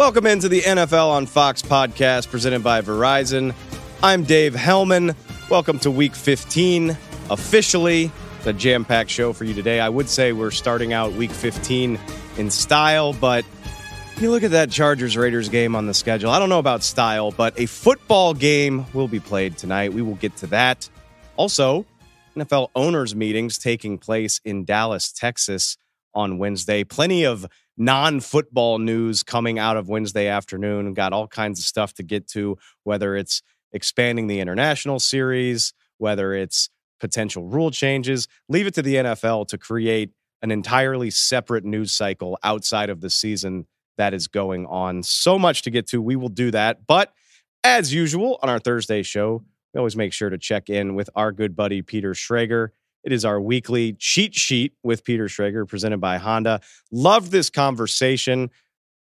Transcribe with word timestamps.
Welcome 0.00 0.24
into 0.24 0.48
the 0.48 0.62
NFL 0.62 1.10
on 1.10 1.26
Fox 1.26 1.60
podcast 1.60 2.30
presented 2.30 2.64
by 2.64 2.80
Verizon. 2.80 3.54
I'm 4.02 4.24
Dave 4.24 4.54
Helman. 4.54 5.14
Welcome 5.50 5.78
to 5.80 5.90
week 5.90 6.14
15 6.14 6.96
officially. 7.28 8.10
The 8.42 8.54
jam 8.54 8.86
packed 8.86 9.10
show 9.10 9.34
for 9.34 9.44
you 9.44 9.52
today. 9.52 9.78
I 9.78 9.90
would 9.90 10.08
say 10.08 10.32
we're 10.32 10.52
starting 10.52 10.94
out 10.94 11.12
week 11.12 11.30
15 11.30 11.98
in 12.38 12.50
style, 12.50 13.12
but 13.12 13.44
you 14.16 14.30
look 14.30 14.42
at 14.42 14.52
that 14.52 14.70
Chargers 14.70 15.18
Raiders 15.18 15.50
game 15.50 15.76
on 15.76 15.86
the 15.86 15.92
schedule. 15.92 16.30
I 16.30 16.38
don't 16.38 16.48
know 16.48 16.58
about 16.58 16.82
style, 16.82 17.30
but 17.30 17.60
a 17.60 17.66
football 17.66 18.32
game 18.32 18.86
will 18.94 19.06
be 19.06 19.20
played 19.20 19.58
tonight. 19.58 19.92
We 19.92 20.00
will 20.00 20.14
get 20.14 20.34
to 20.36 20.46
that. 20.46 20.88
Also, 21.36 21.84
NFL 22.38 22.70
owners' 22.74 23.14
meetings 23.14 23.58
taking 23.58 23.98
place 23.98 24.40
in 24.46 24.64
Dallas, 24.64 25.12
Texas 25.12 25.76
on 26.14 26.38
Wednesday. 26.38 26.84
Plenty 26.84 27.26
of 27.26 27.46
non 27.76 28.20
football 28.20 28.78
news 28.78 29.22
coming 29.22 29.58
out 29.58 29.76
of 29.76 29.88
Wednesday 29.88 30.28
afternoon. 30.28 30.94
Got 30.94 31.12
all 31.12 31.26
kinds 31.26 31.58
of 31.58 31.64
stuff 31.64 31.94
to 31.94 32.02
get 32.02 32.28
to, 32.28 32.58
whether 32.84 33.16
it's 33.16 33.42
expanding 33.72 34.26
the 34.26 34.40
international 34.40 35.00
series, 35.00 35.72
whether 35.98 36.34
it's 36.34 36.68
potential 37.00 37.44
rule 37.44 37.70
changes. 37.70 38.28
Leave 38.48 38.66
it 38.66 38.74
to 38.74 38.82
the 38.82 38.96
NFL 38.96 39.48
to 39.48 39.58
create 39.58 40.10
an 40.42 40.50
entirely 40.50 41.10
separate 41.10 41.64
news 41.64 41.92
cycle 41.92 42.38
outside 42.42 42.90
of 42.90 43.00
the 43.00 43.10
season 43.10 43.66
that 43.98 44.14
is 44.14 44.28
going 44.28 44.66
on. 44.66 45.02
So 45.02 45.38
much 45.38 45.62
to 45.62 45.70
get 45.70 45.86
to. 45.88 46.00
We 46.00 46.16
will 46.16 46.28
do 46.28 46.50
that. 46.52 46.86
But 46.86 47.12
as 47.64 47.92
usual 47.92 48.38
on 48.42 48.48
our 48.48 48.58
Thursday 48.58 49.02
show, 49.02 49.44
we 49.74 49.78
always 49.78 49.96
make 49.96 50.12
sure 50.12 50.30
to 50.30 50.38
check 50.38 50.70
in 50.70 50.94
with 50.94 51.10
our 51.14 51.32
good 51.32 51.54
buddy 51.54 51.82
Peter 51.82 52.12
Schrager. 52.12 52.70
It 53.02 53.12
is 53.12 53.24
our 53.24 53.40
weekly 53.40 53.94
cheat 53.94 54.34
sheet 54.34 54.74
with 54.82 55.04
Peter 55.04 55.26
Schrager 55.26 55.66
presented 55.66 56.00
by 56.00 56.18
Honda. 56.18 56.60
Loved 56.90 57.30
this 57.30 57.50
conversation. 57.50 58.50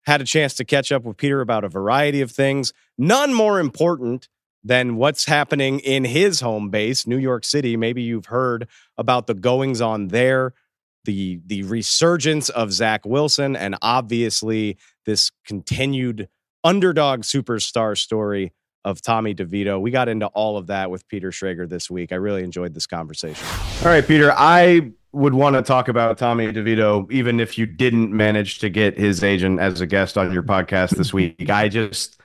Had 0.06 0.22
a 0.22 0.26
chance 0.26 0.54
to 0.56 0.66
catch 0.66 0.92
up 0.92 1.04
with 1.04 1.18
Peter 1.18 1.42
about 1.42 1.64
a 1.64 1.70
variety 1.70 2.22
of 2.22 2.32
things. 2.32 2.74
None 2.98 3.34
more 3.34 3.60
important 3.60 4.30
than 4.64 4.96
what's 4.96 5.26
happening 5.26 5.80
in 5.80 6.04
his 6.06 6.42
home 6.42 6.70
base, 6.70 7.08
New 7.08 7.18
York 7.18 7.46
City. 7.46 7.78
Maybe 7.78 8.02
you've 8.02 8.28
heard 8.28 8.68
about 8.98 9.28
the 9.28 9.34
goings 9.34 9.82
on 9.82 10.10
there, 10.10 10.54
the 11.06 11.40
the 11.46 11.64
resurgence 11.64 12.50
of 12.50 12.72
Zach 12.72 13.06
Wilson, 13.06 13.56
and 13.56 13.78
obviously 13.82 14.78
this 15.06 15.32
continued 15.46 16.28
underdog 16.64 17.22
superstar 17.22 17.98
story 17.98 18.54
of 18.86 19.02
Tommy 19.02 19.36
DeVito. 19.36 19.80
We 19.80 19.92
got 19.92 20.08
into 20.08 20.28
all 20.28 20.58
of 20.58 20.68
that 20.68 20.90
with 20.90 21.08
Peter 21.08 21.32
Schrager 21.32 21.68
this 21.68 21.90
week. 21.90 22.12
I 22.12 22.16
really 22.16 22.44
enjoyed 22.44 22.74
this 22.74 22.88
conversation. 22.88 23.46
All 23.82 23.88
right, 23.88 24.06
Peter, 24.06 24.32
I 24.36 24.92
would 25.12 25.34
want 25.34 25.56
to 25.56 25.62
talk 25.62 25.88
about 25.88 26.18
Tommy 26.18 26.48
DeVito, 26.48 27.12
even 27.12 27.40
if 27.40 27.58
you 27.58 27.66
didn't 27.66 28.12
manage 28.12 28.60
to 28.60 28.70
get 28.70 28.98
his 28.98 29.24
agent 29.24 29.60
as 29.60 29.82
a 29.82 29.88
guest 29.88 30.18
on 30.18 30.32
your 30.32 30.44
podcast 30.44 30.92
this 30.92 31.14
week. 31.14 31.50
I 31.50 31.68
just, 31.68 32.20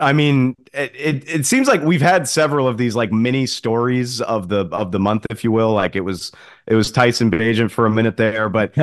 I 0.00 0.12
mean, 0.12 0.56
it, 0.72 0.92
it, 0.96 1.28
it 1.28 1.46
seems 1.46 1.68
like 1.68 1.82
we've 1.82 2.02
had 2.02 2.26
several 2.26 2.66
of 2.66 2.78
these 2.78 2.96
like 2.96 3.12
mini 3.12 3.46
stories 3.46 4.20
of 4.20 4.48
the 4.48 4.66
of 4.72 4.90
the 4.90 4.98
month, 4.98 5.26
if 5.30 5.44
you 5.44 5.52
will. 5.52 5.72
Like 5.72 5.96
it 5.96 6.00
was 6.00 6.32
it 6.66 6.74
was 6.74 6.90
Tyson 6.90 7.30
Bagent 7.30 7.70
for 7.70 7.86
a 7.86 7.90
minute 7.90 8.16
there, 8.16 8.48
but. 8.48 8.76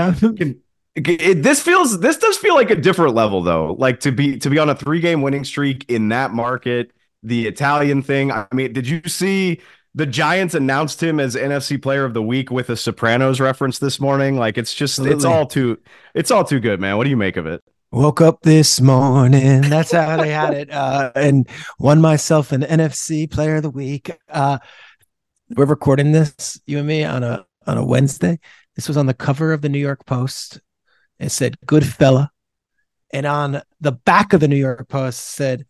It, 0.94 1.42
this 1.42 1.62
feels 1.62 2.02
this 2.02 2.18
does 2.18 2.36
feel 2.36 2.54
like 2.54 2.70
a 2.70 2.76
different 2.76 3.16
level 3.16 3.42
though. 3.42 3.78
Like 3.80 4.02
to 4.02 4.12
be 4.12 4.38
to 4.40 4.50
be 4.50 4.60
on 4.60 4.68
a 4.68 4.76
three 4.76 5.00
game 5.00 5.22
winning 5.22 5.46
streak 5.46 5.86
in 5.90 6.10
that 6.10 6.32
market 6.32 6.92
the 7.24 7.48
Italian 7.48 8.02
thing. 8.02 8.32
I 8.32 8.48
mean, 8.54 8.74
did 8.74 8.88
you 8.88 9.02
see 9.08 9.62
the 9.94 10.06
Giants 10.06 10.54
announced 10.56 11.02
him 11.02 11.20
as 11.20 11.36
NFC 11.36 11.82
Player 11.82 12.06
of 12.06 12.14
the 12.14 12.24
Week 12.24 12.50
with 12.52 12.70
a 12.70 12.78
Sopranos 12.78 13.40
reference 13.40 13.80
this 13.80 14.00
morning? 14.00 14.38
Like, 14.38 14.58
it's 14.58 14.74
just 14.74 15.00
Absolutely. 15.00 15.16
it's 15.16 15.26
all 15.26 15.46
too 15.46 15.80
it's 16.14 16.32
all 16.32 16.44
too 16.44 16.60
good, 16.60 16.80
man. 16.80 16.98
What 16.98 17.04
do 17.04 17.10
you 17.10 17.18
make 17.18 17.38
of 17.38 17.46
it? 17.46 17.64
Woke 17.92 18.22
up 18.22 18.42
this 18.42 18.80
morning. 18.80 19.62
That's 19.62 19.92
how 19.92 20.16
they 20.16 20.30
had 20.30 20.54
it, 20.54 20.72
uh, 20.72 21.12
and 21.14 21.46
won 21.78 22.00
myself 22.00 22.54
an 22.54 22.62
NFC 22.62 23.30
Player 23.30 23.58
of 23.58 23.64
the 23.64 23.70
Week. 23.70 24.12
Uh, 24.30 24.60
we're 25.58 25.66
recording 25.66 26.14
this, 26.14 26.58
you 26.66 26.78
and 26.78 26.88
me, 26.88 27.04
on 27.04 27.24
a 27.24 27.46
on 27.68 27.78
a 27.78 27.86
Wednesday. 27.86 28.40
This 28.78 28.88
was 28.88 28.96
on 28.96 29.08
the 29.08 29.14
cover 29.14 29.52
of 29.52 29.62
the 29.62 29.68
New 29.68 29.80
York 29.80 30.06
Post. 30.06 30.62
It 31.20 31.32
said 31.32 31.58
"Good 31.66 31.86
fella," 31.86 32.32
and 33.12 33.26
on 33.26 33.62
the 33.82 33.92
back 33.92 34.32
of 34.32 34.40
the 34.40 34.48
New 34.48 34.56
York 34.56 34.88
Post 34.88 35.20
said, 35.20 35.66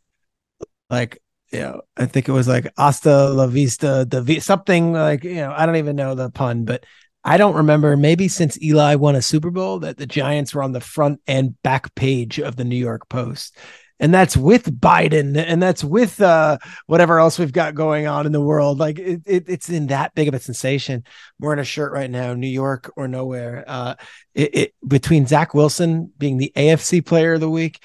like 0.92 1.20
you 1.52 1.60
know, 1.60 1.82
I 1.98 2.06
think 2.06 2.30
it 2.30 2.32
was 2.32 2.48
like 2.48 2.72
hasta 2.78 3.30
la 3.30 3.48
vista, 3.48 4.06
the 4.10 4.40
something 4.40 4.94
like, 4.94 5.24
you 5.24 5.36
know, 5.36 5.54
I 5.56 5.66
don't 5.66 5.76
even 5.76 5.96
know 5.96 6.16
the 6.16 6.30
pun, 6.30 6.64
but 6.64 6.86
I 7.24 7.38
don't 7.38 7.56
remember 7.56 7.96
maybe 7.98 8.28
since 8.28 8.62
Eli 8.62 8.96
won 8.96 9.16
a 9.16 9.22
Super 9.22 9.52
Bowl 9.52 9.80
that 9.80 9.98
the 9.98 10.08
Giants 10.08 10.56
were 10.56 10.64
on 10.64 10.72
the 10.72 10.82
front 10.82 11.22
and 11.28 11.62
back 11.62 11.94
page 11.94 12.40
of 12.40 12.56
the 12.56 12.64
New 12.64 12.78
York 12.78 13.10
Post. 13.10 13.58
And 14.00 14.12
that's 14.12 14.36
with 14.36 14.80
Biden 14.82 15.38
and 15.38 15.62
that's 15.62 15.84
with 15.84 16.20
uh, 16.20 16.58
whatever 16.88 17.20
else 17.20 17.38
we've 17.38 17.54
got 17.54 17.76
going 17.76 18.08
on 18.08 18.26
in 18.26 18.32
the 18.32 18.42
world. 18.42 18.80
Like 18.80 18.98
it, 18.98 19.22
it, 19.28 19.44
it's 19.48 19.70
in 19.70 19.88
that 19.88 20.16
big 20.16 20.28
of 20.28 20.34
a 20.34 20.40
sensation. 20.40 21.04
We're 21.40 21.54
in 21.54 21.60
a 21.60 21.64
shirt 21.64 21.92
right 21.92 22.10
now, 22.10 22.34
New 22.34 22.48
York 22.48 22.92
or 22.96 23.08
nowhere. 23.08 23.64
Uh, 23.68 23.96
it, 24.34 24.74
between 24.88 25.28
Zach 25.28 25.54
Wilson 25.54 26.12
being 26.18 26.38
the 26.38 26.52
AFC 26.56 27.06
player 27.06 27.34
of 27.34 27.42
the 27.42 27.50
week 27.50 27.84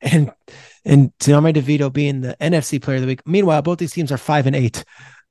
and 0.00 0.32
and 0.84 1.12
Tommy 1.18 1.52
DeVito 1.52 1.92
being 1.92 2.20
the 2.20 2.36
NFC 2.40 2.80
player 2.80 2.96
of 2.96 3.02
the 3.02 3.08
week. 3.08 3.22
Meanwhile, 3.26 3.62
both 3.62 3.78
these 3.78 3.92
teams 3.92 4.10
are 4.12 4.18
five 4.18 4.46
and 4.46 4.56
eight, 4.56 4.84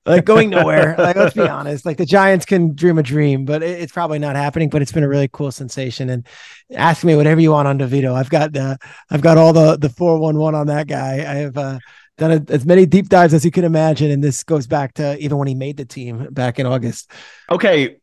like 0.05 0.25
going 0.25 0.49
nowhere. 0.49 0.95
like 0.99 1.15
let's 1.15 1.33
be 1.33 1.41
honest, 1.41 1.85
like 1.85 1.97
the 1.97 2.05
Giants 2.05 2.45
can 2.45 2.75
dream 2.75 2.97
a 2.97 3.03
dream, 3.03 3.45
but 3.45 3.63
it, 3.63 3.81
it's 3.81 3.91
probably 3.91 4.19
not 4.19 4.35
happening. 4.35 4.69
But 4.69 4.81
it's 4.81 4.91
been 4.91 5.03
a 5.03 5.09
really 5.09 5.29
cool 5.31 5.51
sensation. 5.51 6.09
And 6.09 6.27
ask 6.73 7.03
me 7.03 7.15
whatever 7.15 7.41
you 7.41 7.51
want 7.51 7.67
on 7.67 7.79
DeVito. 7.79 8.13
I've 8.13 8.29
got 8.29 8.53
the 8.53 8.77
I've 9.09 9.21
got 9.21 9.37
all 9.37 9.53
the 9.53 9.77
the 9.77 9.89
four 9.89 10.19
one 10.19 10.37
one 10.37 10.55
on 10.55 10.67
that 10.67 10.87
guy. 10.87 11.15
I 11.19 11.35
have. 11.35 11.57
uh 11.57 11.79
done 12.17 12.31
a, 12.31 12.51
as 12.51 12.65
many 12.65 12.85
deep 12.85 13.07
dives 13.07 13.33
as 13.33 13.45
you 13.45 13.49
can 13.49 13.63
imagine 13.63 14.11
and 14.11 14.21
this 14.21 14.43
goes 14.43 14.67
back 14.67 14.93
to 14.93 15.17
even 15.19 15.37
when 15.37 15.47
he 15.47 15.55
made 15.55 15.77
the 15.77 15.85
team 15.85 16.27
back 16.31 16.59
in 16.59 16.65
august 16.65 17.09
okay 17.49 17.95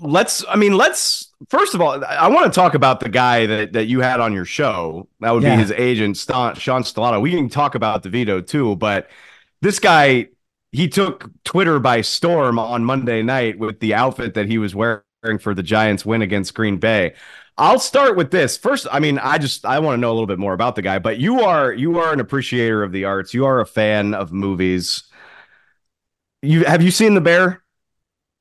let's 0.00 0.44
i 0.48 0.56
mean 0.56 0.76
let's 0.76 1.32
first 1.48 1.74
of 1.74 1.80
all 1.80 2.04
i 2.04 2.26
want 2.26 2.44
to 2.44 2.50
talk 2.50 2.74
about 2.74 2.98
the 3.00 3.08
guy 3.08 3.46
that, 3.46 3.72
that 3.72 3.84
you 3.84 4.00
had 4.00 4.18
on 4.18 4.32
your 4.32 4.44
show. 4.44 5.08
That 5.20 5.30
would 5.30 5.42
yeah. 5.42 5.54
be 5.54 5.62
his 5.62 5.70
agent 5.70 6.16
sean 6.16 6.54
stellato. 6.54 7.20
We 7.20 7.30
can 7.30 7.48
talk 7.48 7.74
about 7.74 8.02
the 8.02 8.10
devito 8.10 8.44
too 8.44 8.76
but 8.76 9.08
this 9.62 9.78
guy 9.78 10.28
he 10.72 10.88
took 10.88 11.30
twitter 11.44 11.78
by 11.78 12.00
storm 12.00 12.58
on 12.58 12.84
monday 12.84 13.22
night 13.22 13.58
with 13.58 13.78
the 13.80 13.94
outfit 13.94 14.34
that 14.34 14.46
he 14.46 14.58
was 14.58 14.74
wearing 14.74 15.02
for 15.40 15.54
the 15.54 15.62
giants 15.62 16.04
win 16.04 16.22
against 16.22 16.54
green 16.54 16.78
bay. 16.78 17.14
I'll 17.56 17.78
start 17.78 18.16
with 18.16 18.32
this. 18.32 18.56
First 18.56 18.88
i 18.90 18.98
mean 18.98 19.18
i 19.20 19.38
just 19.38 19.64
i 19.64 19.78
want 19.78 19.96
to 19.96 20.00
know 20.00 20.10
a 20.10 20.14
little 20.14 20.26
bit 20.26 20.40
more 20.40 20.54
about 20.54 20.74
the 20.74 20.82
guy 20.82 20.98
but 20.98 21.18
you 21.18 21.42
are 21.42 21.72
you 21.72 22.00
are 22.00 22.12
an 22.12 22.18
appreciator 22.18 22.82
of 22.82 22.90
the 22.90 23.04
arts. 23.04 23.32
You 23.32 23.46
are 23.46 23.60
a 23.60 23.66
fan 23.66 24.12
of 24.12 24.32
movies. 24.32 25.04
You 26.42 26.64
have 26.64 26.82
you 26.82 26.90
seen 26.90 27.14
the 27.14 27.20
bear? 27.20 27.62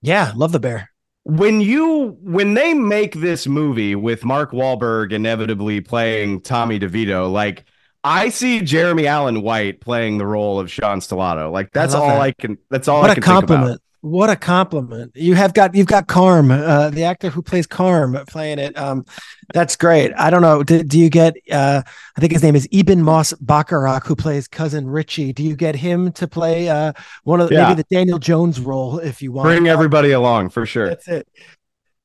Yeah 0.01 0.33
love 0.35 0.51
the 0.51 0.59
bear 0.59 0.89
when 1.23 1.61
you 1.61 2.17
when 2.21 2.53
they 2.53 2.73
make 2.73 3.15
this 3.15 3.47
movie 3.47 3.95
with 3.95 4.25
Mark 4.25 4.51
Wahlberg 4.51 5.13
inevitably 5.13 5.81
playing 5.81 6.41
Tommy 6.41 6.79
DeVito, 6.79 7.31
like 7.31 7.65
I 8.03 8.29
see 8.29 8.61
Jeremy 8.61 9.07
Allen 9.07 9.41
White 9.41 9.79
playing 9.79 10.17
the 10.17 10.25
role 10.25 10.59
of 10.59 10.69
Sean 10.69 10.99
Stellato. 10.99 11.51
Like 11.51 11.71
that's 11.71 11.93
all 11.93 12.09
that. 12.09 12.21
I 12.21 12.31
can. 12.33 12.57
That's 12.69 12.87
all. 12.87 13.01
What 13.01 13.11
I 13.11 13.13
a 13.13 13.21
compliment! 13.21 13.81
What 14.03 14.29
a 14.29 14.35
compliment! 14.35 15.13
You 15.15 15.33
have 15.35 15.53
got 15.53 15.73
you've 15.73 15.87
got 15.87 16.07
Carm, 16.07 16.51
uh, 16.51 16.89
the 16.89 17.05
actor 17.05 17.29
who 17.29 17.41
plays 17.41 17.65
Carm, 17.65 18.19
playing 18.27 18.59
it. 18.59 18.77
Um, 18.77 19.05
that's 19.53 19.77
great. 19.77 20.11
I 20.17 20.29
don't 20.29 20.41
know. 20.41 20.61
Do, 20.61 20.83
do 20.83 20.99
you 20.99 21.09
get? 21.09 21.35
Uh, 21.49 21.83
I 22.17 22.19
think 22.19 22.33
his 22.33 22.43
name 22.43 22.53
is 22.53 22.67
Ebon 22.69 23.01
Moss-Bachrach, 23.01 24.05
who 24.05 24.17
plays 24.17 24.49
cousin 24.49 24.89
Richie. 24.89 25.31
Do 25.31 25.41
you 25.41 25.55
get 25.55 25.77
him 25.77 26.11
to 26.13 26.27
play 26.27 26.67
uh, 26.67 26.91
one 27.23 27.39
of 27.39 27.47
the, 27.47 27.55
yeah. 27.55 27.69
maybe 27.69 27.81
the 27.81 27.95
Daniel 27.95 28.19
Jones 28.19 28.59
role 28.59 28.99
if 28.99 29.21
you 29.21 29.31
want? 29.31 29.45
Bring 29.45 29.69
everybody 29.69 30.11
along 30.11 30.49
for 30.49 30.65
sure. 30.65 30.89
That's 30.89 31.07
it. 31.07 31.25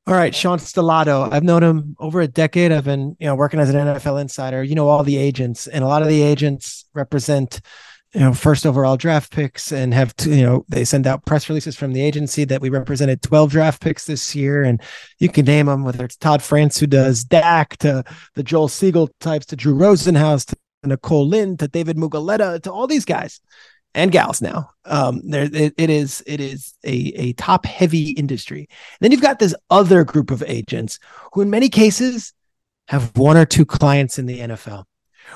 All 0.07 0.15
right, 0.15 0.33
Sean 0.33 0.59
Stellato. 0.59 1.33
I've 1.33 1.43
known 1.43 1.65
him 1.65 1.97
over 1.99 2.21
a 2.21 2.29
decade. 2.29 2.71
I've 2.71 2.85
been, 2.85 3.17
you 3.19 3.27
know, 3.27 3.35
working 3.35 3.59
as 3.59 3.71
an 3.71 3.75
NFL 3.75 4.21
insider. 4.21 4.63
You 4.63 4.77
know 4.77 4.89
all 4.89 5.03
the 5.03 5.17
agents, 5.17 5.67
and 5.67 5.83
a 5.83 5.89
lot 5.89 6.03
of 6.03 6.09
the 6.09 6.23
agents 6.23 6.85
represent 6.95 7.61
you 8.15 8.21
know 8.21 8.33
first 8.33 8.65
overall 8.65 8.97
draft 8.97 9.31
picks 9.33 9.71
and 9.71 9.93
have 9.93 10.15
to, 10.17 10.31
you 10.31 10.43
know 10.43 10.65
they 10.69 10.85
send 10.85 11.07
out 11.07 11.25
press 11.27 11.49
releases 11.49 11.77
from 11.77 11.93
the 11.93 12.03
agency 12.03 12.45
that 12.45 12.61
we 12.61 12.71
represented 12.71 13.21
12 13.23 13.51
draft 13.51 13.83
picks 13.83 14.07
this 14.07 14.35
year 14.35 14.63
and 14.63 14.81
you 15.19 15.29
can 15.29 15.45
name 15.45 15.67
them 15.67 15.85
whether 15.85 16.05
it's 16.05 16.17
Todd 16.17 16.43
France 16.43 16.79
who 16.79 16.87
does 16.87 17.25
Dak 17.25 17.77
to 17.79 18.03
the 18.35 18.43
Joel 18.43 18.69
Segal 18.69 19.09
types 19.21 19.47
to 19.47 19.57
Drew 19.57 19.75
Rosenhaus 19.75 20.47
to 20.47 20.57
Nicole 20.85 21.27
Lynn 21.27 21.57
to 21.59 21.69
David 21.69 21.97
Mulugheta 21.97 22.63
to 22.63 22.73
all 22.73 22.87
these 22.87 23.05
guys 23.05 23.41
and 23.95 24.11
gals 24.11 24.41
now. 24.41 24.71
Um 24.87 25.21
there 25.29 25.49
it, 25.53 25.75
it 25.77 25.91
is 25.91 26.23
it 26.27 26.41
is 26.41 26.75
a 26.85 27.13
a 27.15 27.33
top 27.35 27.67
heavy 27.67 28.11
industry. 28.13 28.61
And 28.61 28.69
then 29.01 29.13
you've 29.13 29.21
got 29.21 29.39
this 29.39 29.55
other 29.69 30.05
group 30.05 30.31
of 30.31 30.43
agents 30.47 30.99
who 31.35 31.43
in 31.43 31.51
many 31.51 31.69
cases 31.69 32.33
have 32.87 33.15
one 33.19 33.37
or 33.37 33.45
two 33.45 33.67
clients 33.67 34.19
in 34.19 34.25
the 34.25 34.39
NFL 34.39 34.85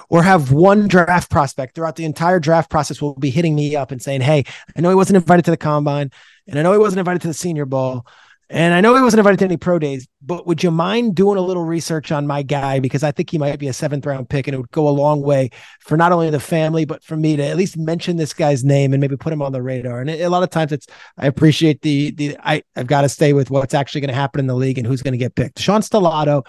or 0.09 0.23
have 0.23 0.53
one 0.53 0.89
draft 0.89 1.31
prospect 1.31 1.75
throughout 1.75 1.97
the 1.97 2.05
entire 2.05 2.41
draft 2.41 2.71
process 2.71 3.01
will 3.01 3.15
be 3.15 3.31
hitting 3.31 3.55
me 3.55 3.77
up 3.77 3.91
and 3.91 4.03
saying, 4.03 4.21
Hey, 4.21 4.45
I 4.77 4.81
know 4.81 4.89
he 4.89 4.95
wasn't 4.95 5.17
invited 5.17 5.45
to 5.47 5.51
the 5.51 5.57
combine 5.57 6.11
and 6.47 6.59
I 6.59 6.63
know 6.63 6.73
he 6.73 6.79
wasn't 6.79 7.01
invited 7.01 7.23
to 7.23 7.29
the 7.29 7.35
senior 7.35 7.67
bowl. 7.67 8.07
And 8.53 8.75
I 8.75 8.83
know 8.83 8.95
he 8.95 9.01
wasn't 9.01 9.21
invited 9.21 9.39
to 9.39 9.47
any 9.47 9.57
pro 9.57 9.79
days, 9.79 10.07
but 10.21 10.47
would 10.47 10.63
you 10.63 10.71
mind 10.71 11.15
doing 11.15 11.39
a 11.39 11.41
little 11.41 11.65
research 11.65 12.13
on 12.13 12.27
my 12.27 12.43
guy? 12.43 12.81
Because 12.81 13.03
I 13.03 13.11
think 13.11 13.31
he 13.31 13.39
might 13.39 13.59
be 13.59 13.69
a 13.69 13.73
seventh 13.73 14.05
round 14.05 14.29
pick 14.29 14.47
and 14.47 14.55
it 14.55 14.59
would 14.59 14.71
go 14.73 14.87
a 14.87 14.91
long 14.91 15.23
way 15.23 15.49
for 15.81 15.97
not 15.97 16.13
only 16.13 16.29
the 16.29 16.39
family, 16.39 16.85
but 16.85 17.03
for 17.03 17.17
me 17.17 17.35
to 17.37 17.43
at 17.43 17.57
least 17.57 17.79
mention 17.79 18.19
this 18.19 18.35
guy's 18.35 18.63
name 18.63 18.93
and 18.93 19.01
maybe 19.01 19.17
put 19.17 19.33
him 19.33 19.41
on 19.41 19.53
the 19.53 19.63
radar. 19.63 20.03
And 20.03 20.11
a 20.11 20.29
lot 20.29 20.43
of 20.43 20.51
times 20.51 20.71
it's, 20.71 20.87
I 21.17 21.29
appreciate 21.29 21.81
the, 21.81 22.11
the, 22.11 22.37
I, 22.45 22.63
I've 22.77 22.87
got 22.87 23.03
to 23.03 23.09
stay 23.09 23.33
with 23.33 23.51
what's 23.51 23.73
actually 23.73 24.03
going 24.03 24.11
to 24.11 24.15
happen 24.15 24.39
in 24.39 24.49
the 24.49 24.55
league 24.55 24.77
and 24.77 24.87
who's 24.87 25.03
going 25.03 25.13
to 25.13 25.19
get 25.19 25.35
picked. 25.35 25.59
Sean 25.59 25.81
Stellato 25.81 26.45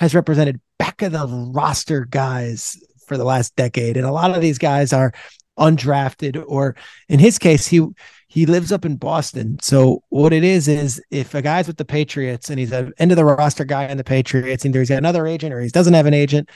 has 0.00 0.14
represented 0.14 0.60
back 0.78 1.02
of 1.02 1.12
the 1.12 1.26
roster 1.54 2.06
guys 2.06 2.76
for 3.06 3.16
the 3.16 3.24
last 3.24 3.54
decade. 3.54 3.96
And 3.96 4.06
a 4.06 4.12
lot 4.12 4.34
of 4.34 4.40
these 4.40 4.58
guys 4.58 4.92
are 4.92 5.12
undrafted, 5.58 6.42
or 6.48 6.74
in 7.08 7.18
his 7.18 7.38
case, 7.38 7.66
he, 7.66 7.86
he 8.26 8.46
lives 8.46 8.72
up 8.72 8.86
in 8.86 8.96
Boston. 8.96 9.58
So 9.60 10.02
what 10.08 10.32
it 10.32 10.42
is 10.42 10.68
is 10.68 11.02
if 11.10 11.34
a 11.34 11.42
guy's 11.42 11.66
with 11.66 11.76
the 11.76 11.84
Patriots 11.84 12.48
and 12.48 12.58
he's 12.58 12.72
an 12.72 12.94
end 12.98 13.12
of 13.12 13.16
the 13.16 13.24
roster 13.26 13.66
guy 13.66 13.86
in 13.88 13.98
the 13.98 14.04
Patriots, 14.04 14.64
either 14.64 14.78
he's 14.78 14.88
got 14.88 14.98
another 14.98 15.26
agent 15.26 15.52
or 15.52 15.60
he 15.60 15.68
doesn't 15.68 15.94
have 15.94 16.06
an 16.06 16.14
agent, 16.14 16.48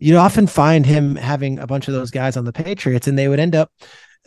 you 0.00 0.16
often 0.16 0.48
find 0.48 0.84
him 0.84 1.14
having 1.14 1.60
a 1.60 1.66
bunch 1.66 1.86
of 1.86 1.94
those 1.94 2.10
guys 2.10 2.36
on 2.36 2.44
the 2.44 2.52
Patriots, 2.52 3.06
and 3.06 3.16
they 3.16 3.28
would 3.28 3.40
end 3.40 3.54
up, 3.54 3.70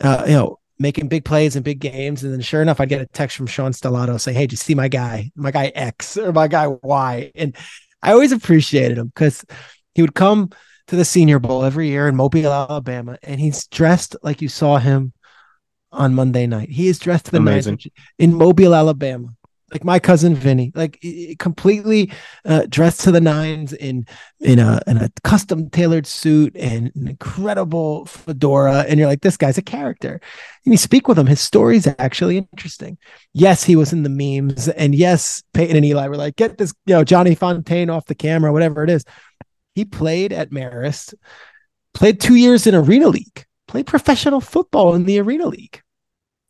uh, 0.00 0.24
you 0.26 0.32
know, 0.32 0.58
making 0.78 1.08
big 1.08 1.24
plays 1.24 1.56
and 1.56 1.64
big 1.64 1.78
games. 1.78 2.24
And 2.24 2.32
then 2.32 2.40
sure 2.40 2.62
enough, 2.62 2.80
I'd 2.80 2.88
get 2.88 3.00
a 3.00 3.06
text 3.06 3.36
from 3.36 3.46
Sean 3.46 3.72
Stellato 3.72 4.20
saying, 4.20 4.36
Hey, 4.36 4.44
did 4.44 4.52
you 4.52 4.56
see 4.58 4.74
my 4.74 4.88
guy, 4.88 5.30
my 5.36 5.50
guy 5.50 5.66
X 5.74 6.16
or 6.16 6.32
my 6.32 6.48
guy 6.48 6.66
Y? 6.66 7.32
And 7.34 7.56
I 8.02 8.12
always 8.12 8.32
appreciated 8.32 8.98
him 8.98 9.08
because 9.08 9.44
he 9.94 10.02
would 10.02 10.14
come 10.14 10.50
to 10.88 10.96
the 10.96 11.04
Senior 11.04 11.38
Bowl 11.38 11.64
every 11.64 11.88
year 11.88 12.08
in 12.08 12.16
Mobile, 12.16 12.52
Alabama, 12.52 13.18
and 13.22 13.40
he's 13.40 13.66
dressed 13.66 14.16
like 14.22 14.42
you 14.42 14.48
saw 14.48 14.78
him 14.78 15.12
on 15.92 16.14
Monday 16.14 16.46
night. 16.46 16.70
He 16.70 16.88
is 16.88 16.98
dressed 16.98 17.26
to 17.26 17.30
the 17.30 17.38
Amazing. 17.38 17.74
nines 17.74 17.86
in 18.18 18.34
Mobile, 18.34 18.74
Alabama, 18.74 19.28
like 19.72 19.84
my 19.84 19.98
cousin 19.98 20.34
Vinny, 20.34 20.72
like 20.74 21.04
completely 21.38 22.12
uh, 22.44 22.66
dressed 22.68 23.00
to 23.02 23.10
the 23.10 23.20
nines 23.20 23.72
in 23.72 24.06
in 24.40 24.58
a 24.58 24.80
in 24.86 24.98
a 24.98 25.10
custom 25.24 25.70
tailored 25.70 26.06
suit 26.06 26.54
and 26.56 26.92
an 26.94 27.08
incredible 27.08 28.04
fedora. 28.06 28.84
And 28.88 28.98
you're 28.98 29.08
like, 29.08 29.22
this 29.22 29.36
guy's 29.36 29.58
a 29.58 29.62
character. 29.62 30.20
And 30.64 30.72
you 30.72 30.78
speak 30.78 31.08
with 31.08 31.18
him. 31.18 31.26
His 31.26 31.40
story's 31.40 31.88
actually 31.98 32.38
interesting. 32.38 32.98
Yes, 33.32 33.64
he 33.64 33.76
was 33.76 33.92
in 33.92 34.02
the 34.02 34.08
memes, 34.08 34.68
and 34.68 34.94
yes, 34.94 35.42
Peyton 35.54 35.76
and 35.76 35.84
Eli 35.84 36.08
were 36.08 36.16
like, 36.16 36.36
get 36.36 36.58
this, 36.58 36.72
you 36.86 36.94
know, 36.94 37.04
Johnny 37.04 37.34
Fontane 37.34 37.92
off 37.92 38.06
the 38.06 38.14
camera, 38.14 38.52
whatever 38.52 38.84
it 38.84 38.90
is. 38.90 39.04
He 39.74 39.84
played 39.86 40.32
at 40.32 40.50
Marist, 40.50 41.14
played 41.94 42.20
two 42.20 42.34
years 42.34 42.66
in 42.66 42.74
Arena 42.74 43.08
League 43.08 43.46
played 43.72 43.86
professional 43.86 44.42
football 44.42 44.94
in 44.94 45.04
the 45.04 45.18
Arena 45.18 45.46
League, 45.46 45.80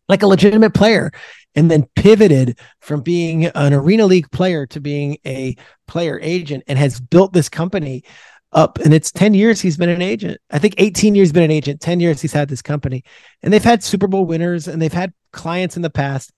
like 0.08 0.24
a 0.24 0.26
legitimate 0.26 0.74
player, 0.74 1.12
and 1.54 1.70
then 1.70 1.86
pivoted 1.96 2.58
from 2.80 3.02
being 3.02 3.46
an 3.46 3.72
Arena 3.72 4.06
League 4.06 4.30
player 4.30 4.66
to 4.66 4.80
being 4.80 5.18
a 5.26 5.56
player 5.86 6.18
agent 6.22 6.64
and 6.66 6.78
has 6.78 7.00
built 7.00 7.32
this 7.32 7.48
company 7.48 8.04
up. 8.52 8.78
And 8.78 8.92
it's 8.94 9.12
10 9.12 9.34
years 9.34 9.60
he's 9.60 9.76
been 9.76 9.88
an 9.88 10.02
agent. 10.02 10.40
I 10.50 10.58
think 10.58 10.74
18 10.78 11.14
years 11.14 11.32
been 11.32 11.42
an 11.42 11.50
agent, 11.50 11.80
10 11.80 12.00
years 12.00 12.20
he's 12.20 12.32
had 12.32 12.48
this 12.48 12.62
company. 12.62 13.04
And 13.42 13.52
they've 13.52 13.62
had 13.62 13.82
Super 13.82 14.06
Bowl 14.06 14.26
winners 14.26 14.68
and 14.68 14.80
they've 14.80 14.92
had 14.92 15.12
clients 15.32 15.76
in 15.76 15.82
the 15.82 15.90
past. 15.90 16.32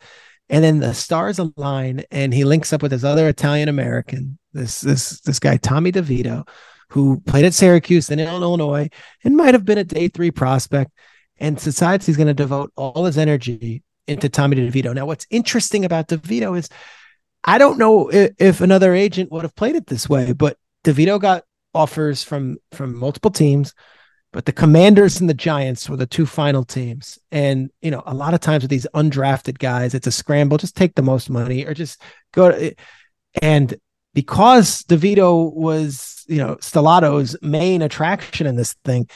And 0.48 0.62
then 0.62 0.78
the 0.78 0.94
stars 0.94 1.38
align 1.38 2.04
and 2.10 2.34
he 2.34 2.44
links 2.44 2.72
up 2.72 2.82
with 2.82 2.90
this 2.90 3.04
other 3.04 3.28
Italian 3.28 3.68
American, 3.68 4.38
this 4.52 4.80
this 4.82 5.20
this 5.20 5.38
guy, 5.38 5.56
Tommy 5.56 5.90
DeVito, 5.90 6.46
who 6.90 7.20
played 7.20 7.46
at 7.46 7.54
Syracuse 7.54 8.10
and 8.10 8.20
in 8.20 8.28
Illinois 8.28 8.90
and 9.24 9.36
might 9.36 9.54
have 9.54 9.64
been 9.64 9.78
a 9.78 9.84
day 9.84 10.08
three 10.08 10.30
prospect. 10.30 10.90
And 11.38 11.60
he's 11.60 11.80
going 11.80 12.26
to 12.26 12.34
devote 12.34 12.72
all 12.76 13.06
his 13.06 13.18
energy 13.18 13.82
into 14.06 14.28
Tommy 14.28 14.56
DeVito. 14.56 14.94
Now, 14.94 15.06
what's 15.06 15.26
interesting 15.30 15.84
about 15.84 16.08
DeVito 16.08 16.56
is 16.58 16.68
I 17.44 17.58
don't 17.58 17.78
know 17.78 18.08
if, 18.08 18.32
if 18.38 18.60
another 18.60 18.94
agent 18.94 19.30
would 19.30 19.42
have 19.42 19.54
played 19.54 19.76
it 19.76 19.86
this 19.86 20.08
way, 20.08 20.32
but 20.32 20.56
DeVito 20.84 21.20
got 21.20 21.44
offers 21.74 22.22
from 22.22 22.56
from 22.72 22.96
multiple 22.96 23.30
teams, 23.30 23.74
but 24.32 24.46
the 24.46 24.52
Commanders 24.52 25.20
and 25.20 25.28
the 25.28 25.34
Giants 25.34 25.88
were 25.88 25.96
the 25.96 26.06
two 26.06 26.26
final 26.26 26.64
teams. 26.64 27.18
And 27.30 27.70
you 27.82 27.90
know, 27.90 28.02
a 28.06 28.14
lot 28.14 28.34
of 28.34 28.40
times 28.40 28.62
with 28.62 28.70
these 28.70 28.86
undrafted 28.94 29.58
guys, 29.58 29.94
it's 29.94 30.06
a 30.06 30.12
scramble. 30.12 30.58
Just 30.58 30.76
take 30.76 30.94
the 30.94 31.02
most 31.02 31.28
money 31.28 31.64
or 31.64 31.74
just 31.74 32.00
go 32.32 32.50
to. 32.50 32.74
And 33.42 33.74
because 34.14 34.82
DeVito 34.84 35.52
was, 35.52 36.24
you 36.28 36.38
know, 36.38 36.56
Stellato's 36.56 37.36
main 37.42 37.82
attraction 37.82 38.46
in 38.46 38.56
this 38.56 38.74
thing, 38.84 39.08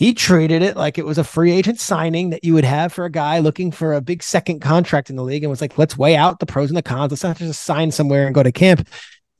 he 0.00 0.14
treated 0.14 0.62
it 0.62 0.78
like 0.78 0.96
it 0.96 1.04
was 1.04 1.18
a 1.18 1.24
free 1.24 1.52
agent 1.52 1.78
signing 1.78 2.30
that 2.30 2.42
you 2.42 2.54
would 2.54 2.64
have 2.64 2.90
for 2.90 3.04
a 3.04 3.10
guy 3.10 3.38
looking 3.38 3.70
for 3.70 3.92
a 3.92 4.00
big 4.00 4.22
second 4.22 4.60
contract 4.60 5.10
in 5.10 5.16
the 5.16 5.22
league 5.22 5.44
and 5.44 5.50
was 5.50 5.60
like, 5.60 5.76
let's 5.76 5.98
weigh 5.98 6.16
out 6.16 6.38
the 6.38 6.46
pros 6.46 6.70
and 6.70 6.76
the 6.78 6.82
cons. 6.82 7.12
Let's 7.12 7.22
not 7.22 7.36
just 7.36 7.64
sign 7.64 7.90
somewhere 7.90 8.24
and 8.24 8.34
go 8.34 8.42
to 8.42 8.50
camp. 8.50 8.88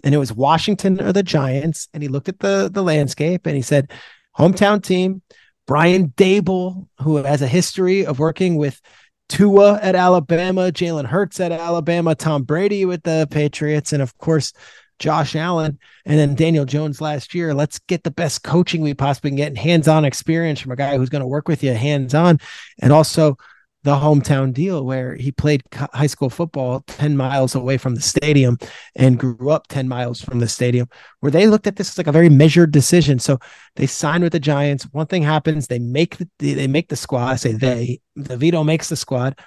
And 0.04 0.14
it 0.14 0.18
was 0.18 0.34
Washington 0.34 1.00
or 1.00 1.14
the 1.14 1.22
Giants. 1.22 1.88
And 1.94 2.02
he 2.02 2.10
looked 2.10 2.28
at 2.28 2.40
the, 2.40 2.68
the 2.70 2.82
landscape 2.82 3.46
and 3.46 3.56
he 3.56 3.62
said, 3.62 3.90
hometown 4.36 4.84
team, 4.84 5.22
Brian 5.66 6.08
Daboll, 6.08 6.88
who 6.98 7.16
has 7.16 7.40
a 7.40 7.48
history 7.48 8.04
of 8.04 8.18
working 8.18 8.56
with 8.56 8.82
Tua 9.30 9.78
at 9.80 9.94
Alabama, 9.94 10.70
Jalen 10.70 11.06
Hurts 11.06 11.40
at 11.40 11.52
Alabama, 11.52 12.14
Tom 12.14 12.42
Brady 12.42 12.84
with 12.84 13.02
the 13.02 13.26
Patriots, 13.30 13.94
and 13.94 14.02
of 14.02 14.18
course, 14.18 14.52
Josh 15.00 15.34
Allen 15.34 15.78
and 16.04 16.18
then 16.18 16.36
Daniel 16.36 16.64
Jones 16.64 17.00
last 17.00 17.34
year. 17.34 17.52
Let's 17.52 17.80
get 17.80 18.04
the 18.04 18.10
best 18.10 18.44
coaching 18.44 18.82
we 18.82 18.94
possibly 18.94 19.30
can 19.30 19.36
get 19.36 19.48
and 19.48 19.58
hands 19.58 19.88
on 19.88 20.04
experience 20.04 20.60
from 20.60 20.70
a 20.70 20.76
guy 20.76 20.96
who's 20.96 21.08
going 21.08 21.20
to 21.20 21.26
work 21.26 21.48
with 21.48 21.64
you 21.64 21.72
hands 21.72 22.14
on. 22.14 22.38
And 22.80 22.92
also 22.92 23.36
the 23.82 23.94
hometown 23.94 24.52
deal 24.52 24.84
where 24.84 25.14
he 25.14 25.32
played 25.32 25.62
high 25.72 26.06
school 26.06 26.28
football 26.28 26.80
10 26.86 27.16
miles 27.16 27.54
away 27.54 27.78
from 27.78 27.94
the 27.94 28.02
stadium 28.02 28.58
and 28.94 29.18
grew 29.18 29.48
up 29.50 29.68
10 29.68 29.88
miles 29.88 30.20
from 30.20 30.38
the 30.38 30.48
stadium, 30.48 30.86
where 31.20 31.32
they 31.32 31.46
looked 31.46 31.66
at 31.66 31.76
this 31.76 31.88
as 31.88 31.98
like 31.98 32.06
a 32.06 32.12
very 32.12 32.28
measured 32.28 32.72
decision. 32.72 33.18
So 33.18 33.38
they 33.76 33.86
signed 33.86 34.22
with 34.22 34.32
the 34.32 34.40
Giants. 34.40 34.86
One 34.92 35.06
thing 35.06 35.22
happens, 35.22 35.66
they 35.66 35.78
make 35.78 36.18
the 36.18 36.28
they 36.38 36.66
make 36.66 36.88
the 36.88 36.96
squad. 36.96 37.30
I 37.30 37.36
say 37.36 37.52
they, 37.52 38.00
DeVito 38.18 38.64
makes 38.64 38.90
the 38.90 38.96
squad. 38.96 39.38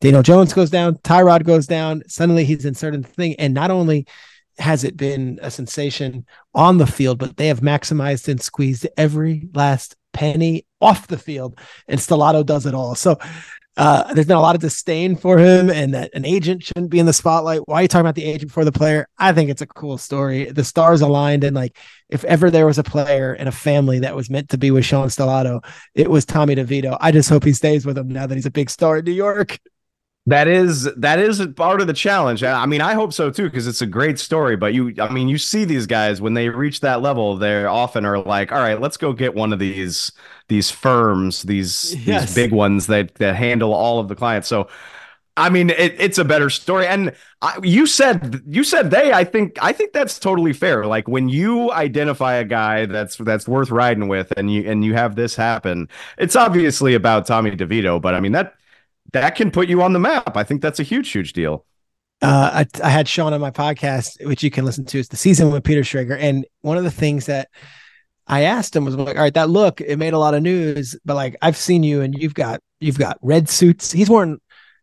Daniel 0.00 0.22
Jones 0.22 0.52
goes 0.54 0.70
down, 0.70 0.94
Tyrod 0.98 1.44
goes 1.44 1.66
down. 1.66 2.02
Suddenly 2.06 2.44
he's 2.44 2.64
inserted 2.64 2.94
in 2.94 3.02
the 3.02 3.08
thing. 3.08 3.34
And 3.38 3.52
not 3.52 3.70
only 3.70 4.06
has 4.60 4.84
it 4.84 4.96
been 4.96 5.38
a 5.42 5.50
sensation 5.50 6.26
on 6.54 6.78
the 6.78 6.86
field, 6.86 7.18
but 7.18 7.36
they 7.36 7.48
have 7.48 7.60
maximized 7.60 8.28
and 8.28 8.40
squeezed 8.40 8.86
every 8.96 9.48
last 9.54 9.96
penny 10.12 10.66
off 10.80 11.06
the 11.06 11.18
field, 11.18 11.58
and 11.88 12.00
Stellato 12.00 12.44
does 12.44 12.66
it 12.66 12.74
all. 12.74 12.94
So 12.94 13.18
uh, 13.76 14.12
there's 14.12 14.26
been 14.26 14.36
a 14.36 14.42
lot 14.42 14.54
of 14.54 14.60
disdain 14.60 15.16
for 15.16 15.38
him, 15.38 15.70
and 15.70 15.94
that 15.94 16.10
an 16.12 16.24
agent 16.24 16.62
shouldn't 16.62 16.90
be 16.90 16.98
in 16.98 17.06
the 17.06 17.12
spotlight. 17.12 17.60
Why 17.66 17.78
are 17.78 17.82
you 17.82 17.88
talking 17.88 18.02
about 18.02 18.14
the 18.14 18.24
agent 18.24 18.50
before 18.50 18.64
the 18.64 18.72
player? 18.72 19.06
I 19.16 19.32
think 19.32 19.48
it's 19.48 19.62
a 19.62 19.66
cool 19.66 19.96
story. 19.96 20.44
The 20.46 20.64
stars 20.64 21.00
aligned, 21.00 21.44
and 21.44 21.56
like 21.56 21.78
if 22.08 22.24
ever 22.24 22.50
there 22.50 22.66
was 22.66 22.78
a 22.78 22.82
player 22.82 23.34
in 23.34 23.48
a 23.48 23.52
family 23.52 24.00
that 24.00 24.16
was 24.16 24.28
meant 24.28 24.50
to 24.50 24.58
be 24.58 24.70
with 24.70 24.84
Sean 24.84 25.08
Stellato, 25.08 25.64
it 25.94 26.10
was 26.10 26.26
Tommy 26.26 26.56
DeVito. 26.56 26.98
I 27.00 27.12
just 27.12 27.30
hope 27.30 27.44
he 27.44 27.52
stays 27.52 27.86
with 27.86 27.96
him 27.96 28.08
now 28.08 28.26
that 28.26 28.34
he's 28.34 28.46
a 28.46 28.50
big 28.50 28.68
star 28.68 28.98
in 28.98 29.04
New 29.04 29.12
York. 29.12 29.58
That 30.26 30.48
is 30.48 30.84
that 30.96 31.18
is 31.18 31.44
part 31.56 31.80
of 31.80 31.86
the 31.86 31.94
challenge. 31.94 32.44
I 32.44 32.66
mean, 32.66 32.82
I 32.82 32.92
hope 32.92 33.12
so 33.12 33.30
too 33.30 33.44
because 33.44 33.66
it's 33.66 33.80
a 33.80 33.86
great 33.86 34.18
story. 34.18 34.54
But 34.54 34.74
you, 34.74 34.94
I 35.00 35.10
mean, 35.10 35.28
you 35.28 35.38
see 35.38 35.64
these 35.64 35.86
guys 35.86 36.20
when 36.20 36.34
they 36.34 36.50
reach 36.50 36.80
that 36.80 37.00
level, 37.00 37.36
they 37.36 37.64
often 37.64 38.04
are 38.04 38.18
like, 38.18 38.52
"All 38.52 38.60
right, 38.60 38.78
let's 38.78 38.98
go 38.98 39.14
get 39.14 39.34
one 39.34 39.52
of 39.52 39.58
these 39.58 40.12
these 40.48 40.70
firms, 40.70 41.42
these 41.44 41.94
yes. 42.06 42.26
these 42.26 42.34
big 42.34 42.52
ones 42.52 42.86
that 42.88 43.14
that 43.14 43.34
handle 43.34 43.72
all 43.72 43.98
of 43.98 44.08
the 44.08 44.14
clients." 44.14 44.46
So, 44.46 44.68
I 45.38 45.48
mean, 45.48 45.70
it, 45.70 45.96
it's 45.98 46.18
a 46.18 46.24
better 46.24 46.50
story. 46.50 46.86
And 46.86 47.14
I, 47.40 47.58
you 47.62 47.86
said 47.86 48.42
you 48.46 48.62
said 48.62 48.90
they. 48.90 49.12
I 49.12 49.24
think 49.24 49.56
I 49.62 49.72
think 49.72 49.94
that's 49.94 50.18
totally 50.18 50.52
fair. 50.52 50.84
Like 50.84 51.08
when 51.08 51.30
you 51.30 51.72
identify 51.72 52.34
a 52.34 52.44
guy 52.44 52.84
that's 52.84 53.16
that's 53.16 53.48
worth 53.48 53.70
riding 53.70 54.06
with, 54.06 54.34
and 54.36 54.52
you 54.52 54.70
and 54.70 54.84
you 54.84 54.92
have 54.92 55.16
this 55.16 55.34
happen, 55.34 55.88
it's 56.18 56.36
obviously 56.36 56.94
about 56.94 57.26
Tommy 57.26 57.52
DeVito. 57.52 58.00
But 58.02 58.14
I 58.14 58.20
mean 58.20 58.32
that 58.32 58.54
that 59.12 59.34
can 59.36 59.50
put 59.50 59.68
you 59.68 59.82
on 59.82 59.92
the 59.92 59.98
map. 59.98 60.36
I 60.36 60.44
think 60.44 60.62
that's 60.62 60.80
a 60.80 60.84
huge, 60.84 61.10
huge 61.10 61.32
deal. 61.32 61.66
Uh, 62.22 62.64
I, 62.64 62.86
I, 62.86 62.90
had 62.90 63.08
Sean 63.08 63.32
on 63.32 63.40
my 63.40 63.50
podcast, 63.50 64.24
which 64.26 64.42
you 64.42 64.50
can 64.50 64.66
listen 64.66 64.84
to. 64.86 64.98
It's 64.98 65.08
the 65.08 65.16
season 65.16 65.50
with 65.50 65.64
Peter 65.64 65.80
Schrager, 65.80 66.18
and 66.20 66.44
one 66.60 66.76
of 66.76 66.84
the 66.84 66.90
things 66.90 67.26
that 67.26 67.48
I 68.26 68.42
asked 68.42 68.76
him 68.76 68.84
was 68.84 68.94
like, 68.94 69.16
"All 69.16 69.22
right, 69.22 69.32
that 69.32 69.48
look 69.48 69.80
it 69.80 69.98
made 69.98 70.12
a 70.12 70.18
lot 70.18 70.34
of 70.34 70.42
news, 70.42 70.98
but 71.04 71.14
like 71.14 71.36
I've 71.40 71.56
seen 71.56 71.82
you, 71.82 72.02
and 72.02 72.14
you've 72.14 72.34
got 72.34 72.60
you've 72.78 72.98
got 72.98 73.18
red 73.22 73.48
suits. 73.48 73.90
He's 73.90 74.10
worn. 74.10 74.38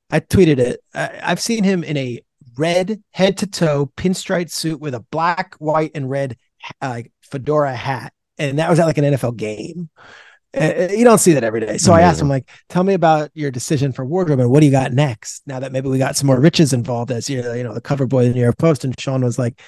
I 0.09 0.19
tweeted 0.19 0.57
it. 0.57 0.79
I, 0.95 1.19
I've 1.21 1.39
seen 1.39 1.63
him 1.63 1.83
in 1.83 1.95
a 1.95 2.21
red 2.57 3.03
head 3.11 3.37
to 3.37 3.47
toe 3.47 3.91
pinstripe 3.95 4.49
suit 4.49 4.79
with 4.79 4.95
a 4.95 5.01
black, 5.11 5.53
white, 5.59 5.91
and 5.93 6.09
red 6.09 6.37
uh, 6.81 7.03
fedora 7.21 7.75
hat, 7.75 8.13
and 8.39 8.57
that 8.57 8.69
was 8.69 8.79
at 8.79 8.85
like 8.85 8.97
an 8.97 9.05
NFL 9.05 9.37
game. 9.37 9.89
Uh, 10.55 10.87
you 10.91 11.03
don't 11.03 11.17
see 11.17 11.33
that 11.33 11.43
every 11.43 11.59
day. 11.59 11.77
So 11.77 11.93
I 11.93 12.01
asked 12.01 12.21
him, 12.21 12.29
like, 12.29 12.49
tell 12.69 12.83
me 12.83 12.93
about 12.93 13.29
your 13.33 13.51
decision 13.51 13.91
for 13.91 14.05
wardrobe 14.05 14.39
and 14.39 14.49
what 14.49 14.61
do 14.61 14.65
you 14.65 14.71
got 14.71 14.93
next? 14.93 15.43
Now 15.45 15.59
that 15.59 15.71
maybe 15.71 15.89
we 15.89 15.97
got 15.97 16.15
some 16.15 16.27
more 16.27 16.39
riches 16.39 16.73
involved 16.73 17.11
as 17.11 17.29
you 17.29 17.41
know, 17.41 17.53
you 17.53 17.63
know, 17.63 17.73
the 17.73 17.81
cover 17.81 18.07
boy 18.07 18.23
in 18.23 18.29
the 18.29 18.35
New 18.35 18.41
York 18.41 18.57
Post. 18.57 18.83
And 18.83 18.99
Sean 18.99 19.23
was 19.23 19.37
like, 19.37 19.61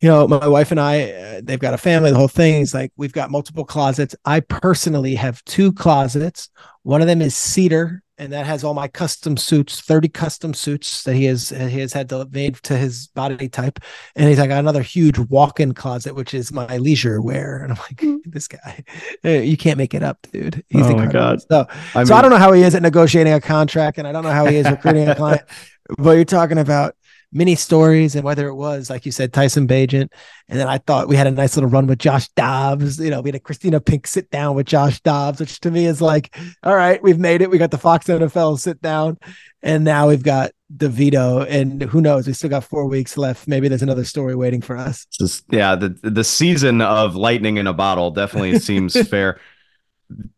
you 0.00 0.08
know, 0.08 0.26
my 0.28 0.46
wife 0.46 0.70
and 0.70 0.80
I, 0.80 1.10
uh, 1.10 1.40
they've 1.42 1.58
got 1.58 1.74
a 1.74 1.78
family, 1.78 2.10
the 2.10 2.16
whole 2.16 2.28
thing. 2.28 2.58
He's 2.58 2.74
like, 2.74 2.92
we've 2.96 3.12
got 3.12 3.30
multiple 3.30 3.64
closets. 3.64 4.14
I 4.24 4.40
personally 4.40 5.14
have 5.14 5.44
two 5.44 5.72
closets. 5.72 6.48
One 6.82 7.00
of 7.00 7.06
them 7.06 7.20
is 7.20 7.36
cedar 7.36 8.02
and 8.20 8.34
that 8.34 8.44
has 8.44 8.62
all 8.62 8.74
my 8.74 8.86
custom 8.86 9.38
suits, 9.38 9.80
30 9.80 10.08
custom 10.10 10.52
suits 10.52 11.04
that 11.04 11.14
he 11.14 11.24
has 11.24 11.48
he 11.48 11.80
has 11.80 11.94
had 11.94 12.10
to 12.10 12.28
made 12.30 12.56
to 12.56 12.76
his 12.76 13.06
body 13.08 13.48
type. 13.48 13.78
And 14.14 14.28
he's 14.28 14.38
like, 14.38 14.50
I 14.50 14.54
got 14.54 14.58
another 14.58 14.82
huge 14.82 15.18
walk-in 15.18 15.72
closet, 15.72 16.14
which 16.14 16.34
is 16.34 16.52
my 16.52 16.76
leisure 16.76 17.22
wear. 17.22 17.62
And 17.62 17.72
I'm 17.72 17.78
like, 17.78 18.00
hmm. 18.00 18.16
this 18.26 18.46
guy, 18.46 18.84
you 19.24 19.56
can't 19.56 19.78
make 19.78 19.94
it 19.94 20.02
up, 20.02 20.18
dude. 20.30 20.62
He's 20.68 20.86
oh 20.86 20.94
my 20.94 21.06
god. 21.06 21.40
So, 21.40 21.66
I 21.94 22.04
so 22.04 22.14
I 22.14 22.20
don't 22.20 22.30
know 22.30 22.36
how 22.36 22.52
he 22.52 22.62
is 22.62 22.74
at 22.74 22.82
negotiating 22.82 23.32
a 23.32 23.40
contract, 23.40 23.96
and 23.96 24.06
I 24.06 24.12
don't 24.12 24.22
know 24.22 24.30
how 24.30 24.44
he 24.44 24.56
is 24.56 24.70
recruiting 24.70 25.08
a 25.08 25.14
client. 25.14 25.42
But 25.98 26.12
you're 26.12 26.24
talking 26.24 26.58
about 26.58 26.94
mini 27.32 27.54
stories 27.54 28.14
and 28.14 28.24
whether 28.24 28.48
it 28.48 28.54
was 28.54 28.90
like 28.90 29.06
you 29.06 29.12
said 29.12 29.32
Tyson 29.32 29.66
Bagent. 29.66 30.08
And 30.48 30.58
then 30.58 30.68
I 30.68 30.78
thought 30.78 31.08
we 31.08 31.16
had 31.16 31.26
a 31.26 31.30
nice 31.30 31.56
little 31.56 31.70
run 31.70 31.86
with 31.86 31.98
Josh 31.98 32.28
Dobbs. 32.30 32.98
You 32.98 33.10
know 33.10 33.20
we 33.20 33.28
had 33.28 33.36
a 33.36 33.40
Kristina 33.40 33.84
Pink 33.84 34.06
sit 34.06 34.30
down 34.30 34.56
with 34.56 34.66
Josh 34.66 35.00
Dobbs 35.00 35.40
which 35.40 35.60
to 35.60 35.70
me 35.70 35.86
is 35.86 36.00
like 36.00 36.36
all 36.62 36.74
right 36.74 37.02
we've 37.02 37.18
made 37.18 37.42
it. 37.42 37.50
We 37.50 37.58
got 37.58 37.70
the 37.70 37.78
Fox 37.78 38.06
NFL 38.06 38.58
sit 38.58 38.80
down. 38.82 39.18
And 39.62 39.84
now 39.84 40.08
we've 40.08 40.22
got 40.22 40.52
DeVito. 40.74 41.46
And 41.46 41.82
who 41.82 42.00
knows? 42.00 42.26
We 42.26 42.32
still 42.32 42.48
got 42.48 42.64
4 42.64 42.86
weeks 42.86 43.18
left. 43.18 43.46
Maybe 43.46 43.68
there's 43.68 43.82
another 43.82 44.04
story 44.04 44.34
waiting 44.34 44.62
for 44.62 44.76
us. 44.76 45.06
Just, 45.06 45.44
yeah 45.50 45.74
the 45.74 45.90
the 46.02 46.24
season 46.24 46.80
of 46.80 47.14
lightning 47.14 47.58
in 47.58 47.66
a 47.66 47.72
bottle 47.72 48.10
definitely 48.10 48.58
seems 48.58 48.96
fair 49.08 49.38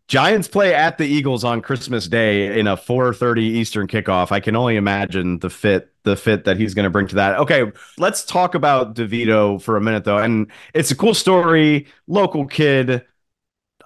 Giants 0.09 0.47
play 0.47 0.75
at 0.75 0.99
the 0.99 1.07
Eagles 1.07 1.43
on 1.43 1.62
Christmas 1.62 2.07
Day 2.07 2.59
in 2.59 2.67
a 2.67 2.76
4:30 2.76 3.43
Eastern 3.43 3.87
kickoff. 3.87 4.31
I 4.31 4.41
can 4.41 4.55
only 4.57 4.76
imagine 4.76 5.38
the 5.38 5.49
fit 5.49 5.91
the 6.05 6.17
fit 6.17 6.45
that 6.45 6.57
he's 6.57 6.75
going 6.75 6.85
to 6.85 6.91
bring 6.91 7.07
to 7.09 7.14
that. 7.14 7.38
Okay, 7.38 7.71
let's 7.97 8.25
talk 8.25 8.55
about 8.55 8.95
DeVito 8.95 9.62
for 9.62 9.76
a 9.76 9.81
minute 9.81 10.05
though. 10.05 10.19
And 10.19 10.50
it's 10.75 10.91
a 10.91 10.97
cool 10.97 11.14
story, 11.14 11.87
local 12.07 12.47
kid. 12.47 13.05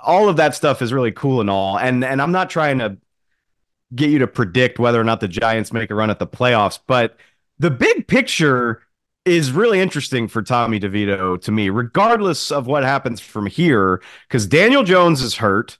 All 0.03 0.29
of 0.29 0.37
that 0.37 0.55
stuff 0.55 0.83
is 0.83 0.93
really 0.93 1.13
cool 1.13 1.41
and 1.41 1.51
all. 1.51 1.79
And 1.79 2.05
and 2.05 2.21
I'm 2.21 2.33
not 2.33 2.51
trying 2.51 2.79
to 2.79 2.97
get 3.95 4.11
you 4.11 4.19
to 4.19 4.27
predict 4.27 4.79
whether 4.79 5.01
or 5.01 5.05
not 5.05 5.21
the 5.21 5.29
Giants 5.29 5.73
make 5.73 5.91
a 5.91 5.95
run 5.95 6.11
at 6.11 6.19
the 6.19 6.27
playoffs, 6.27 6.81
but 6.87 7.17
the 7.59 7.71
big 7.71 8.09
picture 8.09 8.83
is 9.27 9.53
really 9.53 9.81
interesting 9.81 10.29
for 10.29 10.41
Tommy 10.41 10.81
DeVito 10.81 11.41
to 11.43 11.53
me, 11.53 11.69
regardless 11.69 12.51
of 12.51 12.67
what 12.67 12.85
happens 12.85 13.21
from 13.21 13.47
here, 13.47 14.01
because 14.29 14.47
Daniel 14.47 14.85
Jones 14.85 15.21
is 15.21 15.35
hurt. 15.35 15.79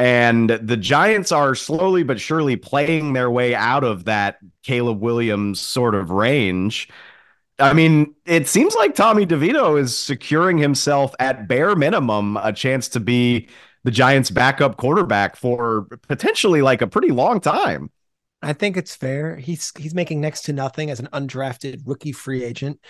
And 0.00 0.48
the 0.50 0.76
Giants 0.76 1.32
are 1.32 1.56
slowly 1.56 2.04
but 2.04 2.20
surely 2.20 2.54
playing 2.54 3.14
their 3.14 3.28
way 3.28 3.52
out 3.52 3.82
of 3.82 4.04
that 4.04 4.38
Caleb 4.62 5.00
Williams 5.00 5.60
sort 5.60 5.96
of 5.96 6.10
range. 6.10 6.88
I 7.58 7.72
mean, 7.72 8.14
it 8.24 8.46
seems 8.46 8.76
like 8.76 8.94
Tommy 8.94 9.26
DeVito 9.26 9.76
is 9.80 9.96
securing 9.96 10.58
himself 10.58 11.12
at 11.18 11.48
bare 11.48 11.74
minimum 11.74 12.36
a 12.36 12.52
chance 12.52 12.88
to 12.90 13.00
be 13.00 13.48
the 13.82 13.90
Giants' 13.90 14.30
backup 14.30 14.76
quarterback 14.76 15.34
for 15.34 15.82
potentially 16.06 16.62
like 16.62 16.80
a 16.80 16.86
pretty 16.86 17.10
long 17.10 17.40
time. 17.40 17.90
I 18.40 18.52
think 18.52 18.76
it's 18.76 18.94
fair. 18.94 19.36
He's 19.36 19.72
he's 19.76 19.94
making 19.94 20.20
next 20.20 20.42
to 20.42 20.52
nothing 20.52 20.90
as 20.90 21.00
an 21.00 21.08
undrafted 21.12 21.82
rookie 21.84 22.12
free 22.12 22.44
agent. 22.44 22.80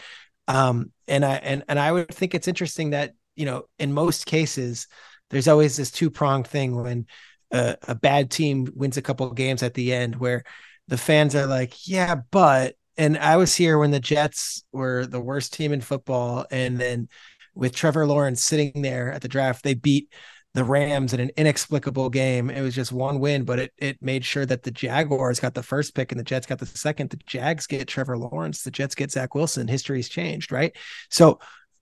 Um, 0.46 0.92
and 1.06 1.24
I 1.24 1.34
and 1.36 1.64
and 1.68 1.78
I 1.78 1.92
would 1.92 2.08
think 2.14 2.34
it's 2.34 2.48
interesting 2.48 2.90
that, 2.90 3.12
you 3.36 3.46
know, 3.46 3.64
in 3.78 3.92
most 3.92 4.26
cases, 4.26 4.86
there's 5.30 5.48
always 5.48 5.76
this 5.76 5.90
two 5.90 6.10
pronged 6.10 6.46
thing 6.46 6.74
when 6.74 7.06
a, 7.50 7.76
a, 7.82 7.94
bad 7.94 8.30
team 8.30 8.68
wins 8.74 8.96
a 8.96 9.02
couple 9.02 9.26
of 9.26 9.36
games 9.36 9.62
at 9.62 9.74
the 9.74 9.92
end 9.92 10.16
where 10.16 10.44
the 10.88 10.98
fans 10.98 11.34
are 11.34 11.46
like, 11.46 11.88
yeah, 11.88 12.16
but, 12.30 12.74
and 12.96 13.16
I 13.18 13.36
was 13.36 13.54
here 13.54 13.78
when 13.78 13.90
the 13.90 14.00
Jets 14.00 14.64
were 14.72 15.06
the 15.06 15.20
worst 15.20 15.52
team 15.52 15.72
in 15.72 15.80
football. 15.80 16.46
And 16.50 16.78
then 16.78 17.08
with 17.54 17.74
Trevor 17.74 18.06
Lawrence 18.06 18.42
sitting 18.42 18.82
there 18.82 19.12
at 19.12 19.22
the 19.22 19.28
draft, 19.28 19.62
they 19.62 19.74
beat 19.74 20.12
the 20.54 20.64
Rams 20.64 21.12
in 21.12 21.20
an 21.20 21.30
inexplicable 21.36 22.10
game. 22.10 22.50
It 22.50 22.62
was 22.62 22.74
just 22.74 22.90
one 22.90 23.20
win, 23.20 23.44
but 23.44 23.58
it 23.58 23.72
it 23.76 24.02
made 24.02 24.24
sure 24.24 24.46
that 24.46 24.62
the 24.62 24.70
Jaguars 24.70 25.40
got 25.40 25.54
the 25.54 25.62
first 25.62 25.94
pick 25.94 26.10
and 26.10 26.18
the 26.18 26.24
Jets 26.24 26.46
got 26.46 26.58
the 26.58 26.66
second. 26.66 27.10
The 27.10 27.18
Jags 27.26 27.66
get 27.66 27.86
Trevor 27.86 28.18
Lawrence, 28.18 28.62
the 28.62 28.70
Jets 28.70 28.94
get 28.94 29.12
Zach 29.12 29.34
Wilson. 29.34 29.68
History's 29.68 30.08
changed, 30.08 30.50
right? 30.50 30.74
So 31.10 31.38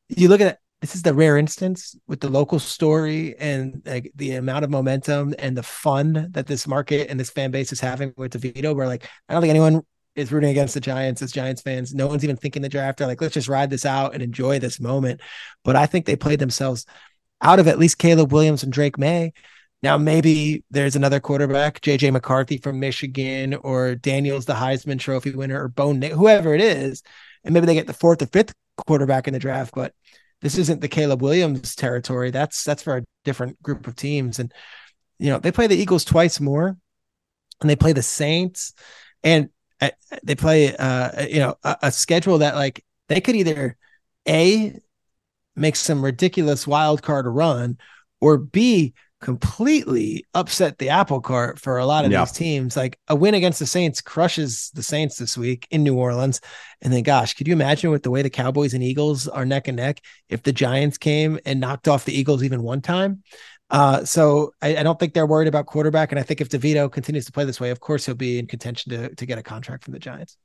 you 0.08 0.28
look 0.28 0.40
at 0.40 0.58
this 0.80 0.94
is 0.94 1.02
the 1.02 1.14
rare 1.14 1.38
instance 1.38 1.96
with 2.06 2.20
the 2.20 2.28
local 2.28 2.58
story 2.58 3.35
and 3.38 3.82
like 3.87 4.12
the 4.14 4.32
amount 4.32 4.64
of 4.64 4.70
momentum 4.70 5.35
and 5.38 5.56
the 5.56 5.62
fun 5.62 6.28
that 6.32 6.46
this 6.46 6.66
market 6.66 7.08
and 7.08 7.18
this 7.18 7.30
fan 7.30 7.50
base 7.50 7.73
is 7.73 7.80
having 7.80 8.12
with 8.16 8.32
DeVito. 8.32 8.75
Where 8.75 8.87
like 8.87 9.08
I 9.28 9.32
don't 9.32 9.42
think 9.42 9.50
anyone 9.50 9.82
is 10.16 10.32
rooting 10.32 10.50
against 10.50 10.75
the 10.75 10.80
Giants 10.80 11.23
as 11.23 11.32
Giants 11.32 11.62
fans. 11.62 11.94
No 11.94 12.06
one's 12.06 12.25
even 12.25 12.37
thinking 12.37 12.62
the 12.62 12.68
draft. 12.68 12.99
They're 12.99 13.06
like, 13.06 13.20
let's 13.20 13.35
just 13.35 13.49
ride 13.49 13.70
this 13.70 13.87
out 13.87 14.14
and 14.14 14.23
enjoy 14.23 14.58
this 14.58 14.80
moment. 14.80 15.20
But 15.62 15.76
I 15.76 15.87
think 15.87 16.06
they 16.06 16.16
played 16.16 16.38
themselves 16.38 16.87
out 17.43 17.59
of 17.59 17.69
at 17.69 17.78
least 17.78 17.99
Caleb 17.99 18.33
Williams 18.33 18.62
and 18.62 18.73
Drake 18.73 18.99
Maye. 18.99 19.33
Now 19.83 19.99
maybe 19.99 20.64
there's 20.71 20.97
another 20.97 21.21
quarterback, 21.21 21.81
JJ 21.81 22.12
McCarthy 22.12 22.59
from 22.59 22.81
Michigan, 22.81 23.55
or 23.55 23.95
Daniels, 23.95 24.47
the 24.47 24.55
Heisman 24.55 24.99
Trophy 24.99 25.33
winner, 25.33 25.62
or 25.62 25.69
Bone, 25.69 26.00
whoever 26.02 26.55
it 26.55 26.61
is, 26.61 27.02
and 27.45 27.52
maybe 27.52 27.66
they 27.66 27.75
get 27.75 27.87
the 27.87 27.93
fourth 27.93 28.23
or 28.23 28.26
fifth 28.26 28.55
quarterback 28.76 29.28
in 29.28 29.35
the 29.35 29.38
draft. 29.38 29.75
But 29.75 29.93
this 30.40 30.59
isn't 30.59 30.81
the 30.81 30.88
Caleb 30.88 31.23
Williams 31.23 31.75
territory. 31.75 32.31
That's 32.31 32.64
that's 32.64 32.83
for 32.83 32.99
a 32.99 33.05
different 33.25 33.62
group 33.62 33.87
of 33.87 33.97
teams. 33.97 34.38
And 34.38 34.52
you 35.19 35.31
know, 35.31 35.38
they 35.38 35.52
play 35.52 35.66
the 35.66 35.76
Eagles 35.76 36.05
twice 36.05 36.40
more, 36.40 36.76
and 37.61 37.71
they 37.71 37.76
play 37.76 37.93
the 37.93 38.02
Saints, 38.02 38.73
and 39.23 39.50
uh, 39.81 39.90
they 40.23 40.35
play 40.35 40.75
uh 40.75 41.26
you 41.26 41.38
know 41.38 41.57
a, 41.62 41.76
a 41.83 41.93
schedule 41.93 42.38
that 42.38 42.55
like 42.55 42.83
they 43.09 43.21
could 43.21 43.37
either 43.37 43.76
a 44.26 44.78
make 45.56 45.76
some 45.76 46.04
ridiculous 46.04 46.66
wild 46.66 47.02
card 47.02 47.26
run, 47.26 47.78
or 48.20 48.38
b 48.38 48.94
completely 49.20 50.25
upset 50.34 50.78
the 50.78 50.90
apple 50.90 51.20
cart 51.20 51.58
for 51.58 51.78
a 51.78 51.86
lot 51.86 52.04
of 52.04 52.10
these 52.10 52.32
teams. 52.32 52.76
Like 52.76 52.98
a 53.08 53.16
win 53.16 53.34
against 53.34 53.58
the 53.58 53.66
Saints 53.66 54.00
crushes 54.00 54.70
the 54.75 54.82
Saints 54.82 55.16
this 55.16 55.38
week 55.38 55.66
in 55.70 55.82
New 55.82 55.96
Orleans. 55.96 56.40
And 56.82 56.92
then, 56.92 57.02
gosh, 57.02 57.34
could 57.34 57.48
you 57.48 57.54
imagine 57.54 57.90
with 57.90 58.02
the 58.02 58.10
way 58.10 58.22
the 58.22 58.30
Cowboys 58.30 58.75
and 58.75 58.82
Eagles 58.82 59.26
are 59.26 59.46
neck 59.46 59.68
and 59.68 59.78
neck 59.78 60.00
if 60.28 60.42
the 60.42 60.52
Giants 60.52 60.98
came 60.98 61.38
and 61.46 61.60
knocked 61.60 61.88
off 61.88 62.04
the 62.04 62.16
Eagles 62.16 62.44
even 62.44 62.62
one 62.62 62.82
time? 62.82 63.22
Uh, 63.68 64.04
so 64.04 64.52
I, 64.62 64.76
I, 64.76 64.82
don't 64.84 64.96
think 64.96 65.12
they're 65.12 65.26
worried 65.26 65.48
about 65.48 65.66
quarterback. 65.66 66.12
And 66.12 66.20
I 66.20 66.22
think 66.22 66.40
if 66.40 66.48
DeVito 66.48 66.92
continues 66.92 67.25
to 67.26 67.32
play 67.32 67.44
this 67.44 67.58
way, 67.58 67.70
of 67.70 67.80
course 67.80 68.06
he'll 68.06 68.14
be 68.14 68.38
in 68.38 68.46
contention 68.46 68.92
to, 68.92 69.14
to 69.16 69.26
get 69.26 69.38
a 69.38 69.42
contract 69.42 69.82
from 69.82 69.92
the 69.92 69.98
Giants. 69.98 70.36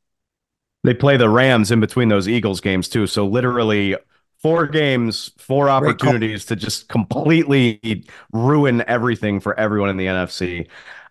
They 0.84 0.96
play 0.96 1.18
the 1.18 1.30
Rams 1.30 1.70
in 1.70 1.80
between 1.80 2.10
those 2.10 2.27
Eagles 2.27 2.62
games 2.62 2.89
too. 2.89 3.06
So 3.06 3.27
literally 3.27 3.96
four 4.42 4.68
games, 4.68 5.32
four 5.38 5.70
opportunities 5.70 6.46
to 6.46 6.56
just 6.56 6.88
completely 6.88 8.06
ruin 8.34 8.84
everything 8.88 9.40
for 9.40 9.58
everyone 9.60 9.90
in 9.90 9.98
the 9.98 10.08
NFC. 10.08 10.68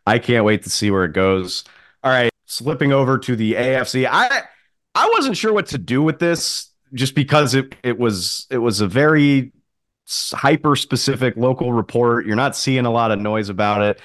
I 0.06 0.18
can't 0.18 0.44
wait 0.44 0.62
to 0.64 0.70
see 0.70 0.90
where 0.90 1.04
it 1.04 1.12
goes. 1.12 1.64
All 2.02 2.10
right, 2.10 2.30
slipping 2.46 2.92
over 2.92 3.18
to 3.18 3.36
the 3.36 3.54
AFC. 3.54 4.08
I 4.10 4.42
I 4.94 5.08
wasn't 5.14 5.36
sure 5.36 5.52
what 5.52 5.66
to 5.68 5.78
do 5.78 6.02
with 6.02 6.18
this 6.18 6.70
just 6.94 7.14
because 7.14 7.54
it 7.54 7.74
it 7.82 7.98
was 7.98 8.46
it 8.50 8.58
was 8.58 8.80
a 8.80 8.88
very 8.88 9.52
hyper 10.32 10.74
specific 10.74 11.36
local 11.36 11.72
report. 11.72 12.26
You're 12.26 12.36
not 12.36 12.56
seeing 12.56 12.86
a 12.86 12.90
lot 12.90 13.12
of 13.12 13.20
noise 13.20 13.48
about 13.48 13.82
it. 13.82 14.00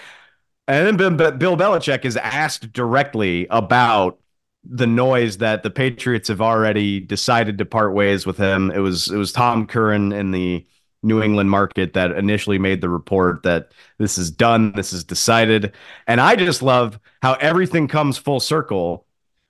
And 0.68 1.00
then 1.00 1.16
Bill 1.18 1.58
Belichick 1.58 2.06
is 2.06 2.18
asked 2.18 2.72
directly 2.74 3.48
about 3.50 4.20
the 4.68 4.88
noise 4.88 5.38
that 5.38 5.64
the 5.64 5.70
Patriots 5.70 6.28
have 6.30 6.42
already 6.42 7.00
decided 7.00 7.58
to 7.58 7.66
part 7.66 7.94
ways 7.94 8.26
with 8.26 8.38
him. 8.38 8.72
It 8.72 8.80
was 8.80 9.10
it 9.10 9.18
was 9.18 9.32
Tom 9.32 9.68
Curran 9.68 10.12
in 10.12 10.32
the 10.32 10.66
New 11.04 11.22
England 11.22 11.50
market 11.50 11.94
that 11.94 12.12
initially 12.12 12.58
made 12.58 12.82
the 12.82 12.90
report 12.90 13.44
that 13.44 13.72
this 14.00 14.18
is 14.18 14.32
done, 14.32 14.72
this 14.74 14.92
is 14.92 15.04
decided. 15.04 15.74
And 16.08 16.20
I 16.20 16.36
just 16.36 16.62
love 16.62 17.00
how 17.22 17.34
everything 17.36 17.88
comes 17.88 18.18
full 18.18 18.40
circle 18.40 19.06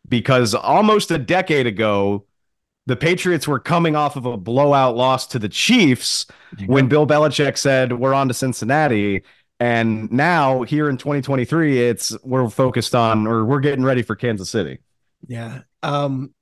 because 0.08 0.54
almost 0.54 1.12
a 1.12 1.18
decade 1.18 1.66
ago, 1.66 2.26
the 2.88 2.96
Patriots 2.96 3.48
were 3.48 3.60
coming 3.60 3.96
off 3.96 4.16
of 4.16 4.26
a 4.26 4.38
blowout 4.38 4.96
loss 4.96 5.26
to 5.28 5.40
the 5.40 5.50
Chiefs 5.50 6.28
when 6.68 6.88
Bill 6.88 7.08
Belichick 7.08 7.58
said, 7.58 7.94
We're 7.94 8.14
on 8.14 8.28
to 8.28 8.34
Cincinnati. 8.34 9.24
And 9.60 10.12
now 10.12 10.64
here 10.64 10.90
in 10.90 10.98
2023, 10.98 11.82
it's 11.82 12.16
we're 12.24 12.50
focused 12.50 12.94
on 12.94 13.26
or 13.26 13.46
we're 13.46 13.62
getting 13.62 13.86
ready 13.86 14.02
for 14.02 14.16
Kansas 14.16 14.50
City. 14.50 14.80
Yeah. 15.28 15.62
Um, 15.84 16.34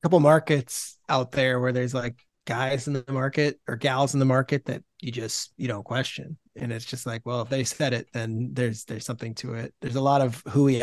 a 0.00 0.06
couple 0.06 0.20
markets 0.20 0.98
out 1.08 1.32
there 1.32 1.60
where 1.60 1.72
there's 1.72 1.94
like 1.94 2.16
guys 2.46 2.86
in 2.86 2.94
the 2.94 3.04
market 3.12 3.60
or 3.68 3.76
gals 3.76 4.14
in 4.14 4.20
the 4.20 4.26
market 4.26 4.64
that 4.64 4.82
you 5.00 5.12
just 5.12 5.52
you 5.56 5.68
don't 5.68 5.84
question 5.84 6.36
and 6.56 6.72
it's 6.72 6.84
just 6.84 7.06
like 7.06 7.22
well 7.24 7.42
if 7.42 7.48
they 7.48 7.62
said 7.64 7.92
it 7.92 8.08
then 8.12 8.50
there's 8.52 8.84
there's 8.86 9.04
something 9.04 9.34
to 9.34 9.54
it 9.54 9.74
there's 9.80 9.94
a 9.94 10.00
lot 10.00 10.20
of 10.20 10.42
who 10.48 10.66
he 10.66 10.82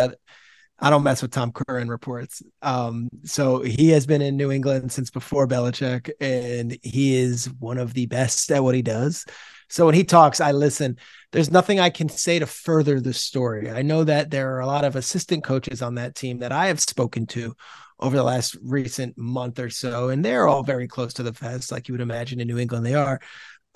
I 0.79 0.91
don't 0.91 1.03
mess 1.03 1.21
with 1.21 1.31
Tom 1.31 1.51
Curran 1.51 1.89
reports. 1.89 2.43
Um, 2.61 3.09
so 3.23 3.61
he 3.61 3.89
has 3.89 4.05
been 4.05 4.21
in 4.21 4.37
New 4.37 4.51
England 4.51 4.91
since 4.91 5.09
before 5.09 5.47
Belichick, 5.47 6.11
and 6.21 6.77
he 6.83 7.15
is 7.15 7.49
one 7.59 7.79
of 7.79 7.95
the 7.95 8.05
best 8.05 8.51
at 8.51 8.63
what 8.63 8.75
he 8.75 8.83
does. 8.83 9.25
So 9.69 9.85
when 9.85 9.95
he 9.95 10.03
talks, 10.03 10.41
I 10.41 10.51
listen. 10.51 10.97
There's 11.31 11.51
nothing 11.51 11.79
I 11.79 11.89
can 11.89 12.07
say 12.07 12.39
to 12.39 12.45
further 12.45 13.01
the 13.01 13.13
story. 13.13 13.69
I 13.69 13.81
know 13.81 14.03
that 14.05 14.31
there 14.31 14.55
are 14.55 14.61
a 14.61 14.65
lot 14.65 14.85
of 14.85 14.95
assistant 14.95 15.43
coaches 15.43 15.81
on 15.81 15.95
that 15.95 16.15
team 16.15 16.39
that 16.39 16.51
I 16.53 16.67
have 16.67 16.79
spoken 16.79 17.25
to 17.27 17.53
over 17.99 18.15
the 18.15 18.23
last 18.23 18.55
recent 18.63 19.17
month 19.17 19.59
or 19.59 19.69
so, 19.69 20.09
and 20.09 20.23
they're 20.23 20.47
all 20.47 20.63
very 20.63 20.87
close 20.87 21.13
to 21.15 21.23
the 21.23 21.33
fest, 21.33 21.71
like 21.71 21.87
you 21.87 21.93
would 21.93 22.01
imagine 22.01 22.39
in 22.39 22.47
New 22.47 22.59
England 22.59 22.85
they 22.85 22.95
are. 22.95 23.19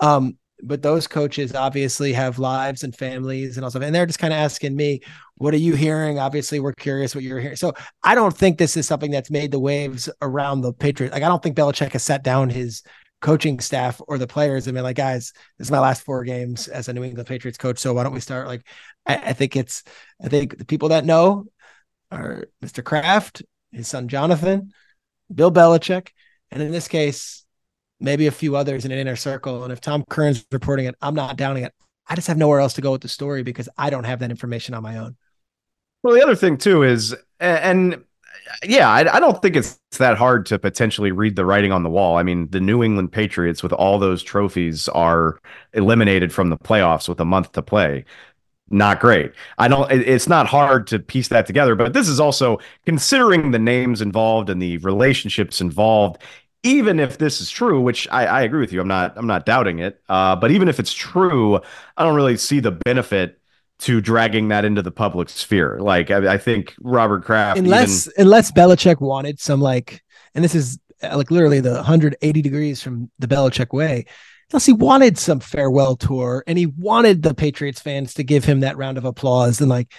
Um, 0.00 0.38
but 0.62 0.80
those 0.80 1.08
coaches 1.08 1.54
obviously 1.54 2.12
have 2.12 2.38
lives 2.38 2.84
and 2.84 2.94
families 2.96 3.56
and 3.56 3.64
all 3.64 3.70
stuff. 3.70 3.82
And 3.82 3.94
they're 3.94 4.06
just 4.06 4.20
kind 4.20 4.32
of 4.32 4.38
asking 4.38 4.76
me, 4.76 5.00
what 5.36 5.52
are 5.52 5.58
you 5.58 5.74
hearing? 5.74 6.20
Obviously, 6.20 6.60
we're 6.60 6.72
curious 6.72 7.14
what 7.14 7.24
you're 7.24 7.40
hearing. 7.40 7.56
So 7.56 7.74
I 8.02 8.14
don't 8.14 8.36
think 8.36 8.58
this 8.58 8.76
is 8.76 8.86
something 8.86 9.10
that's 9.10 9.30
made 9.30 9.50
the 9.50 9.58
waves 9.58 10.08
around 10.22 10.60
the 10.60 10.72
Patriots. 10.72 11.12
Like 11.12 11.24
I 11.24 11.28
don't 11.28 11.42
think 11.42 11.56
Belichick 11.56 11.92
has 11.92 12.04
sat 12.04 12.22
down 12.22 12.48
his 12.48 12.82
coaching 13.22 13.60
staff 13.60 14.00
or 14.06 14.18
the 14.18 14.26
players 14.26 14.66
and 14.66 14.74
been 14.74 14.84
like, 14.84 14.96
guys, 14.96 15.32
this 15.56 15.68
is 15.68 15.70
my 15.70 15.78
last 15.78 16.02
four 16.02 16.24
games 16.24 16.68
as 16.68 16.88
a 16.88 16.92
New 16.92 17.04
England 17.04 17.26
Patriots 17.26 17.56
coach. 17.56 17.78
So 17.78 17.94
why 17.94 18.02
don't 18.02 18.12
we 18.12 18.20
start? 18.20 18.46
Like, 18.46 18.66
I, 19.06 19.16
I 19.16 19.32
think 19.32 19.56
it's, 19.56 19.84
I 20.22 20.28
think 20.28 20.58
the 20.58 20.66
people 20.66 20.90
that 20.90 21.06
know 21.06 21.46
are 22.10 22.44
Mr. 22.62 22.84
Kraft, 22.84 23.42
his 23.70 23.88
son 23.88 24.08
Jonathan, 24.08 24.72
Bill 25.34 25.50
Belichick, 25.50 26.08
and 26.50 26.62
in 26.62 26.72
this 26.72 26.88
case, 26.88 27.46
maybe 27.98 28.26
a 28.26 28.32
few 28.32 28.56
others 28.56 28.84
in 28.84 28.92
an 28.92 28.98
inner 28.98 29.16
circle. 29.16 29.64
And 29.64 29.72
if 29.72 29.80
Tom 29.80 30.04
Curran's 30.10 30.44
reporting 30.52 30.86
it, 30.86 30.96
I'm 31.00 31.14
not 31.14 31.36
downing 31.36 31.64
it. 31.64 31.72
I 32.06 32.16
just 32.16 32.28
have 32.28 32.36
nowhere 32.36 32.60
else 32.60 32.74
to 32.74 32.82
go 32.82 32.92
with 32.92 33.00
the 33.00 33.08
story 33.08 33.42
because 33.42 33.68
I 33.78 33.88
don't 33.88 34.04
have 34.04 34.18
that 34.18 34.30
information 34.30 34.74
on 34.74 34.82
my 34.82 34.98
own. 34.98 35.16
Well, 36.02 36.14
the 36.14 36.22
other 36.22 36.34
thing 36.34 36.58
too 36.58 36.82
is, 36.82 37.14
and 37.38 38.04
yeah, 38.64 38.88
I, 38.88 39.16
I, 39.16 39.20
don't 39.20 39.40
think 39.40 39.56
it's 39.56 39.78
that 39.98 40.16
hard 40.16 40.46
to 40.46 40.58
potentially 40.58 41.12
read 41.12 41.36
the 41.36 41.44
writing 41.44 41.72
on 41.72 41.82
the 41.82 41.90
wall. 41.90 42.16
I 42.16 42.22
mean, 42.22 42.48
the 42.50 42.60
New 42.60 42.82
England 42.82 43.12
Patriots, 43.12 43.62
with 43.62 43.72
all 43.72 43.98
those 43.98 44.22
trophies, 44.22 44.88
are 44.88 45.38
eliminated 45.72 46.32
from 46.32 46.50
the 46.50 46.56
playoffs 46.56 47.08
with 47.08 47.20
a 47.20 47.24
month 47.24 47.52
to 47.52 47.62
play. 47.62 48.04
Not 48.70 49.00
great. 49.00 49.32
I 49.58 49.68
don't. 49.68 49.90
It's 49.92 50.28
not 50.28 50.46
hard 50.46 50.86
to 50.88 50.98
piece 50.98 51.28
that 51.28 51.46
together. 51.46 51.74
But 51.74 51.92
this 51.92 52.08
is 52.08 52.18
also 52.18 52.58
considering 52.86 53.50
the 53.50 53.58
names 53.58 54.00
involved 54.00 54.48
and 54.48 54.62
the 54.62 54.78
relationships 54.78 55.60
involved. 55.60 56.22
Even 56.64 57.00
if 57.00 57.18
this 57.18 57.40
is 57.40 57.50
true, 57.50 57.80
which 57.80 58.06
I, 58.10 58.24
I 58.24 58.42
agree 58.42 58.60
with 58.60 58.72
you, 58.72 58.80
I'm 58.80 58.88
not. 58.88 59.12
I'm 59.16 59.26
not 59.26 59.44
doubting 59.44 59.80
it. 59.80 60.00
Uh, 60.08 60.36
but 60.36 60.50
even 60.50 60.68
if 60.68 60.80
it's 60.80 60.94
true, 60.94 61.60
I 61.96 62.04
don't 62.04 62.14
really 62.14 62.38
see 62.38 62.60
the 62.60 62.70
benefit 62.70 63.41
to 63.82 64.00
dragging 64.00 64.48
that 64.48 64.64
into 64.64 64.80
the 64.80 64.92
public 64.92 65.28
sphere. 65.28 65.78
Like 65.80 66.10
I, 66.10 66.34
I 66.34 66.38
think 66.38 66.74
Robert 66.80 67.24
Kraft, 67.24 67.58
unless 67.58 68.06
even... 68.06 68.26
unless 68.26 68.52
Belichick 68.52 69.00
wanted 69.00 69.40
some 69.40 69.60
like, 69.60 70.02
and 70.34 70.44
this 70.44 70.54
is 70.54 70.78
uh, 71.02 71.16
like 71.16 71.30
literally 71.30 71.60
the 71.60 71.74
180 71.74 72.42
degrees 72.42 72.80
from 72.80 73.10
the 73.18 73.26
Belichick 73.26 73.72
way. 73.72 74.04
Unless 74.52 74.66
he 74.66 74.72
wanted 74.72 75.18
some 75.18 75.40
farewell 75.40 75.96
tour 75.96 76.44
and 76.46 76.58
he 76.58 76.66
wanted 76.66 77.22
the 77.22 77.34
Patriots 77.34 77.80
fans 77.80 78.14
to 78.14 78.22
give 78.22 78.44
him 78.44 78.60
that 78.60 78.76
round 78.76 78.98
of 78.98 79.04
applause 79.04 79.60
and 79.60 79.70
like. 79.70 79.92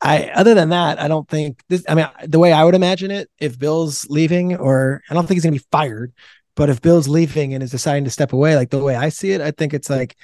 I 0.00 0.28
other 0.34 0.54
than 0.54 0.68
that, 0.70 1.00
I 1.00 1.08
don't 1.08 1.26
think 1.26 1.62
this. 1.70 1.82
I 1.88 1.94
mean, 1.94 2.06
the 2.26 2.38
way 2.38 2.52
I 2.52 2.62
would 2.64 2.74
imagine 2.74 3.10
it, 3.10 3.30
if 3.38 3.58
Bill's 3.58 4.06
leaving, 4.10 4.54
or 4.54 5.00
I 5.08 5.14
don't 5.14 5.26
think 5.26 5.36
he's 5.36 5.44
to 5.44 5.50
be 5.52 5.64
fired, 5.70 6.12
but 6.56 6.68
if 6.68 6.82
Bill's 6.82 7.08
leaving 7.08 7.54
and 7.54 7.62
is 7.62 7.70
deciding 7.70 8.04
to 8.04 8.10
step 8.10 8.34
away, 8.34 8.54
like 8.54 8.68
the 8.68 8.82
way 8.82 8.96
I 8.96 9.08
see 9.08 9.30
it, 9.30 9.40
I 9.40 9.52
think 9.52 9.72
it's 9.72 9.88
like, 9.88 10.14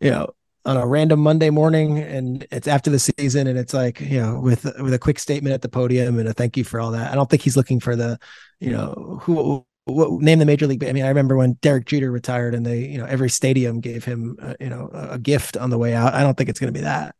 you 0.00 0.10
know, 0.10 0.34
on 0.64 0.76
a 0.76 0.86
random 0.86 1.20
Monday 1.20 1.50
morning 1.50 1.98
and 1.98 2.46
it's 2.50 2.68
after 2.68 2.90
the 2.90 2.98
season 2.98 3.46
and 3.46 3.58
it's 3.58 3.74
like, 3.74 4.00
you 4.00 4.20
know, 4.20 4.40
with 4.40 4.64
with 4.80 4.94
a 4.94 4.98
quick 4.98 5.18
statement 5.18 5.54
at 5.54 5.62
the 5.62 5.68
podium 5.68 6.18
and 6.18 6.28
a 6.28 6.32
thank 6.32 6.56
you 6.56 6.64
for 6.64 6.80
all 6.80 6.92
that. 6.92 7.10
I 7.10 7.14
don't 7.14 7.28
think 7.28 7.42
he's 7.42 7.56
looking 7.56 7.80
for 7.80 7.96
the, 7.96 8.18
you 8.60 8.70
know, 8.70 9.18
who 9.22 9.64
what 9.84 10.22
name 10.22 10.38
the 10.38 10.44
major 10.44 10.66
league. 10.66 10.84
I 10.84 10.92
mean, 10.92 11.04
I 11.04 11.08
remember 11.08 11.36
when 11.36 11.54
Derek 11.54 11.86
Jeter 11.86 12.10
retired 12.10 12.54
and 12.54 12.64
they, 12.64 12.86
you 12.86 12.98
know, 12.98 13.04
every 13.04 13.28
stadium 13.28 13.80
gave 13.80 14.04
him, 14.04 14.36
uh, 14.40 14.54
you 14.60 14.68
know, 14.68 14.90
a 14.92 15.18
gift 15.18 15.56
on 15.56 15.70
the 15.70 15.78
way 15.78 15.94
out. 15.94 16.14
I 16.14 16.22
don't 16.22 16.36
think 16.36 16.48
it's 16.48 16.60
going 16.60 16.72
to 16.72 16.78
be 16.78 16.84
that. 16.84 17.16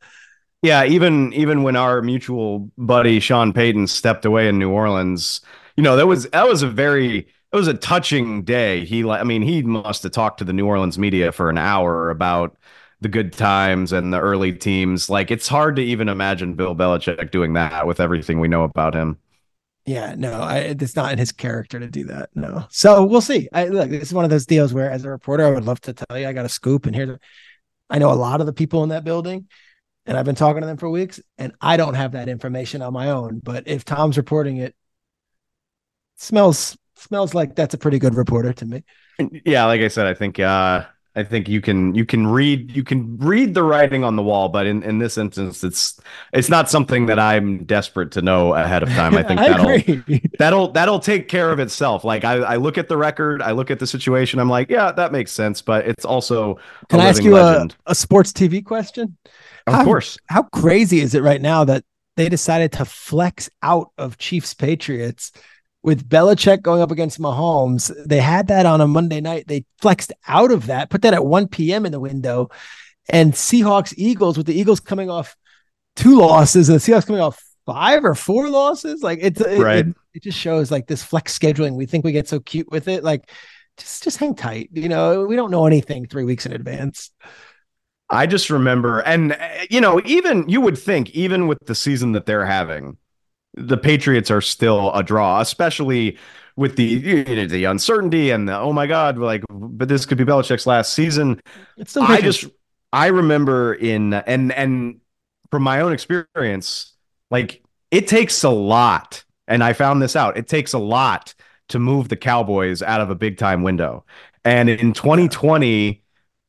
Yeah, 0.62 0.84
even 0.84 1.32
even 1.32 1.64
when 1.64 1.74
our 1.74 2.02
mutual 2.02 2.70
buddy 2.78 3.18
Sean 3.18 3.52
Payton 3.52 3.88
stepped 3.88 4.24
away 4.24 4.48
in 4.48 4.60
New 4.60 4.70
Orleans, 4.70 5.40
you 5.76 5.82
know, 5.82 5.96
that 5.96 6.06
was 6.06 6.28
that 6.30 6.46
was 6.46 6.62
a 6.62 6.68
very 6.68 7.18
it 7.18 7.56
was 7.56 7.66
a 7.66 7.74
touching 7.74 8.44
day. 8.44 8.84
He 8.84 9.04
I 9.04 9.24
mean, 9.24 9.42
he 9.42 9.62
must 9.62 10.04
have 10.04 10.12
talked 10.12 10.38
to 10.38 10.44
the 10.44 10.52
New 10.52 10.66
Orleans 10.66 10.98
media 10.98 11.32
for 11.32 11.50
an 11.50 11.58
hour 11.58 12.10
about 12.10 12.56
the 13.02 13.08
good 13.08 13.32
times 13.32 13.92
and 13.92 14.12
the 14.12 14.20
early 14.20 14.52
teams. 14.52 15.10
Like 15.10 15.30
it's 15.30 15.48
hard 15.48 15.76
to 15.76 15.82
even 15.82 16.08
imagine 16.08 16.54
Bill 16.54 16.74
Belichick 16.74 17.30
doing 17.30 17.54
that 17.54 17.86
with 17.86 18.00
everything 18.00 18.40
we 18.40 18.48
know 18.48 18.62
about 18.62 18.94
him. 18.94 19.18
Yeah, 19.84 20.14
no, 20.16 20.34
I, 20.40 20.58
it's 20.58 20.94
not 20.94 21.12
in 21.12 21.18
his 21.18 21.32
character 21.32 21.80
to 21.80 21.88
do 21.88 22.04
that. 22.04 22.30
No. 22.36 22.66
So 22.70 23.04
we'll 23.04 23.20
see. 23.20 23.48
I 23.52 23.66
look, 23.66 23.90
this 23.90 24.04
is 24.04 24.14
one 24.14 24.24
of 24.24 24.30
those 24.30 24.46
deals 24.46 24.72
where, 24.72 24.88
as 24.88 25.04
a 25.04 25.10
reporter, 25.10 25.44
I 25.44 25.50
would 25.50 25.64
love 25.64 25.80
to 25.82 25.92
tell 25.92 26.16
you 26.16 26.28
I 26.28 26.32
got 26.32 26.44
a 26.44 26.48
scoop, 26.48 26.86
and 26.86 26.94
here, 26.94 27.18
I 27.90 27.98
know 27.98 28.12
a 28.12 28.14
lot 28.14 28.40
of 28.40 28.46
the 28.46 28.52
people 28.52 28.84
in 28.84 28.90
that 28.90 29.02
building, 29.02 29.48
and 30.06 30.16
I've 30.16 30.24
been 30.24 30.36
talking 30.36 30.60
to 30.60 30.68
them 30.68 30.76
for 30.76 30.88
weeks, 30.88 31.20
and 31.36 31.52
I 31.60 31.76
don't 31.76 31.94
have 31.94 32.12
that 32.12 32.28
information 32.28 32.80
on 32.80 32.92
my 32.92 33.10
own. 33.10 33.40
But 33.42 33.66
if 33.66 33.84
Tom's 33.84 34.16
reporting 34.16 34.58
it, 34.58 34.68
it 34.68 34.74
smells 36.14 36.78
smells 36.94 37.34
like 37.34 37.56
that's 37.56 37.74
a 37.74 37.78
pretty 37.78 37.98
good 37.98 38.14
reporter 38.14 38.52
to 38.52 38.64
me. 38.64 38.84
Yeah, 39.44 39.66
like 39.66 39.80
I 39.80 39.88
said, 39.88 40.06
I 40.06 40.14
think 40.14 40.38
uh 40.38 40.84
I 41.14 41.24
think 41.24 41.46
you 41.46 41.60
can 41.60 41.94
you 41.94 42.06
can 42.06 42.26
read 42.26 42.74
you 42.74 42.82
can 42.82 43.18
read 43.18 43.52
the 43.52 43.62
writing 43.62 44.02
on 44.02 44.16
the 44.16 44.22
wall, 44.22 44.48
but 44.48 44.66
in, 44.66 44.82
in 44.82 44.98
this 44.98 45.18
instance, 45.18 45.62
it's 45.62 46.00
it's 46.32 46.48
not 46.48 46.70
something 46.70 47.06
that 47.06 47.18
I'm 47.18 47.64
desperate 47.64 48.12
to 48.12 48.22
know 48.22 48.54
ahead 48.54 48.82
of 48.82 48.88
time. 48.90 49.14
I 49.14 49.22
think 49.28 49.38
I 49.38 49.48
that'll 49.48 49.68
agree. 49.68 50.22
that'll 50.38 50.72
that'll 50.72 51.00
take 51.00 51.28
care 51.28 51.52
of 51.52 51.58
itself. 51.58 52.02
Like 52.02 52.24
I, 52.24 52.36
I 52.36 52.56
look 52.56 52.78
at 52.78 52.88
the 52.88 52.96
record, 52.96 53.42
I 53.42 53.52
look 53.52 53.70
at 53.70 53.78
the 53.78 53.86
situation, 53.86 54.40
I'm 54.40 54.48
like, 54.48 54.70
yeah, 54.70 54.90
that 54.92 55.12
makes 55.12 55.32
sense. 55.32 55.60
But 55.60 55.86
it's 55.86 56.06
also 56.06 56.58
can 56.88 57.00
I 57.00 57.08
ask 57.08 57.22
you 57.22 57.36
a, 57.36 57.68
a 57.86 57.94
sports 57.94 58.32
TV 58.32 58.64
question? 58.64 59.18
Of 59.66 59.74
how, 59.74 59.84
course. 59.84 60.16
How 60.26 60.44
crazy 60.44 61.00
is 61.00 61.14
it 61.14 61.22
right 61.22 61.42
now 61.42 61.64
that 61.64 61.84
they 62.16 62.30
decided 62.30 62.72
to 62.72 62.86
flex 62.86 63.50
out 63.62 63.90
of 63.98 64.16
Chiefs 64.16 64.54
Patriots? 64.54 65.30
With 65.82 66.08
Belichick 66.08 66.62
going 66.62 66.80
up 66.80 66.90
against 66.90 67.20
Mahomes, 67.20 67.92
they 68.06 68.20
had 68.20 68.48
that 68.48 68.66
on 68.66 68.80
a 68.80 68.86
Monday 68.86 69.20
night. 69.20 69.48
They 69.48 69.64
flexed 69.80 70.12
out 70.28 70.52
of 70.52 70.66
that, 70.66 70.90
put 70.90 71.02
that 71.02 71.14
at 71.14 71.24
1 71.24 71.48
p.m. 71.48 71.86
in 71.86 71.92
the 71.92 72.00
window, 72.00 72.50
and 73.08 73.32
Seahawks 73.32 73.92
Eagles 73.96 74.36
with 74.36 74.46
the 74.46 74.58
Eagles 74.58 74.80
coming 74.80 75.10
off 75.10 75.36
two 75.96 76.18
losses 76.18 76.68
and 76.68 76.78
the 76.78 76.80
Seahawks 76.80 77.06
coming 77.06 77.20
off 77.20 77.42
five 77.66 78.04
or 78.04 78.14
four 78.14 78.48
losses. 78.48 79.02
Like 79.02 79.18
it's 79.22 79.40
it, 79.40 79.60
right. 79.60 79.86
it, 79.86 79.96
it 80.14 80.22
just 80.22 80.38
shows 80.38 80.70
like 80.70 80.86
this 80.86 81.02
flex 81.02 81.36
scheduling. 81.36 81.74
We 81.74 81.86
think 81.86 82.04
we 82.04 82.12
get 82.12 82.28
so 82.28 82.40
cute 82.40 82.70
with 82.70 82.88
it. 82.88 83.02
Like 83.04 83.30
just 83.76 84.02
just 84.04 84.18
hang 84.18 84.34
tight. 84.34 84.70
You 84.72 84.88
know, 84.88 85.24
we 85.24 85.36
don't 85.36 85.50
know 85.50 85.66
anything 85.66 86.06
three 86.06 86.24
weeks 86.24 86.46
in 86.46 86.52
advance. 86.52 87.10
I 88.08 88.26
just 88.26 88.50
remember, 88.50 89.00
and 89.00 89.36
you 89.70 89.80
know, 89.80 90.00
even 90.04 90.46
you 90.48 90.60
would 90.60 90.76
think, 90.76 91.10
even 91.10 91.46
with 91.46 91.58
the 91.64 91.74
season 91.74 92.12
that 92.12 92.26
they're 92.26 92.44
having, 92.44 92.98
the 93.54 93.76
Patriots 93.76 94.30
are 94.30 94.40
still 94.40 94.92
a 94.94 95.02
draw, 95.02 95.40
especially 95.40 96.18
with 96.56 96.76
the 96.76 96.84
you 96.84 97.24
know, 97.24 97.46
the 97.46 97.64
uncertainty 97.64 98.30
and 98.30 98.48
the 98.48 98.58
oh 98.58 98.72
my 98.72 98.86
god, 98.86 99.18
like 99.18 99.42
but 99.50 99.88
this 99.88 100.06
could 100.06 100.18
be 100.18 100.24
Belichick's 100.24 100.66
last 100.66 100.92
season. 100.92 101.40
It's 101.76 101.96
I 101.96 102.20
just 102.20 102.46
I 102.92 103.08
remember 103.08 103.74
in 103.74 104.14
and 104.14 104.52
and 104.52 105.00
from 105.50 105.62
my 105.62 105.80
own 105.80 105.92
experience, 105.92 106.94
like 107.30 107.62
it 107.90 108.08
takes 108.08 108.42
a 108.42 108.50
lot, 108.50 109.24
and 109.46 109.62
I 109.62 109.72
found 109.72 110.02
this 110.02 110.16
out. 110.16 110.36
It 110.36 110.48
takes 110.48 110.72
a 110.72 110.78
lot 110.78 111.34
to 111.68 111.78
move 111.78 112.08
the 112.08 112.16
Cowboys 112.16 112.82
out 112.82 113.00
of 113.00 113.10
a 113.10 113.14
big 113.14 113.38
time 113.38 113.62
window. 113.62 114.04
And 114.44 114.68
in 114.68 114.92
2020, 114.92 116.02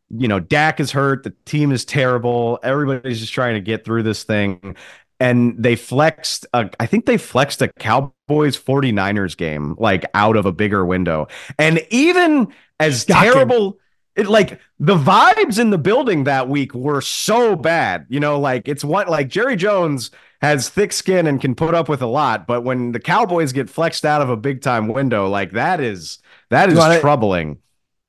you 0.09 0.27
know, 0.27 0.39
Dak 0.39 0.79
is 0.79 0.91
hurt. 0.91 1.23
The 1.23 1.33
team 1.45 1.71
is 1.71 1.85
terrible. 1.85 2.59
Everybody's 2.63 3.19
just 3.19 3.33
trying 3.33 3.55
to 3.55 3.61
get 3.61 3.85
through 3.85 4.03
this 4.03 4.23
thing 4.23 4.75
and 5.19 5.55
they 5.61 5.75
flexed 5.75 6.45
a, 6.53 6.69
I 6.79 6.85
think 6.85 7.05
they 7.05 7.17
flexed 7.17 7.61
a 7.61 7.67
Cowboys 7.67 8.57
49ers 8.57 9.37
game 9.37 9.75
like 9.77 10.05
out 10.13 10.35
of 10.35 10.45
a 10.45 10.51
bigger 10.51 10.85
window. 10.85 11.27
And 11.57 11.85
even 11.89 12.53
as 12.79 13.05
terrible 13.05 13.77
it 14.15 14.27
like 14.27 14.59
the 14.79 14.95
vibes 14.95 15.59
in 15.59 15.71
the 15.71 15.77
building 15.77 16.25
that 16.25 16.47
week 16.47 16.73
were 16.73 17.01
so 17.01 17.55
bad. 17.55 18.05
You 18.09 18.19
know, 18.19 18.39
like 18.39 18.67
it's 18.67 18.83
what 18.83 19.09
like 19.09 19.27
Jerry 19.27 19.55
Jones 19.55 20.11
has 20.41 20.69
thick 20.69 20.91
skin 20.91 21.25
and 21.25 21.39
can 21.39 21.55
put 21.55 21.73
up 21.73 21.87
with 21.87 22.01
a 22.01 22.07
lot, 22.07 22.45
but 22.45 22.63
when 22.63 22.91
the 22.91 22.99
Cowboys 22.99 23.53
get 23.53 23.69
flexed 23.69 24.05
out 24.05 24.21
of 24.21 24.29
a 24.29 24.37
big 24.37 24.61
time 24.61 24.87
window, 24.87 25.29
like 25.29 25.51
that 25.53 25.79
is 25.79 26.19
that 26.49 26.69
is 26.69 26.77
troubling 26.99 27.59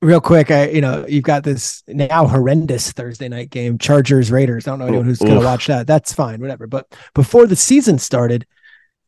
real 0.05 0.21
quick, 0.21 0.51
I 0.51 0.69
you 0.69 0.81
know 0.81 1.05
you've 1.09 1.25
got 1.25 1.43
this 1.43 1.83
now 1.89 2.27
horrendous 2.27 2.93
Thursday 2.93 3.29
night 3.29 3.51
game, 3.51 3.79
Chargers 3.79 4.31
Raiders. 4.31 4.67
I 4.67 4.73
don't 4.73 4.81
know 4.81 4.87
anyone 4.87 5.07
who's 5.07 5.19
going 5.19 5.39
to 5.39 5.45
watch 5.45 5.67
that. 5.67 5.87
That's 5.87 6.13
fine, 6.13 6.41
whatever. 6.41 6.67
But 6.67 6.95
before 7.15 7.47
the 7.47 7.57
season 7.57 7.99
started, 7.99 8.47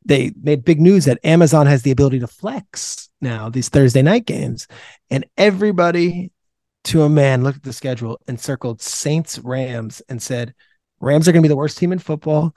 they 0.05 0.33
made 0.43 0.65
big 0.65 0.81
news 0.81 1.05
that 1.05 1.21
Amazon 1.25 1.67
has 1.67 1.83
the 1.83 1.91
ability 1.91 2.21
to 2.21 2.27
flex 2.27 3.11
now 3.21 3.49
these 3.49 3.69
Thursday 3.69 4.03
night 4.03 4.27
games, 4.27 4.67
and 5.11 5.27
everybody 5.37 6.33
to 6.85 7.03
a 7.03 7.09
man 7.09 7.43
looked 7.43 7.59
at 7.59 7.63
the 7.65 7.73
schedule 7.73 8.21
and 8.29 8.41
circled 8.41 8.81
Saints 8.81 9.39
Rams 9.41 10.03
and 10.09 10.23
said 10.23 10.55
Rams 11.01 11.29
are 11.29 11.33
going 11.33 11.43
to 11.43 11.49
be 11.49 11.51
the 11.51 11.57
worst 11.57 11.79
team 11.79 11.93
in 11.93 11.99
football. 11.99 12.55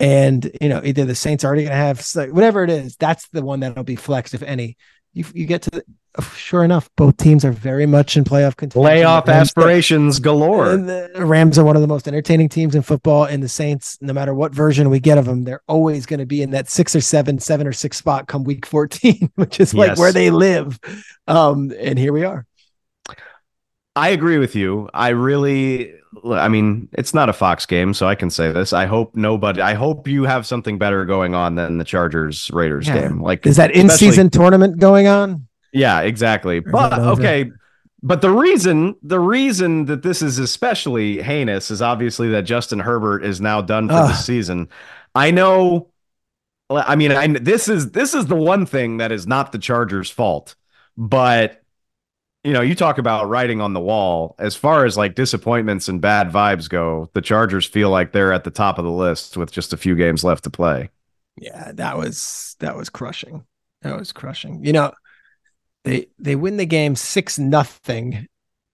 And 0.00 0.50
you 0.60 0.68
know, 0.68 0.80
either 0.84 1.04
the 1.04 1.14
Saints 1.14 1.44
are 1.44 1.48
already 1.48 1.62
going 1.62 1.70
to 1.70 1.76
have 1.76 2.04
whatever 2.32 2.64
it 2.64 2.70
is. 2.70 2.96
That's 2.96 3.28
the 3.28 3.44
one 3.44 3.60
that'll 3.60 3.84
be 3.84 3.96
flexed, 3.96 4.34
if 4.34 4.42
any 4.42 4.76
you, 5.12 5.24
you 5.34 5.46
get 5.46 5.62
to 5.62 5.70
the, 5.70 5.84
sure 6.34 6.64
enough, 6.64 6.90
both 6.96 7.16
teams 7.16 7.44
are 7.44 7.52
very 7.52 7.86
much 7.86 8.16
in 8.16 8.24
playoff 8.24 8.56
contention. 8.56 8.82
Playoff 8.82 9.28
aspirations 9.28 10.20
galore. 10.20 10.76
the 10.76 11.10
Rams 11.16 11.58
are 11.58 11.64
one 11.64 11.76
of 11.76 11.82
the 11.82 11.88
most 11.88 12.08
entertaining 12.08 12.48
teams 12.48 12.74
in 12.74 12.82
football, 12.82 13.24
and 13.24 13.42
the 13.42 13.48
Saints, 13.48 13.98
no 14.00 14.12
matter 14.12 14.34
what 14.34 14.54
version 14.54 14.90
we 14.90 15.00
get 15.00 15.18
of 15.18 15.24
them, 15.24 15.44
they're 15.44 15.62
always 15.66 16.06
going 16.06 16.20
to 16.20 16.26
be 16.26 16.42
in 16.42 16.50
that 16.50 16.68
six 16.68 16.94
or 16.96 17.00
seven, 17.00 17.38
seven 17.38 17.66
or 17.66 17.72
six 17.72 17.96
spot 17.96 18.26
come 18.26 18.44
week 18.44 18.66
14, 18.66 19.32
which 19.36 19.60
is 19.60 19.74
like 19.74 19.90
yes. 19.90 19.98
where 19.98 20.12
they 20.12 20.30
live. 20.30 20.78
Um, 21.26 21.72
and 21.78 21.98
here 21.98 22.12
we 22.12 22.24
are. 22.24 22.46
I 23.94 24.10
agree 24.10 24.38
with 24.38 24.54
you. 24.54 24.88
I 24.94 25.10
really, 25.10 25.94
I 26.24 26.48
mean, 26.48 26.88
it's 26.92 27.14
not 27.14 27.28
a 27.28 27.32
Fox 27.32 27.66
game, 27.66 27.94
so 27.94 28.06
I 28.06 28.14
can 28.14 28.30
say 28.30 28.52
this. 28.52 28.72
I 28.72 28.86
hope 28.86 29.16
nobody, 29.16 29.60
I 29.60 29.74
hope 29.74 30.06
you 30.06 30.24
have 30.24 30.46
something 30.46 30.78
better 30.78 31.04
going 31.04 31.34
on 31.34 31.54
than 31.54 31.78
the 31.78 31.84
Chargers 31.84 32.50
Raiders 32.50 32.86
yeah. 32.86 33.00
game. 33.00 33.22
Like, 33.22 33.46
is 33.46 33.56
that 33.56 33.70
in 33.70 33.88
season 33.88 34.28
tournament 34.30 34.78
going 34.78 35.06
on? 35.06 35.46
Yeah, 35.72 36.00
exactly. 36.00 36.60
But 36.60 36.98
okay. 36.98 37.50
But 38.02 38.20
the 38.20 38.30
reason, 38.30 38.96
the 39.02 39.20
reason 39.20 39.84
that 39.86 40.02
this 40.02 40.22
is 40.22 40.38
especially 40.38 41.22
heinous 41.22 41.70
is 41.70 41.80
obviously 41.80 42.30
that 42.30 42.42
Justin 42.42 42.80
Herbert 42.80 43.24
is 43.24 43.40
now 43.40 43.60
done 43.60 43.88
for 43.88 43.94
the 43.94 44.14
season. 44.14 44.68
I 45.14 45.30
know. 45.30 45.88
I 46.68 46.96
mean, 46.96 47.12
I 47.12 47.28
this 47.28 47.68
is 47.68 47.92
this 47.92 48.14
is 48.14 48.26
the 48.26 48.36
one 48.36 48.66
thing 48.66 48.96
that 48.96 49.12
is 49.12 49.26
not 49.26 49.52
the 49.52 49.58
Chargers' 49.58 50.10
fault, 50.10 50.56
but 50.96 51.61
you 52.44 52.52
know, 52.52 52.60
you 52.60 52.74
talk 52.74 52.98
about 52.98 53.28
writing 53.28 53.60
on 53.60 53.72
the 53.72 53.80
wall. 53.80 54.34
As 54.38 54.56
far 54.56 54.84
as 54.84 54.96
like 54.96 55.14
disappointments 55.14 55.88
and 55.88 56.00
bad 56.00 56.30
vibes 56.30 56.68
go, 56.68 57.08
the 57.14 57.20
Chargers 57.20 57.66
feel 57.66 57.90
like 57.90 58.12
they're 58.12 58.32
at 58.32 58.44
the 58.44 58.50
top 58.50 58.78
of 58.78 58.84
the 58.84 58.90
list 58.90 59.36
with 59.36 59.52
just 59.52 59.72
a 59.72 59.76
few 59.76 59.94
games 59.94 60.24
left 60.24 60.44
to 60.44 60.50
play. 60.50 60.90
Yeah, 61.36 61.72
that 61.74 61.96
was 61.96 62.56
that 62.58 62.76
was 62.76 62.90
crushing. 62.90 63.44
That 63.82 63.98
was 63.98 64.12
crushing. 64.12 64.64
You 64.64 64.72
know, 64.72 64.92
they 65.84 66.08
they 66.18 66.34
win 66.34 66.56
the 66.56 66.66
game 66.66 66.96
six 66.96 67.38
nothing 67.38 68.26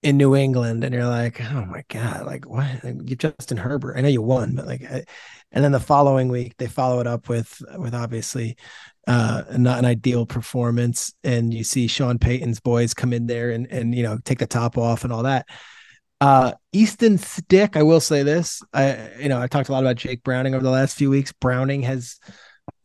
in 0.03 0.17
New 0.17 0.35
England, 0.35 0.83
and 0.83 0.95
you're 0.95 1.07
like, 1.07 1.41
oh 1.41 1.65
my 1.67 1.85
god, 1.89 2.25
like 2.25 2.47
what? 2.47 2.85
You 2.85 3.17
Justin 3.17 3.59
Herbert. 3.59 3.97
I 3.97 4.01
know 4.01 4.09
you 4.09 4.23
won, 4.23 4.55
but 4.55 4.67
like, 4.67 4.83
and 5.53 5.65
then 5.65 5.73
the 5.73 5.81
following 5.81 6.29
week 6.29 6.57
they 6.57 6.67
follow 6.69 7.01
it 7.01 7.07
up 7.07 7.29
with 7.29 7.61
with 7.77 7.95
obviously 7.95 8.57
uh, 9.09 9.43
not 9.57 9.79
an 9.79 9.87
ideal 9.87 10.27
performance. 10.27 11.15
And 11.25 11.53
you 11.53 11.65
see 11.65 11.87
Sean 11.87 12.19
Payton's 12.19 12.61
boys 12.61 12.93
come 12.93 13.13
in 13.13 13.27
there 13.27 13.51
and 13.51 13.67
and 13.67 13.95
you 13.95 14.03
know 14.03 14.19
take 14.25 14.39
the 14.39 14.47
top 14.47 14.77
off 14.77 15.03
and 15.03 15.13
all 15.13 15.23
that. 15.23 15.47
Uh, 16.21 16.53
Easton 16.73 17.17
Stick, 17.17 17.77
I 17.77 17.83
will 17.83 18.01
say 18.01 18.23
this. 18.23 18.63
I 18.73 19.11
you 19.19 19.31
know 19.31 19.41
I 19.41 19.47
talked 19.47 19.71
a 19.71 19.73
lot 19.73 19.83
about 19.83 19.97
Jake 19.97 20.23
Browning 20.23 20.55
over 20.55 20.63
the 20.63 20.71
last 20.71 20.97
few 20.97 21.09
weeks. 21.09 21.33
Browning 21.33 21.83
has 21.83 22.19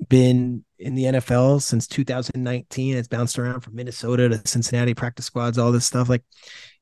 been 0.08 0.64
in 0.84 0.96
the 0.96 1.06
NFL 1.06 1.62
since 1.62 1.88
2019. 1.88 2.98
It's 2.98 3.08
bounced 3.08 3.40
around 3.40 3.62
from 3.62 3.76
Minnesota 3.76 4.30
to 4.30 4.48
Cincinnati 4.48 4.94
practice 4.94 5.26
squads, 5.26 5.58
all 5.58 5.72
this 5.72 5.86
stuff. 5.86 6.10
Like 6.10 6.24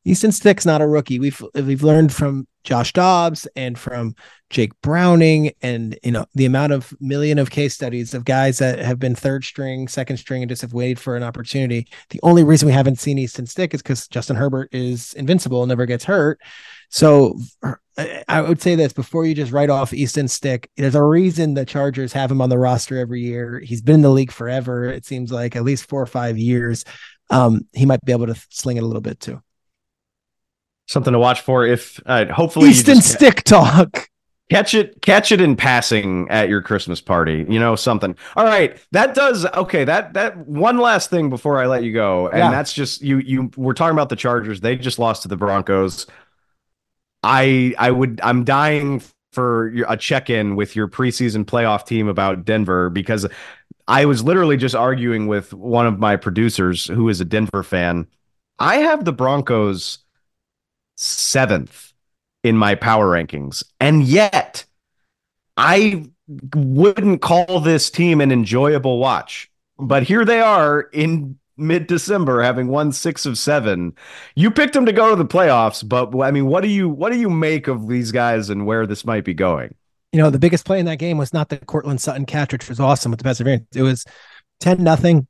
Easton 0.04 0.32
Stick's 0.32 0.66
not 0.66 0.82
a 0.82 0.88
rookie. 0.88 1.20
We've 1.20 1.42
we've 1.54 1.84
learned 1.84 2.12
from 2.12 2.48
Josh 2.64 2.94
Dobbs 2.94 3.48
and 3.56 3.78
from 3.78 4.16
Jake 4.50 4.72
Browning, 4.82 5.52
and 5.62 5.98
you 6.04 6.12
know 6.12 6.26
the 6.34 6.46
amount 6.46 6.74
of 6.74 6.94
million 7.00 7.38
of 7.38 7.52
case 7.52 7.76
studies 7.76 8.14
of 8.14 8.26
guys 8.26 8.58
that 8.58 8.80
have 8.80 8.98
been 8.98 9.16
third 9.16 9.46
string, 9.46 9.88
second 9.88 10.18
string, 10.18 10.42
and 10.42 10.50
just 10.50 10.64
have 10.64 10.74
waited 10.74 11.00
for 11.00 11.16
an 11.16 11.24
opportunity. 11.24 11.88
The 12.10 12.20
only 12.24 12.44
reason 12.44 12.66
we 12.66 12.74
haven't 12.74 13.00
seen 13.00 13.20
Easton 13.20 13.46
Stick 13.46 13.74
is 13.74 13.82
because 13.82 14.08
Justin 14.08 14.36
Herbert 14.36 14.70
is 14.72 15.14
invincible, 15.14 15.66
never 15.68 15.86
gets 15.86 16.04
hurt. 16.04 16.40
So 16.90 17.38
er, 17.64 17.80
I 18.28 18.42
would 18.42 18.62
say 18.62 18.76
this 18.76 18.94
before 18.94 19.26
you 19.26 19.36
just 19.36 19.52
write 19.52 19.70
off 19.70 19.94
Easton 19.94 20.28
Stick. 20.28 20.70
There's 20.78 20.96
a 20.96 21.04
reason 21.04 21.54
the 21.54 21.66
Chargers 21.66 22.14
have 22.14 22.32
him 22.32 22.42
on 22.42 22.50
the 22.50 22.58
roster 22.58 22.98
every 22.98 23.22
year. 23.22 23.60
He's 23.60 23.82
been 23.82 23.90
in 23.91 24.01
the 24.01 24.10
league 24.10 24.32
forever. 24.32 24.86
It 24.86 25.06
seems 25.06 25.32
like 25.32 25.56
at 25.56 25.63
least 25.63 25.88
four 25.88 26.01
or 26.01 26.08
five 26.08 26.38
years. 26.38 26.86
Um, 27.30 27.67
he 27.73 27.86
might 27.86 28.04
be 28.04 28.12
able 28.12 28.27
to 28.27 28.36
sling 28.49 28.77
it 28.77 28.84
a 28.84 28.86
little 28.86 29.01
bit 29.01 29.19
too 29.19 29.41
something 30.91 31.13
to 31.13 31.19
watch 31.19 31.41
for. 31.41 31.65
If 31.65 31.99
uh, 32.06 32.25
hopefully 32.25 32.69
Easton 32.69 33.01
Stick 33.01 33.43
talk. 33.43 34.10
Catch 34.49 34.73
it, 34.73 35.01
catch 35.01 35.32
it 35.32 35.39
in 35.39 35.56
passing 35.56 36.27
at 36.30 36.49
your 36.49 36.62
Christmas 36.62 36.99
party. 36.99 37.45
You 37.47 37.58
know 37.58 37.77
something. 37.77 38.17
All 38.36 38.43
right, 38.43 38.77
that 38.91 39.15
does 39.15 39.45
okay. 39.45 39.86
That 39.86 40.13
that 40.13 40.38
one 40.45 40.77
last 40.77 41.10
thing 41.10 41.30
before 41.30 41.62
I 41.62 41.67
let 41.67 41.84
you 41.84 41.93
go, 41.93 42.27
and 42.27 42.39
yeah. 42.39 42.51
that's 42.51 42.73
just 42.73 43.01
you. 43.01 43.19
You 43.19 43.49
we're 43.56 43.73
talking 43.73 43.95
about 43.95 44.10
the 44.10 44.17
Chargers. 44.17 44.60
They 44.60 44.75
just 44.75 44.99
lost 44.99 45.21
to 45.21 45.30
the 45.30 45.38
Broncos. 45.38 46.06
I 47.23 47.73
I 47.80 47.91
would 47.91 48.19
I'm 48.21 48.43
dying 48.43 49.01
for 49.32 49.67
a 49.88 49.95
check 49.95 50.30
in 50.30 50.58
with 50.58 50.75
your 50.75 50.89
preseason 50.89 51.45
playoff 51.45 51.86
team 51.86 52.10
about 52.10 52.43
Denver 52.43 52.89
because 52.89 53.25
I 53.88 54.06
was 54.06 54.24
literally 54.24 54.58
just 54.58 54.76
arguing 54.76 55.28
with 55.28 55.54
one 55.54 55.88
of 55.88 56.00
my 56.00 56.15
producers 56.15 56.86
who 56.88 57.10
is 57.10 57.22
a 57.22 57.26
Denver 57.26 57.63
fan. 57.63 58.08
I 58.60 58.78
have 58.78 59.06
the 59.06 59.13
Broncos 59.13 60.00
seventh 60.96 61.94
in 62.44 62.58
my 62.58 62.76
power 62.76 63.08
rankings. 63.08 63.63
And 63.80 64.04
yet, 64.04 64.65
I 65.58 66.06
wouldn't 66.56 67.22
call 67.22 67.60
this 67.60 67.89
team 67.89 68.22
an 68.22 68.32
enjoyable 68.32 69.00
watch. 69.00 69.50
But 69.78 70.04
here 70.04 70.26
they 70.26 70.39
are 70.39 70.82
in 70.94 71.38
mid 71.58 71.88
December, 71.88 72.41
having 72.41 72.67
won 72.67 72.91
six 72.91 73.26
of 73.26 73.38
seven. 73.38 73.94
You 74.36 74.52
picked 74.52 74.74
them 74.74 74.86
to 74.86 74.94
go 74.94 75.10
to 75.10 75.15
the 75.15 75.26
playoffs, 75.26 75.88
but 75.88 76.17
I 76.22 76.32
mean, 76.32 76.46
what 76.46 76.62
do 76.62 76.70
you 76.70 76.89
what 76.89 77.12
do 77.12 77.20
you 77.20 77.30
make 77.30 77.67
of 77.67 77.88
these 77.88 78.12
guys 78.12 78.50
and 78.50 78.65
where 78.65 78.86
this 78.86 79.06
might 79.06 79.26
be 79.26 79.34
going? 79.34 79.76
You 80.12 80.19
know, 80.19 80.30
the 80.30 80.39
biggest 80.39 80.65
play 80.65 80.80
in 80.80 80.86
that 80.88 81.00
game 81.00 81.17
was 81.17 81.34
not 81.34 81.50
the 81.50 81.58
Courtland 81.58 82.02
Sutton 82.02 82.26
catch, 82.26 82.52
which 82.52 82.67
was 82.67 82.80
awesome 82.80 83.12
with 83.12 83.19
the 83.19 83.24
perseverance. 83.24 83.65
It 83.76 83.82
was 83.82 84.06
10 84.60 84.84
nothing. 84.84 85.28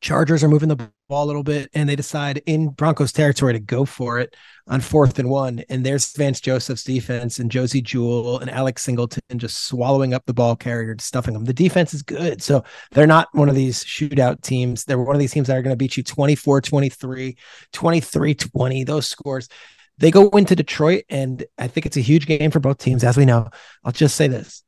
Chargers 0.00 0.44
are 0.44 0.48
moving 0.48 0.68
the 0.68 0.90
ball 1.08 1.24
a 1.24 1.26
little 1.26 1.42
bit 1.42 1.70
and 1.72 1.88
they 1.88 1.96
decide 1.96 2.42
in 2.44 2.68
Broncos 2.68 3.12
territory 3.12 3.54
to 3.54 3.58
go 3.58 3.84
for 3.84 4.18
it 4.18 4.36
on 4.66 4.80
fourth 4.80 5.18
and 5.18 5.30
one. 5.30 5.64
And 5.68 5.84
there's 5.84 6.12
Vance 6.12 6.40
Joseph's 6.40 6.84
defense 6.84 7.38
and 7.38 7.50
Josey 7.50 7.80
Jewell 7.80 8.38
and 8.38 8.50
Alex 8.50 8.82
Singleton 8.82 9.22
just 9.36 9.64
swallowing 9.64 10.12
up 10.12 10.24
the 10.26 10.34
ball 10.34 10.56
carrier, 10.56 10.94
stuffing 10.98 11.34
them. 11.34 11.44
The 11.44 11.54
defense 11.54 11.94
is 11.94 12.02
good. 12.02 12.42
So 12.42 12.64
they're 12.90 13.06
not 13.06 13.28
one 13.32 13.48
of 13.48 13.54
these 13.54 13.84
shootout 13.84 14.42
teams. 14.42 14.84
They're 14.84 14.98
one 14.98 15.16
of 15.16 15.20
these 15.20 15.32
teams 15.32 15.46
that 15.48 15.56
are 15.56 15.62
going 15.62 15.72
to 15.72 15.76
beat 15.76 15.96
you 15.96 16.02
24 16.02 16.60
23, 16.60 17.36
23 17.72 18.34
20, 18.34 18.84
those 18.84 19.06
scores. 19.06 19.48
They 19.98 20.10
go 20.10 20.28
into 20.30 20.56
Detroit, 20.56 21.04
and 21.08 21.44
I 21.56 21.68
think 21.68 21.86
it's 21.86 21.96
a 21.96 22.00
huge 22.00 22.26
game 22.26 22.50
for 22.50 22.60
both 22.60 22.78
teams, 22.78 23.04
as 23.04 23.16
we 23.16 23.24
know. 23.24 23.48
I'll 23.84 23.92
just 23.92 24.16
say 24.16 24.28
this 24.28 24.64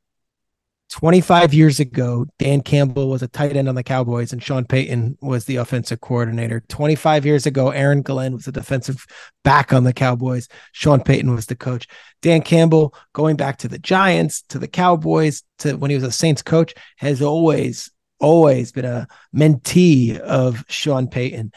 25 0.89 1.53
years 1.53 1.79
ago, 1.79 2.25
Dan 2.39 2.61
Campbell 2.61 3.09
was 3.09 3.21
a 3.21 3.27
tight 3.27 3.55
end 3.55 3.67
on 3.67 3.75
the 3.75 3.83
Cowboys 3.83 4.31
and 4.31 4.41
Sean 4.41 4.63
Payton 4.63 5.17
was 5.21 5.45
the 5.45 5.57
offensive 5.57 5.99
coordinator. 5.99 6.61
25 6.69 7.25
years 7.25 7.45
ago, 7.45 7.71
Aaron 7.71 8.01
Glenn 8.01 8.33
was 8.33 8.47
a 8.47 8.53
defensive 8.53 9.05
back 9.43 9.73
on 9.73 9.83
the 9.83 9.93
Cowboys. 9.93 10.47
Sean 10.71 11.01
Payton 11.01 11.33
was 11.33 11.47
the 11.47 11.55
coach. 11.55 11.87
Dan 12.21 12.41
Campbell, 12.41 12.93
going 13.13 13.35
back 13.35 13.57
to 13.57 13.67
the 13.67 13.79
Giants, 13.79 14.43
to 14.43 14.59
the 14.59 14.67
Cowboys, 14.67 15.43
to 15.59 15.75
when 15.75 15.91
he 15.91 15.95
was 15.95 16.05
a 16.05 16.11
Saints 16.11 16.41
coach, 16.41 16.73
has 16.97 17.21
always, 17.21 17.91
always 18.19 18.71
been 18.71 18.85
a 18.85 19.07
mentee 19.35 20.17
of 20.17 20.63
Sean 20.69 21.07
Payton. 21.09 21.51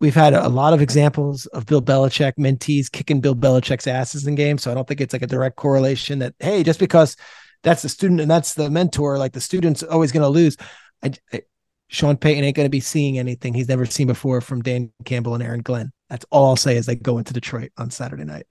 We've 0.00 0.14
had 0.14 0.34
a 0.34 0.48
lot 0.48 0.74
of 0.74 0.82
examples 0.82 1.46
of 1.46 1.64
Bill 1.64 1.80
Belichick 1.80 2.34
mentees 2.38 2.90
kicking 2.90 3.20
Bill 3.20 3.34
Belichick's 3.34 3.86
asses 3.86 4.26
in 4.26 4.34
games. 4.34 4.62
So 4.62 4.70
I 4.70 4.74
don't 4.74 4.86
think 4.86 5.00
it's 5.00 5.12
like 5.12 5.22
a 5.22 5.26
direct 5.26 5.56
correlation 5.56 6.18
that, 6.18 6.34
hey, 6.38 6.62
just 6.62 6.78
because 6.78 7.16
that's 7.62 7.82
the 7.82 7.88
student 7.88 8.20
and 8.20 8.30
that's 8.30 8.54
the 8.54 8.68
mentor. 8.68 9.16
Like 9.16 9.32
the 9.32 9.40
student's 9.40 9.82
always 9.82 10.12
going 10.12 10.22
to 10.22 10.28
lose. 10.28 10.56
I, 11.02 11.12
I, 11.32 11.42
Sean 11.88 12.16
Payton 12.16 12.44
ain't 12.44 12.56
going 12.56 12.66
to 12.66 12.70
be 12.70 12.80
seeing 12.80 13.18
anything 13.18 13.54
he's 13.54 13.68
never 13.68 13.86
seen 13.86 14.06
before 14.06 14.40
from 14.40 14.62
Dan 14.62 14.92
Campbell 15.04 15.34
and 15.34 15.42
Aaron 15.42 15.62
Glenn. 15.62 15.92
That's 16.10 16.26
all 16.30 16.46
I'll 16.46 16.56
say 16.56 16.76
as 16.76 16.86
they 16.86 16.96
go 16.96 17.18
into 17.18 17.32
Detroit 17.32 17.72
on 17.78 17.90
Saturday 17.90 18.24
night. 18.24 18.46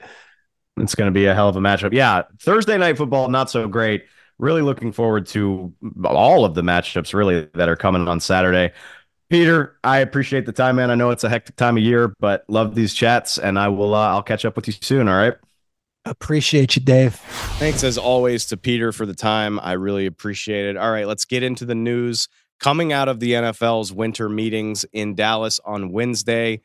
It's 0.78 0.96
going 0.96 1.08
to 1.08 1.18
be 1.18 1.26
a 1.26 1.34
hell 1.34 1.50
of 1.50 1.56
a 1.56 1.60
matchup. 1.60 1.94
Yeah, 1.94 2.24
Thursday 2.42 2.78
night 2.78 2.98
football 2.98 3.30
not 3.30 3.50
so 3.50 3.68
great. 3.68 4.06
Really 4.38 4.62
looking 4.62 4.92
forward 4.92 5.28
to 5.28 5.74
all 6.04 6.44
of 6.44 6.54
the 6.54 6.62
matchups 6.62 7.14
really 7.14 7.48
that 7.54 7.70
are 7.70 7.78
coming 7.78 8.08
on 8.08 8.20
Saturday. 8.20 8.74
Peter, 9.30 9.78
I 9.84 10.00
appreciate 10.00 10.46
the 10.46 10.52
time, 10.52 10.76
man. 10.76 10.92
I 10.92 10.96
know 10.96 11.10
it's 11.10 11.24
a 11.24 11.30
hectic 11.30 11.56
time 11.56 11.78
of 11.78 11.84
year, 11.84 12.14
but 12.20 12.46
love 12.48 12.76
these 12.76 12.94
chats, 12.94 13.38
and 13.38 13.58
I 13.58 13.70
will. 13.70 13.96
Uh, 13.96 14.10
I'll 14.10 14.24
catch 14.24 14.46
up 14.46 14.56
with 14.56 14.68
you 14.68 14.74
soon. 14.74 15.08
All 15.08 15.18
right. 15.18 15.34
Appreciate 16.06 16.76
you, 16.76 16.84
Dave. 16.84 17.16
Thanks 17.58 17.84
as 17.84 17.98
always 17.98 18.46
to 18.48 18.58
Peter 18.58 18.92
for 18.92 19.08
the 19.08 19.16
time. 19.16 19.60
I 19.60 19.72
really 19.72 20.06
appreciate 20.06 20.68
it. 20.68 20.78
All 20.78 20.92
right, 20.92 21.08
let's 21.08 21.26
get 21.26 21.42
into 21.42 21.66
the 21.66 21.74
news 21.74 22.28
coming 22.60 22.94
out 22.94 23.08
of 23.08 23.20
the 23.20 23.34
NFL's 23.34 23.92
winter 23.92 24.30
meetings 24.30 24.86
in 24.94 25.16
Dallas 25.16 25.60
on 25.66 25.92
Wednesday. 25.92 26.62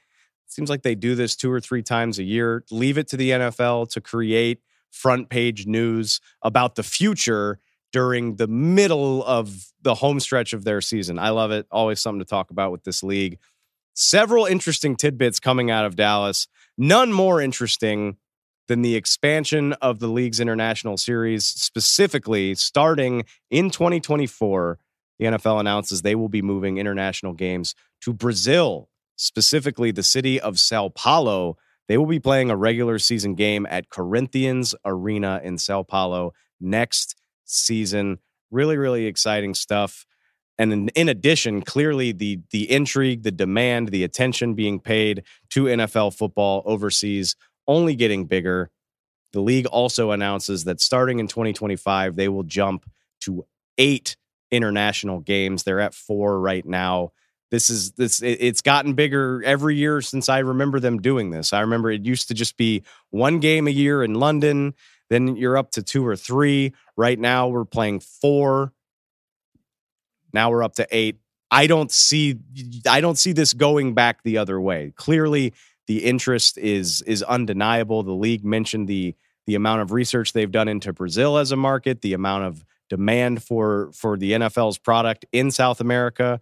Seems 0.46 0.68
like 0.68 0.83
they 0.83 0.94
do 0.94 1.14
this 1.14 1.37
two 1.37 1.51
or 1.51 1.61
three 1.61 1.83
times 1.83 2.18
a 2.18 2.23
year. 2.23 2.64
Leave 2.70 2.99
it 2.99 3.09
to 3.09 3.16
the 3.16 3.31
NFL 3.31 3.88
to 3.90 4.01
create 4.03 4.61
front 4.90 5.31
page 5.31 5.66
news 5.66 6.20
about 6.42 6.75
the 6.75 6.83
future 6.83 7.59
during 7.92 8.37
the 8.37 8.46
middle 8.46 9.25
of 9.25 9.69
the 9.82 9.94
home 9.94 10.20
stretch 10.20 10.52
of 10.52 10.64
their 10.64 10.80
season. 10.80 11.18
I 11.18 11.30
love 11.30 11.50
it. 11.50 11.66
Always 11.70 12.00
something 12.00 12.20
to 12.20 12.24
talk 12.24 12.50
about 12.50 12.72
with 12.72 12.84
this 12.84 13.02
league. 13.02 13.38
Several 13.94 14.46
interesting 14.46 14.96
tidbits 14.96 15.40
coming 15.40 15.70
out 15.70 15.84
of 15.84 15.96
Dallas. 15.96 16.48
None 16.78 17.12
more 17.12 17.40
interesting 17.40 18.16
than 18.68 18.82
the 18.82 18.94
expansion 18.94 19.72
of 19.74 19.98
the 19.98 20.06
league's 20.06 20.38
international 20.38 20.96
series, 20.96 21.44
specifically 21.44 22.54
starting 22.54 23.24
in 23.50 23.68
2024. 23.68 24.78
The 25.18 25.24
NFL 25.26 25.60
announces 25.60 26.02
they 26.02 26.14
will 26.14 26.28
be 26.28 26.40
moving 26.40 26.78
international 26.78 27.32
games 27.32 27.74
to 28.02 28.12
Brazil, 28.12 28.88
specifically 29.16 29.90
the 29.90 30.02
city 30.02 30.40
of 30.40 30.58
Sao 30.58 30.88
Paulo. 30.88 31.58
They 31.88 31.98
will 31.98 32.06
be 32.06 32.20
playing 32.20 32.50
a 32.50 32.56
regular 32.56 32.98
season 33.00 33.34
game 33.34 33.66
at 33.68 33.90
Corinthians 33.90 34.74
Arena 34.84 35.40
in 35.42 35.58
Sao 35.58 35.82
Paulo 35.82 36.32
next 36.60 37.16
season. 37.44 38.20
Really, 38.50 38.76
really 38.76 39.06
exciting 39.06 39.54
stuff. 39.54 40.06
And 40.58 40.72
in, 40.72 40.88
in, 40.90 41.08
addition, 41.08 41.62
clearly 41.62 42.12
the 42.12 42.40
the 42.50 42.70
intrigue, 42.70 43.22
the 43.22 43.30
demand, 43.30 43.88
the 43.88 44.04
attention 44.04 44.54
being 44.54 44.78
paid 44.78 45.22
to 45.50 45.64
NFL 45.64 46.14
football 46.14 46.62
overseas 46.66 47.34
only 47.66 47.94
getting 47.94 48.26
bigger. 48.26 48.70
The 49.32 49.40
league 49.40 49.66
also 49.66 50.10
announces 50.10 50.64
that 50.64 50.80
starting 50.80 51.18
in 51.18 51.28
2025, 51.28 52.16
they 52.16 52.28
will 52.28 52.42
jump 52.42 52.84
to 53.22 53.46
eight 53.78 54.16
international 54.50 55.20
games. 55.20 55.62
They're 55.62 55.80
at 55.80 55.94
four 55.94 56.40
right 56.40 56.66
now. 56.66 57.12
This 57.50 57.68
is 57.68 57.92
this 57.92 58.22
it's 58.22 58.62
gotten 58.62 58.94
bigger 58.94 59.42
every 59.44 59.76
year 59.76 60.00
since 60.00 60.28
I 60.28 60.38
remember 60.38 60.78
them 60.78 61.00
doing 61.00 61.30
this. 61.30 61.52
I 61.52 61.60
remember 61.60 61.90
it 61.90 62.04
used 62.04 62.28
to 62.28 62.34
just 62.34 62.56
be 62.56 62.84
one 63.10 63.40
game 63.40 63.66
a 63.66 63.72
year 63.72 64.04
in 64.04 64.14
London, 64.14 64.74
then 65.11 65.37
you're 65.37 65.59
up 65.59 65.73
to 65.73 65.83
two 65.83 66.07
or 66.07 66.16
three. 66.16 66.73
Right 66.96 67.18
now 67.18 67.49
we're 67.49 67.64
playing 67.64 68.01
four. 68.01 68.73
Now 70.33 70.51
we're 70.51 70.62
up 70.62 70.75
to 70.77 70.87
eight. 70.90 71.16
I 71.51 71.66
don't 71.66 71.90
see 71.90 72.38
I 72.88 73.01
don't 73.01 73.18
see 73.18 73.33
this 73.33 73.53
going 73.53 73.92
back 73.92 74.23
the 74.23 74.38
other 74.38 74.61
way. 74.61 74.92
Clearly 74.96 75.53
the 75.88 76.05
interest 76.05 76.57
is 76.57 77.03
is 77.03 77.23
undeniable. 77.25 78.03
The 78.05 78.12
league 78.12 78.44
mentioned 78.44 78.88
the 78.88 79.14
the 79.46 79.57
amount 79.57 79.83
of 79.83 79.90
research 79.90 80.33
they've 80.33 80.51
done 80.51 80.68
into 80.68 80.92
Brazil 80.92 81.37
as 81.37 81.51
a 81.51 81.57
market, 81.57 82.03
the 82.03 82.12
amount 82.12 82.44
of 82.44 82.64
demand 82.88 83.42
for 83.42 83.90
for 83.92 84.16
the 84.16 84.33
NFL's 84.33 84.79
product 84.79 85.27
in 85.33 85.51
South 85.51 85.81
America. 85.81 86.40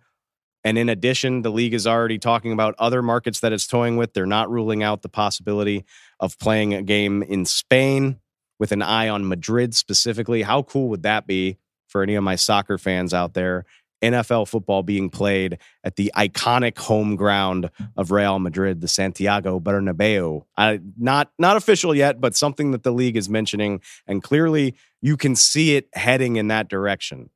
And 0.64 0.76
in 0.76 0.90
addition, 0.90 1.40
the 1.40 1.50
league 1.50 1.72
is 1.72 1.86
already 1.86 2.18
talking 2.18 2.52
about 2.52 2.74
other 2.78 3.00
markets 3.00 3.40
that 3.40 3.52
it's 3.54 3.66
toying 3.66 3.96
with. 3.96 4.12
They're 4.12 4.26
not 4.26 4.50
ruling 4.50 4.82
out 4.82 5.00
the 5.00 5.08
possibility 5.08 5.86
of 6.20 6.38
playing 6.38 6.74
a 6.74 6.82
game 6.82 7.22
in 7.22 7.46
Spain 7.46 8.18
with 8.58 8.72
an 8.72 8.82
eye 8.82 9.08
on 9.08 9.28
Madrid 9.28 9.74
specifically. 9.74 10.42
How 10.42 10.62
cool 10.62 10.88
would 10.88 11.02
that 11.02 11.26
be 11.26 11.58
for 11.86 12.02
any 12.02 12.14
of 12.14 12.24
my 12.24 12.36
soccer 12.36 12.78
fans 12.78 13.14
out 13.14 13.34
there? 13.34 13.64
NFL 14.02 14.48
football 14.48 14.82
being 14.82 15.10
played 15.10 15.58
at 15.82 15.96
the 15.96 16.12
iconic 16.16 16.78
home 16.78 17.16
ground 17.16 17.70
of 17.96 18.10
Real 18.10 18.38
Madrid, 18.38 18.80
the 18.80 18.88
Santiago 18.88 19.58
Bernabeu. 19.58 20.44
Uh, 20.56 20.78
not 20.96 21.32
not 21.38 21.56
official 21.56 21.94
yet, 21.94 22.20
but 22.20 22.36
something 22.36 22.70
that 22.70 22.82
the 22.82 22.92
league 22.92 23.16
is 23.16 23.28
mentioning, 23.28 23.80
and 24.06 24.22
clearly 24.22 24.74
you 25.00 25.16
can 25.16 25.34
see 25.34 25.76
it 25.76 25.88
heading 25.94 26.36
in 26.36 26.48
that 26.48 26.68
direction. 26.68 27.30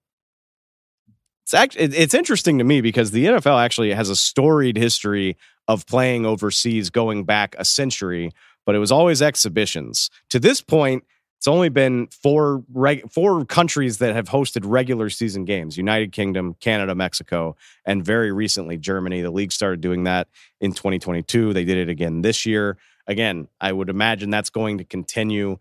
It's 1.44 1.54
actually 1.54 1.96
it's 1.96 2.14
interesting 2.14 2.58
to 2.58 2.64
me 2.64 2.80
because 2.80 3.10
the 3.10 3.26
NFL 3.26 3.62
actually 3.62 3.92
has 3.92 4.08
a 4.08 4.16
storied 4.16 4.76
history 4.76 5.36
of 5.68 5.86
playing 5.86 6.26
overseas 6.26 6.90
going 6.90 7.24
back 7.24 7.54
a 7.58 7.64
century, 7.64 8.30
but 8.64 8.74
it 8.74 8.78
was 8.78 8.92
always 8.92 9.22
exhibitions. 9.22 10.10
To 10.30 10.38
this 10.38 10.60
point, 10.60 11.04
it's 11.42 11.48
only 11.48 11.70
been 11.70 12.06
four 12.06 12.62
reg- 12.72 13.10
four 13.10 13.44
countries 13.44 13.98
that 13.98 14.14
have 14.14 14.28
hosted 14.28 14.62
regular 14.64 15.10
season 15.10 15.44
games: 15.44 15.76
United 15.76 16.12
Kingdom, 16.12 16.54
Canada, 16.60 16.94
Mexico, 16.94 17.56
and 17.84 18.04
very 18.04 18.30
recently 18.30 18.78
Germany. 18.78 19.22
The 19.22 19.30
league 19.32 19.50
started 19.50 19.80
doing 19.80 20.04
that 20.04 20.28
in 20.60 20.70
2022. 20.70 21.52
They 21.52 21.64
did 21.64 21.78
it 21.78 21.88
again 21.88 22.22
this 22.22 22.46
year. 22.46 22.78
Again, 23.08 23.48
I 23.60 23.72
would 23.72 23.88
imagine 23.88 24.30
that's 24.30 24.50
going 24.50 24.78
to 24.78 24.84
continue. 24.84 25.58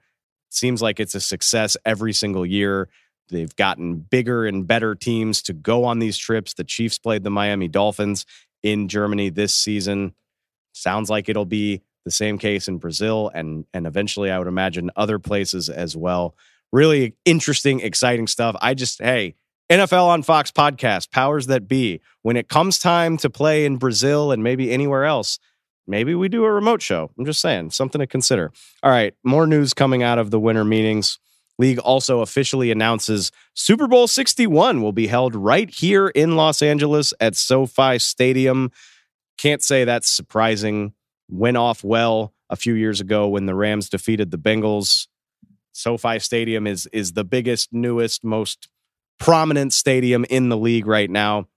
Seems 0.52 0.84
like 0.84 1.00
it's 1.00 1.16
a 1.16 1.20
success 1.20 1.76
every 1.84 2.14
single 2.14 2.46
year. 2.46 2.88
They've 3.30 3.56
gotten 3.56 3.96
bigger 3.96 4.46
and 4.46 4.68
better 4.68 4.94
teams 4.94 5.42
to 5.42 5.54
go 5.54 5.86
on 5.86 5.98
these 5.98 6.16
trips. 6.16 6.54
The 6.54 6.64
Chiefs 6.64 7.00
played 7.00 7.24
the 7.24 7.32
Miami 7.32 7.68
Dolphins 7.68 8.28
in 8.62 8.88
Germany 8.88 9.32
this 9.32 9.56
season. 9.56 10.14
Sounds 10.74 11.10
like 11.10 11.28
it'll 11.28 11.44
be 11.46 11.82
the 12.06 12.12
same 12.12 12.38
case 12.38 12.68
in 12.68 12.78
Brazil 12.78 13.32
and 13.34 13.66
and 13.74 13.86
eventually 13.86 14.32
I 14.32 14.40
would 14.40 14.48
imagine 14.48 14.92
other 14.96 15.20
places 15.20 15.70
as 15.70 15.96
well. 15.96 16.36
Really 16.72 17.16
interesting, 17.26 17.80
exciting 17.82 18.28
stuff. 18.28 18.56
I 18.62 18.74
just 18.74 19.02
hey, 19.02 19.36
NFL 19.70 20.08
on 20.08 20.24
Fox 20.24 20.52
podcast, 20.52 21.12
powers 21.12 21.48
that 21.48 21.68
be. 21.68 22.02
When 22.24 22.38
it 22.38 22.50
comes 22.50 22.80
time 22.80 23.18
to 23.18 23.30
play 23.30 23.66
in 23.66 23.78
Brazil 23.78 24.32
and 24.32 24.44
maybe 24.44 24.72
anywhere 24.72 25.06
else, 25.06 25.40
maybe 25.88 26.16
we 26.16 26.30
do 26.30 26.44
a 26.44 26.52
remote 26.52 26.82
show. 26.82 27.10
I'm 27.18 27.26
just 27.26 27.42
saying, 27.42 27.72
something 27.72 28.00
to 28.00 28.08
consider. 28.08 28.52
All 28.84 28.92
right, 28.92 29.14
more 29.24 29.48
news 29.48 29.74
coming 29.74 30.04
out 30.04 30.20
of 30.20 30.32
the 30.32 30.40
winter 30.40 30.66
meetings. 30.66 31.20
League 31.58 31.80
also 31.80 32.22
officially 32.22 32.72
announces 32.72 33.32
Super 33.54 33.88
Bowl 33.88 34.08
61 34.08 34.82
will 34.82 34.92
be 34.92 35.08
held 35.08 35.36
right 35.36 35.70
here 35.70 36.08
in 36.10 36.36
Los 36.36 36.62
Angeles 36.62 37.14
at 37.20 37.36
SoFi 37.36 38.00
Stadium. 38.00 38.72
Can't 39.38 39.62
say 39.62 39.86
that's 39.86 40.10
surprising 40.10 40.94
went 41.32 41.58
off 41.58 41.84
well 41.84 42.34
a 42.50 42.56
few 42.56 42.74
years 42.74 43.00
ago 43.00 43.28
when 43.28 43.46
the 43.46 43.56
Rams 43.56 43.90
defeated 43.90 44.32
the 44.32 44.38
Bengals. 44.38 45.08
SoFi 45.72 46.20
Stadium 46.20 46.68
is 46.68 46.88
is 46.92 47.14
the 47.14 47.24
biggest, 47.24 47.72
newest, 47.72 48.24
most 48.24 48.68
prominent 49.20 49.72
stadium 49.72 50.26
in 50.30 50.50
the 50.50 50.58
league 50.58 50.86
right 50.86 51.10
now. 51.10 51.48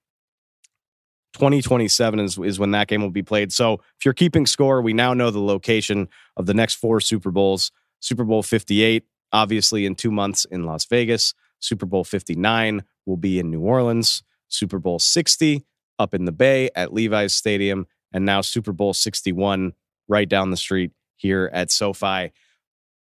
2027 1.34 2.20
is, 2.20 2.38
is 2.38 2.58
when 2.60 2.70
that 2.70 2.87
game 2.87 3.02
will 3.02 3.10
be 3.10 3.22
played. 3.22 3.52
So 3.52 3.74
if 3.98 4.04
you're 4.04 4.14
keeping 4.14 4.46
score, 4.46 4.80
we 4.80 4.92
now 4.92 5.14
know 5.14 5.30
the 5.30 5.40
location 5.40 6.08
of 6.37 6.46
the 6.46 6.54
next 6.54 6.74
four 6.74 7.00
Super 7.00 7.32
Bowls. 7.32 7.72
Super 7.98 8.22
Bowl 8.22 8.42
58, 8.42 9.04
obviously 9.32 9.84
in 9.84 9.96
two 9.96 10.12
months 10.12 10.44
in 10.44 10.64
Las 10.64 10.84
Vegas. 10.84 11.34
Super 11.58 11.87
Bowl 11.87 12.04
59 12.04 12.84
will 13.04 13.16
be 13.16 13.40
in 13.40 13.50
New 13.50 13.62
Orleans. 13.62 14.22
Super 14.48 14.78
Bowl 14.78 15.00
60 15.00 15.64
up 15.98 16.14
in 16.14 16.24
the 16.24 16.32
Bay 16.32 16.70
at 16.76 16.92
Levi's 16.92 17.34
Stadium 17.34 17.87
and 18.14 18.24
now 18.24 18.40
Super 18.40 18.72
Bowl 18.72 18.94
61 18.94 19.74
right 20.09 20.29
down 20.29 20.50
the 20.50 20.57
street 20.57 20.92
here 21.16 21.50
at 21.53 21.70
SoFi. 21.70 22.33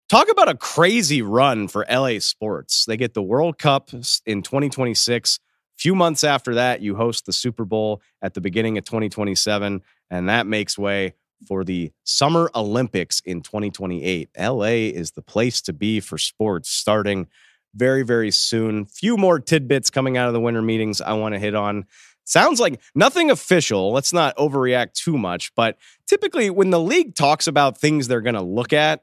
Talk 0.08 0.30
about 0.30 0.48
a 0.48 0.56
crazy 0.56 1.22
run 1.22 1.68
for 1.68 1.86
LA 1.88 2.18
sports. 2.18 2.84
They 2.84 2.96
get 2.96 3.14
the 3.14 3.22
World 3.22 3.58
Cup 3.58 3.90
in 4.26 4.42
2026. 4.42 5.38
A 5.38 5.80
few 5.80 5.94
months 5.94 6.24
after 6.24 6.54
that, 6.54 6.80
you 6.80 6.96
host 6.96 7.26
the 7.26 7.32
Super 7.32 7.64
Bowl 7.64 8.02
at 8.20 8.34
the 8.34 8.40
beginning 8.40 8.76
of 8.78 8.84
2027, 8.84 9.82
and 10.10 10.28
that 10.28 10.46
makes 10.46 10.76
way 10.76 11.14
for 11.46 11.64
the 11.64 11.92
Summer 12.04 12.50
Olympics 12.54 13.20
in 13.20 13.42
2028. 13.42 14.30
LA 14.38 14.64
is 14.64 15.12
the 15.12 15.22
place 15.22 15.60
to 15.62 15.72
be 15.72 16.00
for 16.00 16.18
sports 16.18 16.70
starting 16.70 17.28
very, 17.74 18.02
very 18.02 18.30
soon. 18.30 18.84
Few 18.84 19.16
more 19.16 19.40
tidbits 19.40 19.90
coming 19.90 20.16
out 20.16 20.28
of 20.28 20.34
the 20.34 20.40
winter 20.40 20.62
meetings 20.62 21.00
I 21.00 21.14
want 21.14 21.34
to 21.34 21.38
hit 21.38 21.54
on. 21.54 21.86
Sounds 22.24 22.60
like 22.60 22.80
nothing 22.94 23.30
official. 23.30 23.92
Let's 23.92 24.12
not 24.12 24.36
overreact 24.36 24.92
too 24.92 25.18
much. 25.18 25.54
But 25.54 25.76
typically, 26.06 26.50
when 26.50 26.70
the 26.70 26.80
league 26.80 27.14
talks 27.14 27.46
about 27.46 27.78
things 27.78 28.08
they're 28.08 28.20
going 28.20 28.34
to 28.34 28.42
look 28.42 28.72
at, 28.72 29.02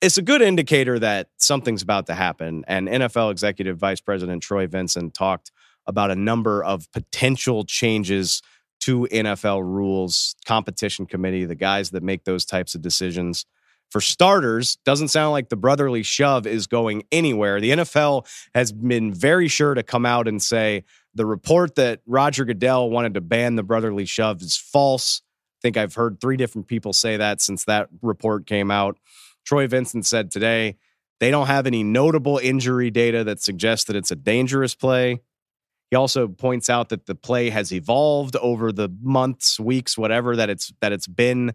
it's 0.00 0.18
a 0.18 0.22
good 0.22 0.42
indicator 0.42 0.98
that 0.98 1.30
something's 1.36 1.82
about 1.82 2.06
to 2.06 2.14
happen. 2.14 2.64
And 2.68 2.88
NFL 2.88 3.30
Executive 3.30 3.78
Vice 3.78 4.00
President 4.00 4.42
Troy 4.42 4.66
Vincent 4.66 5.14
talked 5.14 5.52
about 5.86 6.10
a 6.10 6.16
number 6.16 6.62
of 6.62 6.90
potential 6.92 7.64
changes 7.64 8.42
to 8.80 9.08
NFL 9.10 9.62
rules, 9.62 10.36
competition 10.44 11.06
committee, 11.06 11.44
the 11.44 11.54
guys 11.54 11.90
that 11.90 12.02
make 12.02 12.24
those 12.24 12.44
types 12.44 12.74
of 12.74 12.82
decisions. 12.82 13.46
For 13.90 14.00
starters, 14.00 14.76
doesn't 14.84 15.08
sound 15.08 15.32
like 15.32 15.48
the 15.48 15.56
brotherly 15.56 16.02
shove 16.02 16.46
is 16.46 16.66
going 16.66 17.04
anywhere. 17.12 17.60
The 17.60 17.70
NFL 17.70 18.26
has 18.54 18.72
been 18.72 19.14
very 19.14 19.48
sure 19.48 19.74
to 19.74 19.82
come 19.82 20.04
out 20.04 20.26
and 20.26 20.42
say, 20.42 20.84
the 21.16 21.26
report 21.26 21.74
that 21.76 22.00
Roger 22.06 22.44
Goodell 22.44 22.90
wanted 22.90 23.14
to 23.14 23.20
ban 23.20 23.56
the 23.56 23.62
brotherly 23.62 24.04
shove 24.04 24.42
is 24.42 24.56
false. 24.56 25.22
I 25.24 25.60
think 25.62 25.76
I've 25.76 25.94
heard 25.94 26.20
three 26.20 26.36
different 26.36 26.68
people 26.68 26.92
say 26.92 27.16
that 27.16 27.40
since 27.40 27.64
that 27.64 27.88
report 28.02 28.46
came 28.46 28.70
out. 28.70 28.98
Troy 29.44 29.66
Vincent 29.66 30.04
said 30.04 30.30
today 30.30 30.76
they 31.18 31.30
don't 31.30 31.46
have 31.46 31.66
any 31.66 31.82
notable 31.82 32.38
injury 32.38 32.90
data 32.90 33.24
that 33.24 33.40
suggests 33.40 33.86
that 33.86 33.96
it's 33.96 34.10
a 34.10 34.16
dangerous 34.16 34.74
play. 34.74 35.20
He 35.90 35.96
also 35.96 36.28
points 36.28 36.68
out 36.68 36.90
that 36.90 37.06
the 37.06 37.14
play 37.14 37.50
has 37.50 37.72
evolved 37.72 38.36
over 38.36 38.70
the 38.70 38.90
months, 39.00 39.58
weeks, 39.58 39.96
whatever 39.96 40.36
that 40.36 40.50
it's 40.50 40.72
that 40.80 40.92
it's 40.92 41.06
been 41.06 41.54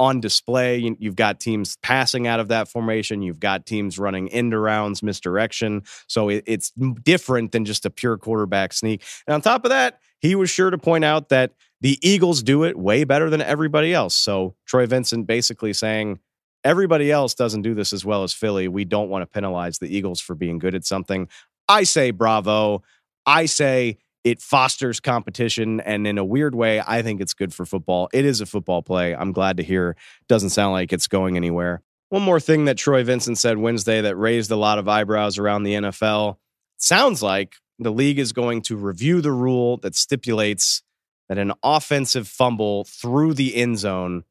on 0.00 0.18
display. 0.18 0.78
You've 0.98 1.14
got 1.14 1.38
teams 1.38 1.76
passing 1.82 2.26
out 2.26 2.40
of 2.40 2.48
that 2.48 2.66
formation. 2.68 3.20
You've 3.22 3.38
got 3.38 3.66
teams 3.66 3.98
running 3.98 4.30
end 4.30 4.60
rounds, 4.60 5.02
misdirection. 5.02 5.82
So 6.08 6.30
it's 6.30 6.72
different 7.02 7.52
than 7.52 7.66
just 7.66 7.84
a 7.84 7.90
pure 7.90 8.16
quarterback 8.16 8.72
sneak. 8.72 9.04
And 9.26 9.34
on 9.34 9.42
top 9.42 9.64
of 9.64 9.68
that, 9.68 10.00
he 10.20 10.34
was 10.34 10.50
sure 10.50 10.70
to 10.70 10.78
point 10.78 11.04
out 11.04 11.28
that 11.28 11.52
the 11.82 11.98
Eagles 12.00 12.42
do 12.42 12.64
it 12.64 12.78
way 12.78 13.04
better 13.04 13.30
than 13.30 13.42
everybody 13.42 13.92
else. 13.94 14.16
So 14.16 14.54
Troy 14.66 14.86
Vincent 14.86 15.26
basically 15.26 15.74
saying, 15.74 16.18
everybody 16.64 17.12
else 17.12 17.34
doesn't 17.34 17.62
do 17.62 17.74
this 17.74 17.92
as 17.92 18.04
well 18.04 18.22
as 18.22 18.32
Philly. 18.32 18.68
We 18.68 18.84
don't 18.84 19.10
want 19.10 19.22
to 19.22 19.26
penalize 19.26 19.78
the 19.78 19.94
Eagles 19.94 20.20
for 20.20 20.34
being 20.34 20.58
good 20.58 20.74
at 20.74 20.84
something. 20.84 21.28
I 21.68 21.84
say 21.84 22.10
bravo. 22.10 22.82
I 23.26 23.46
say 23.46 23.98
it 24.24 24.40
fosters 24.40 25.00
competition 25.00 25.80
and 25.80 26.06
in 26.06 26.18
a 26.18 26.24
weird 26.24 26.54
way 26.54 26.82
i 26.86 27.02
think 27.02 27.20
it's 27.20 27.34
good 27.34 27.52
for 27.52 27.64
football 27.64 28.08
it 28.12 28.24
is 28.24 28.40
a 28.40 28.46
football 28.46 28.82
play 28.82 29.14
i'm 29.14 29.32
glad 29.32 29.56
to 29.56 29.62
hear 29.62 29.96
doesn't 30.28 30.50
sound 30.50 30.72
like 30.72 30.92
it's 30.92 31.06
going 31.06 31.36
anywhere 31.36 31.82
one 32.08 32.22
more 32.22 32.40
thing 32.40 32.64
that 32.64 32.76
troy 32.76 33.02
vincent 33.02 33.38
said 33.38 33.58
wednesday 33.58 34.00
that 34.00 34.16
raised 34.16 34.50
a 34.50 34.56
lot 34.56 34.78
of 34.78 34.88
eyebrows 34.88 35.38
around 35.38 35.62
the 35.62 35.74
nfl 35.74 36.36
sounds 36.76 37.22
like 37.22 37.56
the 37.78 37.92
league 37.92 38.18
is 38.18 38.32
going 38.32 38.60
to 38.60 38.76
review 38.76 39.20
the 39.20 39.32
rule 39.32 39.78
that 39.78 39.94
stipulates 39.94 40.82
that 41.28 41.38
an 41.38 41.52
offensive 41.62 42.28
fumble 42.28 42.84
through 42.84 43.32
the 43.34 43.54
end 43.54 43.78
zone 43.78 44.24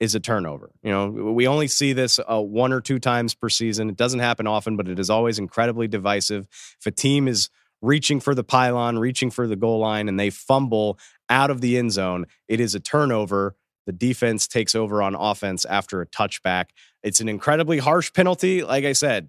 is 0.00 0.14
a 0.14 0.20
turnover. 0.20 0.70
You 0.82 0.90
know, 0.90 1.08
we 1.08 1.46
only 1.46 1.66
see 1.66 1.92
this 1.92 2.18
uh, 2.18 2.40
one 2.40 2.72
or 2.72 2.80
two 2.80 2.98
times 2.98 3.34
per 3.34 3.48
season. 3.48 3.88
It 3.88 3.96
doesn't 3.96 4.20
happen 4.20 4.46
often, 4.46 4.76
but 4.76 4.88
it 4.88 4.98
is 4.98 5.10
always 5.10 5.38
incredibly 5.38 5.88
divisive. 5.88 6.46
If 6.80 6.86
a 6.86 6.90
team 6.90 7.28
is 7.28 7.50
reaching 7.84 8.20
for 8.20 8.34
the 8.34 8.44
pylon, 8.44 8.98
reaching 8.98 9.30
for 9.30 9.46
the 9.46 9.56
goal 9.56 9.78
line, 9.78 10.08
and 10.08 10.18
they 10.18 10.30
fumble 10.30 10.98
out 11.28 11.50
of 11.50 11.60
the 11.60 11.76
end 11.76 11.92
zone, 11.92 12.26
it 12.48 12.60
is 12.60 12.74
a 12.74 12.80
turnover. 12.80 13.56
The 13.86 13.92
defense 13.92 14.48
takes 14.48 14.74
over 14.74 15.02
on 15.02 15.14
offense 15.14 15.64
after 15.64 16.00
a 16.00 16.06
touchback. 16.06 16.66
It's 17.02 17.20
an 17.20 17.28
incredibly 17.28 17.78
harsh 17.78 18.12
penalty. 18.12 18.62
Like 18.62 18.84
I 18.84 18.92
said, 18.92 19.28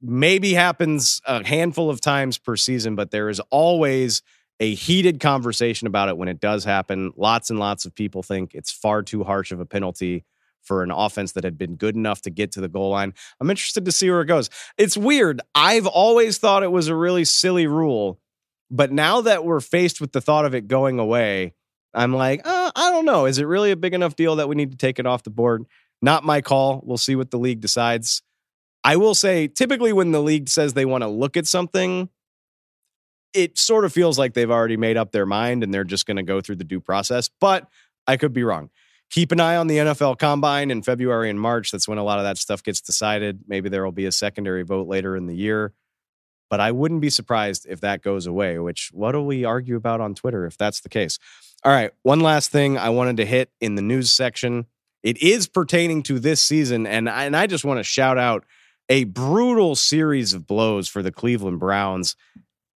maybe 0.00 0.54
happens 0.54 1.20
a 1.26 1.44
handful 1.44 1.90
of 1.90 2.00
times 2.00 2.38
per 2.38 2.56
season, 2.56 2.94
but 2.94 3.10
there 3.10 3.28
is 3.28 3.40
always 3.50 4.22
a 4.60 4.74
heated 4.74 5.20
conversation 5.20 5.86
about 5.86 6.08
it 6.08 6.16
when 6.16 6.28
it 6.28 6.40
does 6.40 6.64
happen. 6.64 7.12
Lots 7.16 7.50
and 7.50 7.58
lots 7.58 7.84
of 7.84 7.94
people 7.94 8.22
think 8.22 8.54
it's 8.54 8.70
far 8.70 9.02
too 9.02 9.24
harsh 9.24 9.52
of 9.52 9.60
a 9.60 9.66
penalty 9.66 10.24
for 10.66 10.82
an 10.82 10.90
offense 10.90 11.32
that 11.32 11.44
had 11.44 11.56
been 11.56 11.76
good 11.76 11.94
enough 11.94 12.20
to 12.22 12.30
get 12.30 12.52
to 12.52 12.60
the 12.60 12.68
goal 12.68 12.90
line. 12.90 13.14
I'm 13.40 13.50
interested 13.50 13.84
to 13.84 13.92
see 13.92 14.10
where 14.10 14.20
it 14.20 14.26
goes. 14.26 14.50
It's 14.76 14.96
weird. 14.96 15.40
I've 15.54 15.86
always 15.86 16.38
thought 16.38 16.62
it 16.62 16.72
was 16.72 16.88
a 16.88 16.94
really 16.94 17.24
silly 17.24 17.66
rule, 17.66 18.20
but 18.70 18.92
now 18.92 19.20
that 19.22 19.44
we're 19.44 19.60
faced 19.60 20.00
with 20.00 20.12
the 20.12 20.20
thought 20.20 20.44
of 20.44 20.54
it 20.54 20.68
going 20.68 20.98
away, 20.98 21.54
I'm 21.94 22.12
like, 22.12 22.42
uh, 22.44 22.72
I 22.74 22.90
don't 22.90 23.06
know. 23.06 23.24
Is 23.24 23.38
it 23.38 23.44
really 23.44 23.70
a 23.70 23.76
big 23.76 23.94
enough 23.94 24.16
deal 24.16 24.36
that 24.36 24.48
we 24.48 24.54
need 24.54 24.72
to 24.72 24.76
take 24.76 24.98
it 24.98 25.06
off 25.06 25.22
the 25.22 25.30
board? 25.30 25.64
Not 26.02 26.24
my 26.24 26.42
call. 26.42 26.82
We'll 26.84 26.98
see 26.98 27.16
what 27.16 27.30
the 27.30 27.38
league 27.38 27.60
decides. 27.60 28.22
I 28.84 28.96
will 28.96 29.14
say, 29.14 29.48
typically, 29.48 29.92
when 29.92 30.12
the 30.12 30.22
league 30.22 30.48
says 30.48 30.74
they 30.74 30.84
want 30.84 31.02
to 31.02 31.08
look 31.08 31.36
at 31.36 31.46
something, 31.46 32.10
it 33.32 33.58
sort 33.58 33.84
of 33.84 33.92
feels 33.92 34.18
like 34.18 34.34
they've 34.34 34.50
already 34.50 34.76
made 34.76 34.96
up 34.96 35.12
their 35.12 35.26
mind 35.26 35.62
and 35.62 35.72
they're 35.72 35.84
just 35.84 36.06
going 36.06 36.18
to 36.18 36.22
go 36.22 36.40
through 36.40 36.56
the 36.56 36.64
due 36.64 36.80
process. 36.80 37.30
But 37.40 37.66
I 38.06 38.16
could 38.16 38.32
be 38.32 38.44
wrong. 38.44 38.70
Keep 39.10 39.32
an 39.32 39.40
eye 39.40 39.56
on 39.56 39.68
the 39.68 39.78
NFL 39.78 40.18
Combine 40.18 40.70
in 40.70 40.82
February 40.82 41.30
and 41.30 41.40
March. 41.40 41.70
That's 41.70 41.86
when 41.86 41.98
a 41.98 42.04
lot 42.04 42.18
of 42.18 42.24
that 42.24 42.38
stuff 42.38 42.62
gets 42.62 42.80
decided. 42.80 43.42
Maybe 43.46 43.68
there 43.68 43.84
will 43.84 43.92
be 43.92 44.06
a 44.06 44.12
secondary 44.12 44.62
vote 44.62 44.88
later 44.88 45.16
in 45.16 45.26
the 45.26 45.36
year. 45.36 45.72
But 46.48 46.60
I 46.60 46.72
wouldn't 46.72 47.00
be 47.00 47.10
surprised 47.10 47.66
if 47.68 47.80
that 47.80 48.02
goes 48.02 48.26
away, 48.26 48.58
which 48.58 48.90
what 48.92 49.12
do 49.12 49.22
we 49.22 49.44
argue 49.44 49.76
about 49.76 50.00
on 50.00 50.14
Twitter 50.14 50.46
if 50.46 50.56
that's 50.56 50.80
the 50.80 50.88
case? 50.88 51.18
All 51.64 51.72
right, 51.72 51.90
one 52.02 52.20
last 52.20 52.50
thing 52.50 52.78
I 52.78 52.90
wanted 52.90 53.16
to 53.16 53.26
hit 53.26 53.50
in 53.60 53.74
the 53.74 53.82
news 53.82 54.12
section. 54.12 54.66
It 55.02 55.20
is 55.22 55.48
pertaining 55.48 56.02
to 56.04 56.18
this 56.20 56.40
season, 56.40 56.86
and 56.86 57.08
I, 57.08 57.24
and 57.24 57.36
I 57.36 57.46
just 57.46 57.64
want 57.64 57.78
to 57.78 57.84
shout 57.84 58.18
out 58.18 58.44
a 58.88 59.04
brutal 59.04 59.74
series 59.74 60.34
of 60.34 60.46
blows 60.46 60.88
for 60.88 61.02
the 61.02 61.10
Cleveland 61.10 61.58
Browns. 61.58 62.14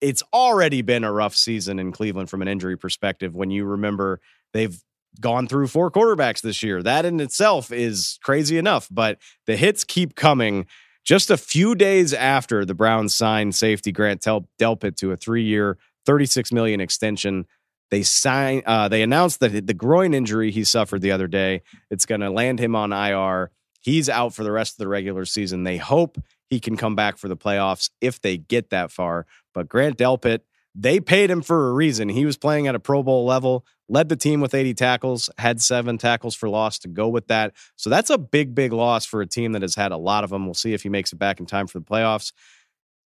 It's 0.00 0.22
already 0.32 0.82
been 0.82 1.04
a 1.04 1.12
rough 1.12 1.36
season 1.36 1.78
in 1.78 1.92
Cleveland 1.92 2.30
from 2.30 2.42
an 2.42 2.48
injury 2.48 2.76
perspective 2.76 3.34
when 3.34 3.50
you 3.50 3.64
remember 3.64 4.20
they've 4.52 4.82
gone 5.18 5.48
through 5.48 5.68
four 5.68 5.90
quarterbacks 5.90 6.40
this 6.40 6.62
year. 6.62 6.82
That 6.82 7.04
in 7.04 7.20
itself 7.20 7.72
is 7.72 8.18
crazy 8.22 8.58
enough, 8.58 8.88
but 8.90 9.18
the 9.46 9.56
hits 9.56 9.84
keep 9.84 10.14
coming. 10.14 10.66
Just 11.04 11.30
a 11.30 11.36
few 11.36 11.74
days 11.74 12.12
after 12.12 12.64
the 12.64 12.74
Browns 12.74 13.14
signed 13.14 13.54
safety 13.54 13.90
Grant 13.90 14.22
Delpit 14.22 14.96
to 14.96 15.12
a 15.12 15.16
three-year, 15.16 15.78
36 16.06 16.52
million 16.52 16.80
extension, 16.80 17.46
they 17.90 18.02
sign. 18.02 18.62
Uh, 18.66 18.88
they 18.88 19.02
announced 19.02 19.40
that 19.40 19.66
the 19.66 19.74
groin 19.74 20.14
injury 20.14 20.50
he 20.50 20.64
suffered 20.64 21.02
the 21.02 21.10
other 21.10 21.26
day, 21.26 21.62
it's 21.90 22.06
going 22.06 22.20
to 22.20 22.30
land 22.30 22.60
him 22.60 22.76
on 22.76 22.92
IR. 22.92 23.50
He's 23.80 24.08
out 24.08 24.34
for 24.34 24.44
the 24.44 24.52
rest 24.52 24.74
of 24.74 24.78
the 24.78 24.88
regular 24.88 25.24
season. 25.24 25.64
They 25.64 25.78
hope 25.78 26.18
he 26.48 26.60
can 26.60 26.76
come 26.76 26.94
back 26.94 27.16
for 27.16 27.28
the 27.28 27.36
playoffs 27.36 27.90
if 28.00 28.20
they 28.20 28.36
get 28.36 28.70
that 28.70 28.90
far. 28.90 29.26
But 29.54 29.68
Grant 29.68 29.98
Delpit, 29.98 30.40
they 30.74 31.00
paid 31.00 31.30
him 31.30 31.42
for 31.42 31.68
a 31.68 31.72
reason. 31.72 32.08
He 32.08 32.24
was 32.24 32.36
playing 32.36 32.66
at 32.66 32.74
a 32.74 32.80
Pro 32.80 33.02
Bowl 33.02 33.24
level, 33.24 33.66
led 33.88 34.08
the 34.08 34.16
team 34.16 34.40
with 34.40 34.54
80 34.54 34.74
tackles, 34.74 35.28
had 35.38 35.60
seven 35.60 35.98
tackles 35.98 36.34
for 36.34 36.48
loss 36.48 36.78
to 36.80 36.88
go 36.88 37.08
with 37.08 37.26
that. 37.26 37.54
So 37.76 37.90
that's 37.90 38.10
a 38.10 38.18
big, 38.18 38.54
big 38.54 38.72
loss 38.72 39.04
for 39.04 39.20
a 39.20 39.26
team 39.26 39.52
that 39.52 39.62
has 39.62 39.74
had 39.74 39.92
a 39.92 39.96
lot 39.96 40.22
of 40.22 40.30
them. 40.30 40.44
We'll 40.44 40.54
see 40.54 40.72
if 40.72 40.82
he 40.82 40.88
makes 40.88 41.12
it 41.12 41.18
back 41.18 41.40
in 41.40 41.46
time 41.46 41.66
for 41.66 41.78
the 41.78 41.84
playoffs. 41.84 42.32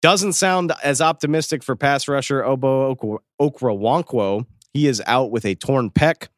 Doesn't 0.01 0.33
sound 0.33 0.73
as 0.83 1.01
optimistic 1.01 1.63
for 1.63 1.77
pass 1.77 2.09
rusher 2.09 2.43
Ogbo 2.43 3.21
Okoronkwo. 3.41 4.47
He 4.73 4.89
is 4.89 5.01
out 5.07 5.31
with 5.31 5.45
a 5.45 5.55
torn 5.55 5.91
pec. 5.91 6.29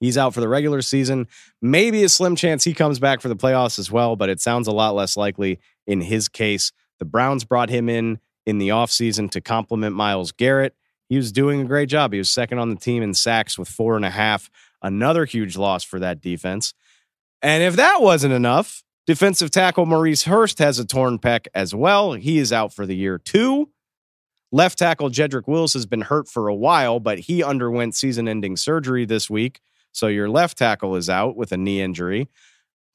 He's 0.00 0.18
out 0.18 0.34
for 0.34 0.40
the 0.40 0.48
regular 0.48 0.82
season. 0.82 1.28
Maybe 1.62 2.02
a 2.02 2.08
slim 2.08 2.34
chance 2.34 2.64
he 2.64 2.74
comes 2.74 2.98
back 2.98 3.20
for 3.20 3.28
the 3.28 3.36
playoffs 3.36 3.78
as 3.78 3.90
well, 3.90 4.16
but 4.16 4.28
it 4.28 4.40
sounds 4.40 4.66
a 4.66 4.72
lot 4.72 4.94
less 4.94 5.16
likely 5.16 5.60
in 5.86 6.00
his 6.00 6.28
case. 6.28 6.72
The 6.98 7.04
Browns 7.04 7.44
brought 7.44 7.70
him 7.70 7.88
in 7.88 8.18
in 8.46 8.58
the 8.58 8.68
offseason 8.68 9.30
to 9.32 9.40
complement 9.40 9.94
Myles 9.94 10.32
Garrett. 10.32 10.74
He 11.08 11.16
was 11.16 11.32
doing 11.32 11.60
a 11.60 11.64
great 11.64 11.88
job. 11.88 12.12
He 12.12 12.18
was 12.18 12.30
second 12.30 12.58
on 12.58 12.70
the 12.70 12.76
team 12.76 13.02
in 13.02 13.14
sacks 13.14 13.58
with 13.58 13.68
four 13.68 13.96
and 13.96 14.04
a 14.04 14.10
half. 14.10 14.50
Another 14.82 15.24
huge 15.24 15.56
loss 15.56 15.84
for 15.84 15.98
that 15.98 16.20
defense. 16.20 16.74
And 17.42 17.62
if 17.62 17.76
that 17.76 18.00
wasn't 18.00 18.34
enough, 18.34 18.82
defensive 19.06 19.50
tackle 19.50 19.86
Maurice 19.86 20.24
Hurst 20.24 20.58
has 20.58 20.78
a 20.78 20.84
torn 20.84 21.18
pec 21.18 21.46
as 21.54 21.74
well. 21.74 22.14
He 22.14 22.38
is 22.38 22.52
out 22.52 22.72
for 22.72 22.86
the 22.86 22.96
year 22.96 23.18
too. 23.18 23.70
Left 24.52 24.78
tackle 24.78 25.10
Jedrick 25.10 25.48
Wills 25.48 25.72
has 25.74 25.86
been 25.86 26.02
hurt 26.02 26.28
for 26.28 26.48
a 26.48 26.54
while, 26.54 27.00
but 27.00 27.18
he 27.20 27.42
underwent 27.42 27.94
season 27.94 28.28
ending 28.28 28.56
surgery 28.56 29.04
this 29.04 29.28
week. 29.28 29.60
So 29.92 30.06
your 30.06 30.28
left 30.28 30.58
tackle 30.58 30.96
is 30.96 31.08
out 31.08 31.36
with 31.36 31.52
a 31.52 31.56
knee 31.56 31.80
injury. 31.80 32.28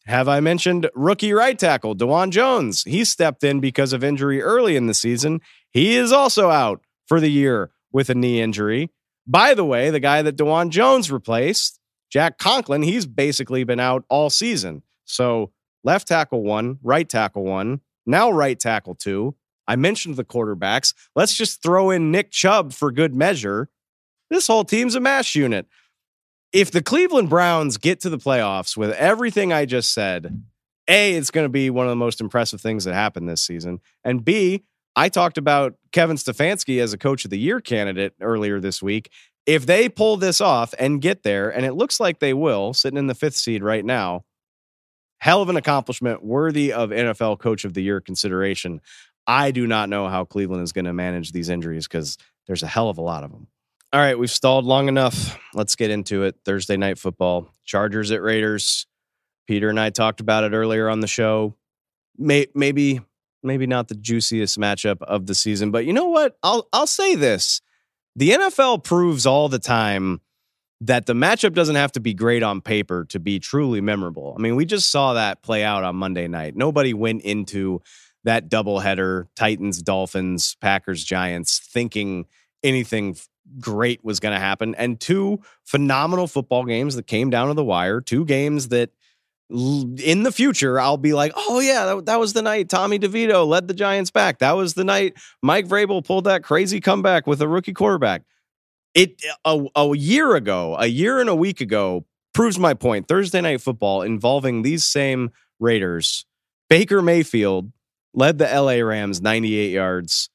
Have 0.08 0.28
I 0.28 0.40
mentioned 0.40 0.90
rookie 0.96 1.32
right 1.34 1.58
tackle 1.58 1.96
Dawand 1.96 2.32
Jones? 2.32 2.84
He 2.84 3.06
stepped 3.06 3.44
in 3.44 3.60
because 3.60 3.94
of 3.94 4.04
injury 4.04 4.42
early 4.42 4.76
in 4.76 4.88
the 4.88 4.94
season. 4.94 5.42
He 5.70 5.96
is 5.96 6.12
also 6.12 6.50
out 6.50 6.82
for 7.06 7.20
the 7.20 7.30
year 7.30 7.72
with 7.92 8.10
a 8.10 8.16
knee 8.16 8.42
injury. 8.42 8.90
By 9.28 9.54
the 9.54 9.66
way, 9.66 9.92
the 9.92 10.00
guy 10.00 10.24
that 10.24 10.38
Dawand 10.38 10.72
Jones 10.72 11.12
replaced, 11.12 11.80
Jack 12.10 12.40
Conklin, 12.40 12.82
he's 12.82 13.06
basically 13.06 13.64
been 13.64 13.80
out 13.80 14.04
all 14.10 14.30
season. 14.32 14.82
So 15.06 15.52
left 15.84 16.08
tackle 16.08 16.44
one, 16.44 16.80
right 16.82 17.08
tackle 17.08 17.44
one, 17.44 17.82
now 18.06 18.32
right 18.32 18.60
tackle 18.60 18.96
two. 18.96 19.36
I 19.68 19.76
mentioned 19.76 20.16
the 20.16 20.26
quarterbacks. 20.26 20.96
Let's 21.16 21.36
just 21.36 21.62
throw 21.62 21.92
in 21.92 22.12
Nick 22.12 22.32
Chubb 22.32 22.74
for 22.74 22.92
good 22.92 23.16
measure. 23.16 23.70
This 24.32 24.48
whole 24.48 24.66
team's 24.66 24.96
a 24.96 25.00
mash 25.00 25.36
unit 25.36 25.68
if 26.54 26.72
the 26.72 26.82
Cleveland 26.82 27.30
Browns 27.30 27.78
get 27.78 28.02
to 28.02 28.10
the 28.10 28.18
playoffs 28.18 28.76
with 28.76 28.92
everything 28.92 29.54
I 29.54 29.66
just 29.66 29.94
said, 29.94 30.44
A, 30.88 31.16
it's 31.16 31.32
going 31.32 31.46
to 31.46 31.50
be 31.50 31.70
one 31.70 31.86
of 31.86 31.92
the 31.92 31.96
most 31.96 32.20
impressive 32.20 32.60
things 32.60 32.84
that 32.84 32.94
happened 32.94 33.30
this 33.30 33.42
season. 33.42 33.80
And 34.04 34.24
B, 34.26 34.64
I 34.96 35.08
talked 35.10 35.38
about 35.38 35.76
Kevin 35.92 36.18
Stefanski 36.18 36.82
as 36.82 36.92
a 36.92 36.98
coach 36.98 37.24
of 37.24 37.32
the 37.32 37.40
year 37.40 37.62
candidate 37.62 38.14
earlier 38.20 38.60
this 38.60 38.82
week. 38.82 39.10
If 39.46 39.66
they 39.66 39.88
pull 39.90 40.18
this 40.18 40.42
off 40.42 40.74
and 40.78 41.02
get 41.02 41.24
there, 41.24 41.50
and 41.50 41.66
it 41.66 41.74
looks 41.74 42.00
like 42.00 42.20
they 42.20 42.34
will, 42.34 42.74
sitting 42.74 42.98
in 42.98 43.08
the 43.08 43.16
fifth 43.16 43.36
seed 43.36 43.64
right 43.64 43.84
now, 43.84 44.26
hell 45.20 45.42
of 45.42 45.50
an 45.50 45.56
accomplishment 45.56 46.24
worthy 46.24 46.74
of 46.74 46.90
NFL 46.90 47.40
coach 47.40 47.64
of 47.64 47.74
the 47.74 47.82
year 47.82 48.02
consideration. 48.02 48.82
I 49.26 49.52
do 49.52 49.66
not 49.66 49.88
know 49.88 50.10
how 50.10 50.26
Cleveland 50.26 50.64
is 50.64 50.74
going 50.74 50.86
to 50.86 50.94
manage 50.94 51.32
these 51.32 51.48
injuries 51.48 51.88
because 51.88 52.18
there's 52.48 52.64
a 52.64 52.68
hell 52.68 52.90
of 52.90 52.98
a 52.98 53.02
lot 53.02 53.24
of 53.24 53.32
them. 53.32 53.48
All 53.94 54.00
right, 54.00 54.18
we've 54.18 54.32
stalled 54.32 54.64
long 54.64 54.88
enough. 54.88 55.38
Let's 55.54 55.76
get 55.76 55.92
into 55.92 56.24
it. 56.24 56.38
Thursday 56.46 56.78
night 56.78 56.98
football, 56.98 57.54
Chargers 57.66 58.10
at 58.12 58.22
Raiders. 58.22 58.88
Peter 59.48 59.68
and 59.68 59.78
I 59.78 59.90
talked 59.90 60.22
about 60.22 60.46
it 60.46 60.54
earlier 60.54 60.88
on 60.88 61.02
the 61.02 61.08
show. 61.08 61.58
May, 62.18 62.48
maybe, 62.56 63.02
maybe 63.44 63.68
not 63.68 63.90
the 63.90 63.96
juiciest 63.96 64.58
matchup 64.58 65.02
of 65.02 65.26
the 65.26 65.36
season, 65.36 65.72
but 65.72 65.86
you 65.86 65.92
know 65.92 66.06
what? 66.06 66.38
I'll 66.42 66.70
I'll 66.72 66.88
say 66.88 67.16
this: 67.16 67.60
the 68.16 68.30
NFL 68.30 68.86
proves 68.86 69.26
all 69.26 69.50
the 69.50 69.60
time 69.60 70.22
that 70.80 71.06
the 71.06 71.14
matchup 71.14 71.54
doesn't 71.54 71.76
have 71.76 71.92
to 71.92 72.00
be 72.00 72.14
great 72.14 72.44
on 72.44 72.62
paper 72.62 73.04
to 73.10 73.20
be 73.20 73.40
truly 73.40 73.82
memorable. 73.82 74.34
I 74.38 74.42
mean, 74.42 74.56
we 74.56 74.64
just 74.64 74.90
saw 74.90 75.14
that 75.14 75.44
play 75.44 75.66
out 75.66 75.84
on 75.84 75.98
Monday 75.98 76.30
night. 76.30 76.56
Nobody 76.56 76.94
went 76.94 77.24
into 77.24 77.82
that 78.24 78.50
doubleheader, 78.50 79.28
Titans, 79.36 79.82
Dolphins, 79.82 80.56
Packers, 80.62 81.04
Giants, 81.04 81.60
thinking 81.60 82.26
anything 82.64 83.16
great 83.60 84.04
was 84.04 84.20
going 84.20 84.34
to 84.34 84.40
happen, 84.40 84.76
and 84.76 85.00
two 85.00 85.42
phenomenal 85.64 86.28
football 86.28 86.66
games 86.66 86.96
that 86.96 87.08
came 87.08 87.30
down 87.30 87.48
to 87.48 87.54
the 87.54 87.64
wire. 87.64 88.02
Two 88.02 88.26
games 88.26 88.70
that 88.70 88.92
in 89.52 90.24
the 90.24 90.32
future, 90.32 90.80
I'll 90.80 90.98
be 90.98 91.14
like, 91.14 91.34
oh, 91.36 91.60
yeah, 91.60 91.86
that, 91.86 92.06
that, 92.06 92.20
was 92.20 92.34
the 92.34 92.42
night 92.42 92.70
Tommy 92.70 92.98
DeVito 92.98 93.46
led 93.46 93.68
the 93.68 93.74
Giants 93.74 94.10
back. 94.10 94.40
That 94.40 94.54
was 94.54 94.76
the 94.76 94.86
night 94.86 95.18
Mike 95.42 95.68
Vrabel 95.68 96.06
pulled 96.06 96.24
that 96.24 96.44
crazy 96.44 96.80
comeback 96.80 97.28
with 97.28 97.42
a 97.42 97.48
rookie 97.48 97.74
quarterback. 97.74 98.24
It 98.94 99.22
a, 99.46 99.66
a 99.76 99.96
year 99.96 100.36
ago, 100.36 100.76
a 100.78 100.88
year 100.88 101.20
and 101.20 101.30
a 101.30 101.36
week 101.36 101.60
ago, 101.60 102.06
proves 102.34 102.58
my 102.58 102.74
point. 102.74 103.08
Thursday 103.08 103.42
night 103.42 103.62
football 103.62 104.02
involving 104.02 104.62
these 104.62 104.86
same 104.86 105.32
Raiders. 105.60 106.26
Baker 106.70 107.02
Mayfield 107.02 107.72
led 108.14 108.38
the 108.38 108.46
LA 108.46 108.84
Rams 108.86 109.22
98 109.22 109.72
yards 109.72 110.30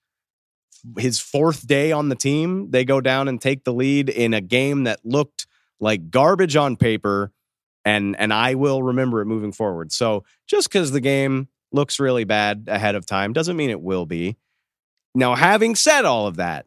his 0.99 1.19
fourth 1.19 1.67
day 1.67 1.93
on 1.93 2.09
the 2.09 2.15
team, 2.15 2.71
they 2.71 2.85
go 2.85 3.01
down 3.01 3.29
and 3.29 3.41
take 3.41 3.65
the 3.65 3.73
lead 3.73 4.09
in 4.09 4.35
a 4.35 4.41
game 4.41 4.85
that 4.85 5.05
looked 5.05 5.47
like 5.81 6.11
garbage 6.11 6.57
on 6.57 6.77
paper 6.77 7.33
and 7.85 8.17
and 8.19 8.33
I 8.33 8.55
will 8.55 8.83
remember 8.83 9.21
it 9.21 9.27
moving 9.27 9.53
forward. 9.53 9.93
So 9.93 10.25
just 10.47 10.71
cuz 10.71 10.91
the 10.91 11.01
game 11.01 11.49
looks 11.73 12.01
really 12.01 12.25
bad 12.25 12.65
ahead 12.69 12.95
of 12.95 13.07
time 13.07 13.33
doesn't 13.33 13.57
mean 13.57 13.71
it 13.71 13.81
will 13.81 14.07
be. 14.07 14.37
Now, 15.15 15.35
having 15.35 15.75
said 15.75 16.05
all 16.05 16.27
of 16.27 16.37
that, 16.37 16.67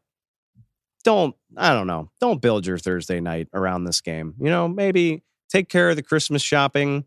don't 1.03 1.35
I 1.57 1.73
don't 1.73 1.87
know, 1.87 2.09
don't 2.21 2.41
build 2.41 2.65
your 2.65 2.77
Thursday 2.77 3.19
night 3.19 3.47
around 3.53 3.83
this 3.83 4.01
game. 4.01 4.35
You 4.39 4.49
know, 4.49 4.67
maybe 4.67 5.23
take 5.49 5.67
care 5.69 5.89
of 5.89 5.95
the 5.95 6.03
Christmas 6.03 6.41
shopping, 6.41 7.05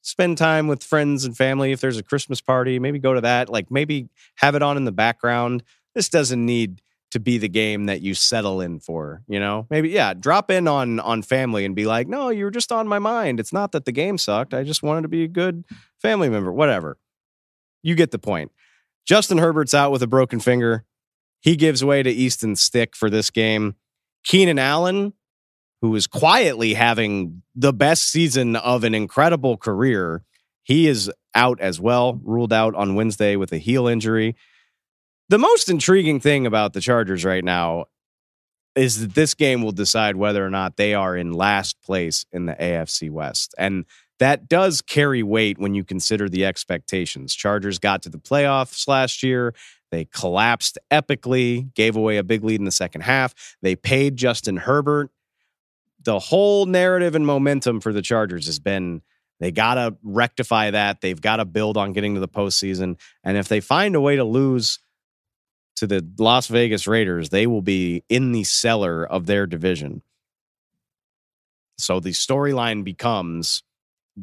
spend 0.00 0.38
time 0.38 0.66
with 0.66 0.82
friends 0.82 1.24
and 1.24 1.36
family 1.36 1.72
if 1.72 1.80
there's 1.80 1.98
a 1.98 2.02
Christmas 2.02 2.40
party, 2.40 2.78
maybe 2.78 2.98
go 2.98 3.14
to 3.14 3.20
that, 3.20 3.48
like 3.48 3.70
maybe 3.70 4.08
have 4.36 4.54
it 4.54 4.62
on 4.62 4.76
in 4.76 4.84
the 4.84 4.92
background 4.92 5.62
this 5.94 6.08
doesn't 6.08 6.44
need 6.44 6.82
to 7.10 7.20
be 7.20 7.36
the 7.36 7.48
game 7.48 7.86
that 7.86 8.00
you 8.00 8.14
settle 8.14 8.60
in 8.60 8.80
for, 8.80 9.22
you 9.28 9.38
know? 9.38 9.66
Maybe 9.68 9.90
yeah, 9.90 10.14
drop 10.14 10.50
in 10.50 10.66
on 10.66 10.98
on 11.00 11.22
family 11.22 11.64
and 11.64 11.76
be 11.76 11.84
like, 11.84 12.08
"No, 12.08 12.30
you 12.30 12.44
were 12.44 12.50
just 12.50 12.72
on 12.72 12.88
my 12.88 12.98
mind. 12.98 13.38
It's 13.38 13.52
not 13.52 13.72
that 13.72 13.84
the 13.84 13.92
game 13.92 14.16
sucked. 14.18 14.54
I 14.54 14.64
just 14.64 14.82
wanted 14.82 15.02
to 15.02 15.08
be 15.08 15.24
a 15.24 15.28
good 15.28 15.64
family 16.00 16.28
member, 16.28 16.52
whatever." 16.52 16.98
You 17.82 17.94
get 17.94 18.12
the 18.12 18.18
point. 18.18 18.52
Justin 19.04 19.38
Herbert's 19.38 19.74
out 19.74 19.90
with 19.90 20.02
a 20.02 20.06
broken 20.06 20.40
finger. 20.40 20.84
He 21.40 21.56
gives 21.56 21.84
way 21.84 22.02
to 22.02 22.10
Easton 22.10 22.56
Stick 22.56 22.94
for 22.94 23.10
this 23.10 23.30
game. 23.30 23.74
Keenan 24.24 24.58
Allen, 24.58 25.12
who 25.80 25.94
is 25.96 26.06
quietly 26.06 26.74
having 26.74 27.42
the 27.54 27.72
best 27.72 28.04
season 28.04 28.54
of 28.54 28.84
an 28.84 28.94
incredible 28.94 29.56
career, 29.56 30.22
he 30.62 30.86
is 30.86 31.10
out 31.34 31.60
as 31.60 31.80
well, 31.80 32.20
ruled 32.22 32.52
out 32.52 32.74
on 32.76 32.94
Wednesday 32.94 33.34
with 33.34 33.52
a 33.52 33.58
heel 33.58 33.88
injury. 33.88 34.36
The 35.28 35.38
most 35.38 35.68
intriguing 35.68 36.20
thing 36.20 36.46
about 36.46 36.72
the 36.72 36.80
Chargers 36.80 37.24
right 37.24 37.44
now 37.44 37.86
is 38.74 39.00
that 39.00 39.14
this 39.14 39.34
game 39.34 39.62
will 39.62 39.72
decide 39.72 40.16
whether 40.16 40.44
or 40.44 40.50
not 40.50 40.76
they 40.76 40.94
are 40.94 41.16
in 41.16 41.32
last 41.32 41.80
place 41.82 42.24
in 42.32 42.46
the 42.46 42.54
AFC 42.54 43.10
West. 43.10 43.54
And 43.58 43.84
that 44.18 44.48
does 44.48 44.80
carry 44.80 45.22
weight 45.22 45.58
when 45.58 45.74
you 45.74 45.84
consider 45.84 46.28
the 46.28 46.44
expectations. 46.44 47.34
Chargers 47.34 47.78
got 47.78 48.02
to 48.02 48.08
the 48.08 48.18
playoffs 48.18 48.86
last 48.88 49.22
year. 49.22 49.54
They 49.90 50.06
collapsed 50.06 50.78
epically, 50.90 51.72
gave 51.74 51.96
away 51.96 52.16
a 52.16 52.22
big 52.22 52.44
lead 52.44 52.60
in 52.60 52.64
the 52.64 52.70
second 52.70 53.02
half. 53.02 53.34
They 53.60 53.76
paid 53.76 54.16
Justin 54.16 54.58
Herbert. 54.58 55.10
The 56.02 56.18
whole 56.18 56.66
narrative 56.66 57.14
and 57.14 57.26
momentum 57.26 57.80
for 57.80 57.92
the 57.92 58.02
Chargers 58.02 58.46
has 58.46 58.58
been 58.58 59.02
they 59.38 59.50
got 59.50 59.74
to 59.74 59.96
rectify 60.04 60.70
that. 60.70 61.00
They've 61.00 61.20
got 61.20 61.36
to 61.36 61.44
build 61.44 61.76
on 61.76 61.92
getting 61.92 62.14
to 62.14 62.20
the 62.20 62.28
postseason. 62.28 62.96
And 63.24 63.36
if 63.36 63.48
they 63.48 63.58
find 63.58 63.96
a 63.96 64.00
way 64.00 64.14
to 64.14 64.22
lose 64.22 64.78
to 65.82 65.86
the 65.88 66.06
Las 66.16 66.46
Vegas 66.46 66.86
Raiders, 66.86 67.30
they 67.30 67.44
will 67.48 67.60
be 67.60 68.04
in 68.08 68.30
the 68.30 68.44
cellar 68.44 69.04
of 69.04 69.26
their 69.26 69.48
division. 69.48 70.00
So 71.76 71.98
the 71.98 72.10
storyline 72.10 72.84
becomes 72.84 73.64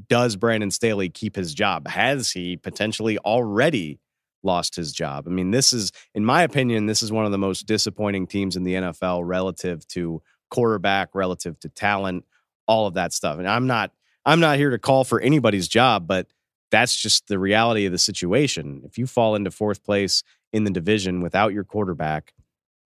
does 0.07 0.38
Brandon 0.38 0.72
Staley 0.72 1.10
keep 1.10 1.36
his 1.36 1.53
job? 1.53 1.88
Has 1.88 2.32
he 2.32 2.55
potentially 2.55 3.18
already 3.18 3.99
lost 4.41 4.76
his 4.76 4.93
job? 4.93 5.26
I 5.28 5.32
mean, 5.32 5.51
this 5.51 5.74
is, 5.74 5.91
in 6.14 6.24
my 6.24 6.43
opinion, 6.43 6.86
this 6.86 7.03
is 7.03 7.12
one 7.12 7.26
of 7.26 7.32
the 7.32 7.38
most 7.38 7.64
disappointing 7.64 8.28
teams 8.28 8.55
in 8.55 8.64
the 8.64 8.76
NFL 8.76 9.24
relative 9.26 9.86
to 9.89 10.22
quarterback, 10.49 11.10
relative 11.14 11.60
to 11.60 11.70
talent, 11.70 12.24
all 12.68 12.88
of 12.88 12.93
that 12.93 13.12
stuff. 13.12 13.38
And 13.38 13.49
I'm 13.49 13.68
not, 13.68 13.91
I'm 14.26 14.39
not 14.39 14.57
here 14.57 14.70
to 14.70 14.80
call 14.80 15.03
for 15.03 15.20
anybody's 15.20 15.68
job, 15.68 16.07
but 16.07 16.28
that's 16.72 16.95
just 16.95 17.28
the 17.28 17.39
reality 17.39 17.86
of 17.86 17.91
the 17.91 17.97
situation. 17.97 18.84
If 18.86 18.97
you 18.97 19.07
fall 19.07 19.36
into 19.36 19.51
fourth 19.51 19.84
place 19.84 20.24
in 20.54 20.64
the 20.64 20.72
division 20.72 21.22
without 21.22 21.54
your 21.54 21.64
quarterback, 21.64 22.34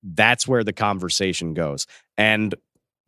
that's 0.03 0.47
where 0.47 0.63
the 0.63 0.73
conversation 0.73 1.53
goes. 1.53 1.87
And 2.17 2.55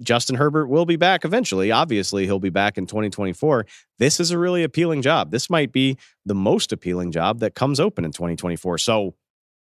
Justin 0.02 0.36
Herbert 0.36 0.68
will 0.68 0.86
be 0.86 0.96
back 0.96 1.24
eventually. 1.24 1.72
Obviously, 1.72 2.26
he'll 2.26 2.40
be 2.40 2.50
back 2.50 2.78
in 2.78 2.86
2024. 2.86 3.66
This 4.00 4.20
is 4.20 4.32
a 4.32 4.38
really 4.38 4.64
appealing 4.64 5.02
job. 5.02 5.32
This 5.32 5.50
might 5.50 5.72
be 5.72 5.98
the 6.26 6.36
most 6.36 6.72
appealing 6.72 7.12
job 7.12 7.40
that 7.40 7.56
comes 7.56 7.80
open 7.80 8.06
in 8.06 8.12
2024. 8.12 8.78
So, 8.80 9.16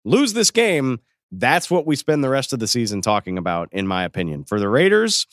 lose 0.05 0.33
this 0.33 0.51
game. 0.51 0.99
That's 1.31 1.71
what 1.71 1.85
we 1.85 1.95
spend 1.95 2.23
the 2.23 2.29
rest 2.29 2.53
of 2.53 2.59
the 2.59 2.67
season 2.67 3.01
talking 3.01 3.37
about, 3.37 3.69
in 3.71 3.87
my 3.87 4.03
opinion. 4.03 4.43
For 4.43 4.59
the 4.59 4.69
Raiders, 4.69 5.27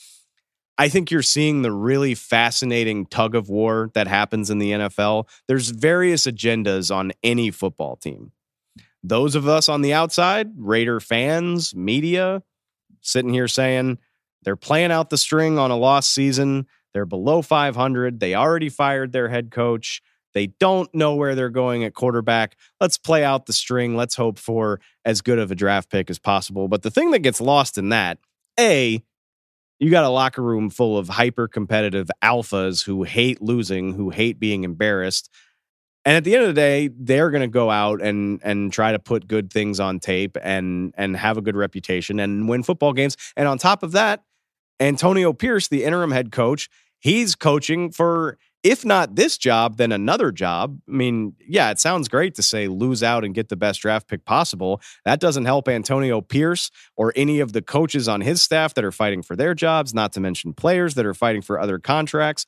I 0.77 0.87
think 0.87 1.11
you're 1.11 1.21
seeing 1.21 1.61
the 1.61 1.73
really 1.73 2.15
fascinating 2.15 3.05
tug 3.05 3.35
of 3.35 3.49
war 3.49 3.91
that 3.95 4.07
happens 4.07 4.49
in 4.49 4.59
the 4.59 4.71
NFL. 4.71 5.27
There's 5.47 5.71
various 5.71 6.25
agendas 6.25 6.93
on 6.93 7.11
any 7.21 7.51
football 7.51 7.97
team. 7.97 8.31
Those 9.03 9.35
of 9.35 9.47
us 9.47 9.69
on 9.69 9.81
the 9.81 9.93
outside, 9.93 10.49
Raider 10.57 10.99
fans, 10.99 11.73
media, 11.73 12.43
sitting 13.01 13.33
here 13.33 13.47
saying, 13.47 13.97
they're 14.43 14.55
playing 14.55 14.91
out 14.91 15.09
the 15.09 15.17
string 15.17 15.57
on 15.57 15.71
a 15.71 15.77
lost 15.77 16.11
season. 16.11 16.65
They're 16.93 17.05
below 17.05 17.41
500. 17.41 18.19
They 18.19 18.35
already 18.35 18.69
fired 18.69 19.11
their 19.11 19.29
head 19.29 19.51
coach. 19.51 20.01
They 20.33 20.47
don't 20.47 20.93
know 20.93 21.15
where 21.15 21.35
they're 21.35 21.49
going 21.49 21.83
at 21.83 21.93
quarterback. 21.93 22.55
Let's 22.79 22.97
play 22.97 23.23
out 23.23 23.45
the 23.45 23.53
string. 23.53 23.95
Let's 23.95 24.15
hope 24.15 24.37
for 24.37 24.79
as 25.03 25.21
good 25.21 25.39
of 25.39 25.51
a 25.51 25.55
draft 25.55 25.89
pick 25.89 26.09
as 26.09 26.19
possible. 26.19 26.67
But 26.67 26.83
the 26.83 26.91
thing 26.91 27.11
that 27.11 27.19
gets 27.19 27.41
lost 27.41 27.77
in 27.77 27.89
that, 27.89 28.19
A, 28.59 29.03
you 29.79 29.89
got 29.89 30.03
a 30.03 30.09
locker 30.09 30.43
room 30.43 30.69
full 30.69 30.97
of 30.97 31.09
hyper 31.09 31.47
competitive 31.47 32.09
alphas 32.23 32.85
who 32.85 33.03
hate 33.03 33.41
losing, 33.41 33.93
who 33.93 34.09
hate 34.09 34.39
being 34.39 34.63
embarrassed. 34.63 35.29
And 36.05 36.15
at 36.15 36.23
the 36.23 36.33
end 36.33 36.43
of 36.43 36.47
the 36.47 36.53
day, 36.53 36.89
they're 36.97 37.29
going 37.29 37.41
to 37.41 37.47
go 37.47 37.69
out 37.69 38.01
and 38.01 38.39
and 38.43 38.71
try 38.71 38.91
to 38.91 38.99
put 38.99 39.27
good 39.27 39.51
things 39.51 39.79
on 39.79 39.99
tape 39.99 40.37
and 40.41 40.93
and 40.97 41.15
have 41.15 41.37
a 41.37 41.41
good 41.41 41.55
reputation 41.55 42.19
and 42.19 42.47
win 42.47 42.63
football 42.63 42.93
games. 42.93 43.17
And 43.35 43.47
on 43.47 43.57
top 43.57 43.83
of 43.83 43.91
that, 43.91 44.23
Antonio 44.79 45.33
Pierce, 45.33 45.67
the 45.67 45.83
interim 45.83 46.11
head 46.11 46.31
coach, 46.31 46.69
he's 46.99 47.35
coaching 47.35 47.91
for, 47.91 48.37
if 48.63 48.85
not 48.85 49.15
this 49.15 49.37
job, 49.37 49.77
then 49.77 49.91
another 49.91 50.31
job. 50.31 50.79
I 50.87 50.91
mean, 50.91 51.35
yeah, 51.45 51.71
it 51.71 51.79
sounds 51.79 52.07
great 52.07 52.35
to 52.35 52.43
say 52.43 52.67
lose 52.67 53.03
out 53.03 53.25
and 53.25 53.33
get 53.33 53.49
the 53.49 53.55
best 53.55 53.81
draft 53.81 54.07
pick 54.07 54.25
possible. 54.25 54.81
That 55.05 55.19
doesn't 55.19 55.45
help 55.45 55.67
Antonio 55.67 56.21
Pierce 56.21 56.71
or 56.95 57.13
any 57.15 57.39
of 57.39 57.53
the 57.53 57.61
coaches 57.61 58.07
on 58.07 58.21
his 58.21 58.41
staff 58.41 58.73
that 58.75 58.85
are 58.85 58.91
fighting 58.91 59.21
for 59.21 59.35
their 59.35 59.53
jobs, 59.53 59.93
not 59.93 60.13
to 60.13 60.19
mention 60.19 60.53
players 60.53 60.95
that 60.95 61.05
are 61.05 61.13
fighting 61.13 61.41
for 61.41 61.59
other 61.59 61.79
contracts. 61.79 62.45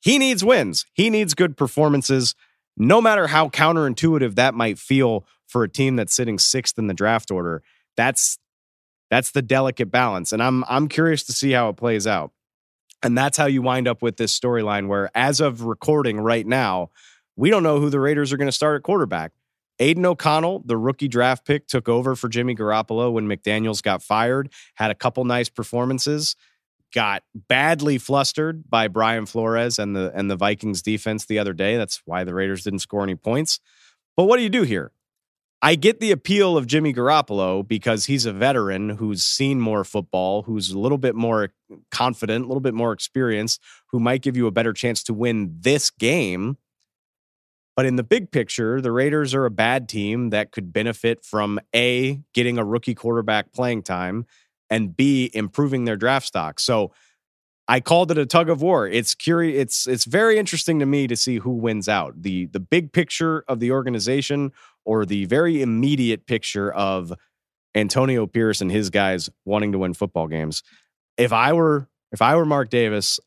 He 0.00 0.18
needs 0.18 0.44
wins, 0.44 0.86
he 0.92 1.10
needs 1.10 1.34
good 1.34 1.56
performances, 1.56 2.34
no 2.78 3.00
matter 3.00 3.26
how 3.26 3.48
counterintuitive 3.48 4.36
that 4.36 4.54
might 4.54 4.78
feel 4.78 5.26
for 5.46 5.64
a 5.64 5.68
team 5.68 5.96
that's 5.96 6.14
sitting 6.14 6.38
sixth 6.38 6.78
in 6.78 6.86
the 6.86 6.94
draft 6.94 7.30
order. 7.30 7.62
That's 7.96 8.38
that's 9.10 9.30
the 9.30 9.42
delicate 9.42 9.90
balance. 9.90 10.32
And 10.32 10.42
I'm 10.42 10.64
I'm 10.68 10.88
curious 10.88 11.24
to 11.24 11.32
see 11.32 11.52
how 11.52 11.68
it 11.68 11.76
plays 11.76 12.06
out. 12.06 12.32
And 13.02 13.16
that's 13.16 13.36
how 13.36 13.46
you 13.46 13.62
wind 13.62 13.88
up 13.88 14.02
with 14.02 14.16
this 14.16 14.38
storyline 14.38 14.88
where 14.88 15.10
as 15.14 15.40
of 15.40 15.62
recording 15.62 16.20
right 16.20 16.46
now, 16.46 16.90
we 17.36 17.50
don't 17.50 17.62
know 17.62 17.80
who 17.80 17.90
the 17.90 18.00
Raiders 18.00 18.32
are 18.32 18.36
going 18.36 18.48
to 18.48 18.52
start 18.52 18.76
at 18.76 18.82
quarterback. 18.82 19.32
Aidan 19.78 20.04
O'Connell, 20.04 20.62
the 20.64 20.76
rookie 20.76 21.06
draft 21.06 21.46
pick, 21.46 21.68
took 21.68 21.88
over 21.88 22.16
for 22.16 22.28
Jimmy 22.28 22.56
Garoppolo 22.56 23.12
when 23.12 23.28
McDaniels 23.28 23.80
got 23.80 24.02
fired, 24.02 24.50
had 24.74 24.90
a 24.90 24.94
couple 24.94 25.24
nice 25.24 25.48
performances, 25.48 26.34
got 26.94 27.22
badly 27.34 27.98
flustered 27.98 28.68
by 28.68 28.88
Brian 28.88 29.26
Flores 29.26 29.78
and 29.78 29.94
the 29.94 30.12
and 30.14 30.30
the 30.30 30.36
Vikings 30.36 30.82
defense 30.82 31.26
the 31.26 31.38
other 31.38 31.52
day. 31.52 31.76
That's 31.76 32.02
why 32.04 32.24
the 32.24 32.34
Raiders 32.34 32.64
didn't 32.64 32.80
score 32.80 33.02
any 33.02 33.14
points. 33.14 33.60
But 34.16 34.24
what 34.24 34.36
do 34.36 34.42
you 34.42 34.48
do 34.48 34.62
here? 34.62 34.92
I 35.60 35.74
get 35.74 35.98
the 35.98 36.12
appeal 36.12 36.56
of 36.56 36.68
Jimmy 36.68 36.94
Garoppolo 36.94 37.66
because 37.66 38.06
he's 38.06 38.26
a 38.26 38.32
veteran 38.32 38.90
who's 38.90 39.24
seen 39.24 39.60
more 39.60 39.82
football, 39.82 40.42
who's 40.42 40.70
a 40.70 40.78
little 40.78 40.98
bit 40.98 41.16
more 41.16 41.52
confident, 41.90 42.44
a 42.44 42.48
little 42.48 42.60
bit 42.60 42.74
more 42.74 42.92
experienced, 42.92 43.60
who 43.90 43.98
might 43.98 44.22
give 44.22 44.36
you 44.36 44.46
a 44.46 44.52
better 44.52 44.72
chance 44.72 45.02
to 45.04 45.14
win 45.14 45.56
this 45.58 45.90
game. 45.90 46.58
But 47.74 47.86
in 47.86 47.96
the 47.96 48.04
big 48.04 48.30
picture, 48.30 48.80
the 48.80 48.92
Raiders 48.92 49.34
are 49.34 49.46
a 49.46 49.50
bad 49.50 49.88
team 49.88 50.30
that 50.30 50.52
could 50.52 50.72
benefit 50.72 51.24
from 51.24 51.58
A, 51.74 52.22
getting 52.34 52.56
a 52.58 52.64
rookie 52.64 52.94
quarterback 52.94 53.52
playing 53.52 53.82
time, 53.82 54.26
and 54.70 54.96
B, 54.96 55.30
improving 55.34 55.84
their 55.84 55.96
draft 55.96 56.26
stock. 56.26 56.60
So 56.60 56.92
I 57.68 57.80
called 57.80 58.10
it 58.10 58.18
a 58.18 58.24
tug 58.24 58.48
of 58.48 58.62
war. 58.62 58.88
It's 58.88 59.14
curious. 59.14 59.60
It's 59.60 59.86
it's 59.86 60.04
very 60.06 60.38
interesting 60.38 60.78
to 60.78 60.86
me 60.86 61.06
to 61.06 61.16
see 61.16 61.36
who 61.36 61.50
wins 61.50 61.88
out. 61.88 62.22
The 62.22 62.46
the 62.46 62.60
big 62.60 62.92
picture 62.92 63.44
of 63.46 63.60
the 63.60 63.72
organization 63.72 64.52
or 64.84 65.04
the 65.04 65.26
very 65.26 65.60
immediate 65.60 66.26
picture 66.26 66.72
of 66.72 67.12
Antonio 67.74 68.26
Pierce 68.26 68.62
and 68.62 68.72
his 68.72 68.88
guys 68.88 69.28
wanting 69.44 69.72
to 69.72 69.78
win 69.78 69.92
football 69.92 70.28
games. 70.28 70.62
If 71.18 71.32
I 71.32 71.52
were 71.52 71.88
if 72.10 72.22
I 72.22 72.36
were 72.36 72.46
Mark 72.46 72.70
Davis, 72.70 73.20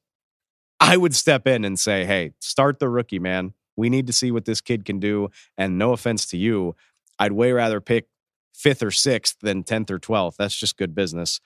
I 0.79 0.97
would 0.97 1.13
step 1.13 1.45
in 1.45 1.63
and 1.63 1.79
say, 1.79 2.05
"Hey, 2.05 2.31
start 2.39 2.79
the 2.79 2.89
rookie, 2.89 3.19
man. 3.19 3.53
We 3.77 3.89
need 3.89 4.07
to 4.07 4.13
see 4.13 4.31
what 4.31 4.45
this 4.45 4.59
kid 4.59 4.85
can 4.85 4.99
do." 4.99 5.29
And 5.55 5.77
no 5.77 5.93
offense 5.93 6.25
to 6.27 6.37
you, 6.37 6.75
I'd 7.19 7.33
way 7.33 7.51
rather 7.51 7.79
pick 7.79 8.07
fifth 8.53 8.83
or 8.83 8.91
sixth 8.91 9.37
than 9.41 9.63
tenth 9.63 9.91
or 9.91 9.99
twelfth. 9.99 10.37
That's 10.37 10.55
just 10.55 10.77
good 10.77 10.93
business. 10.95 11.39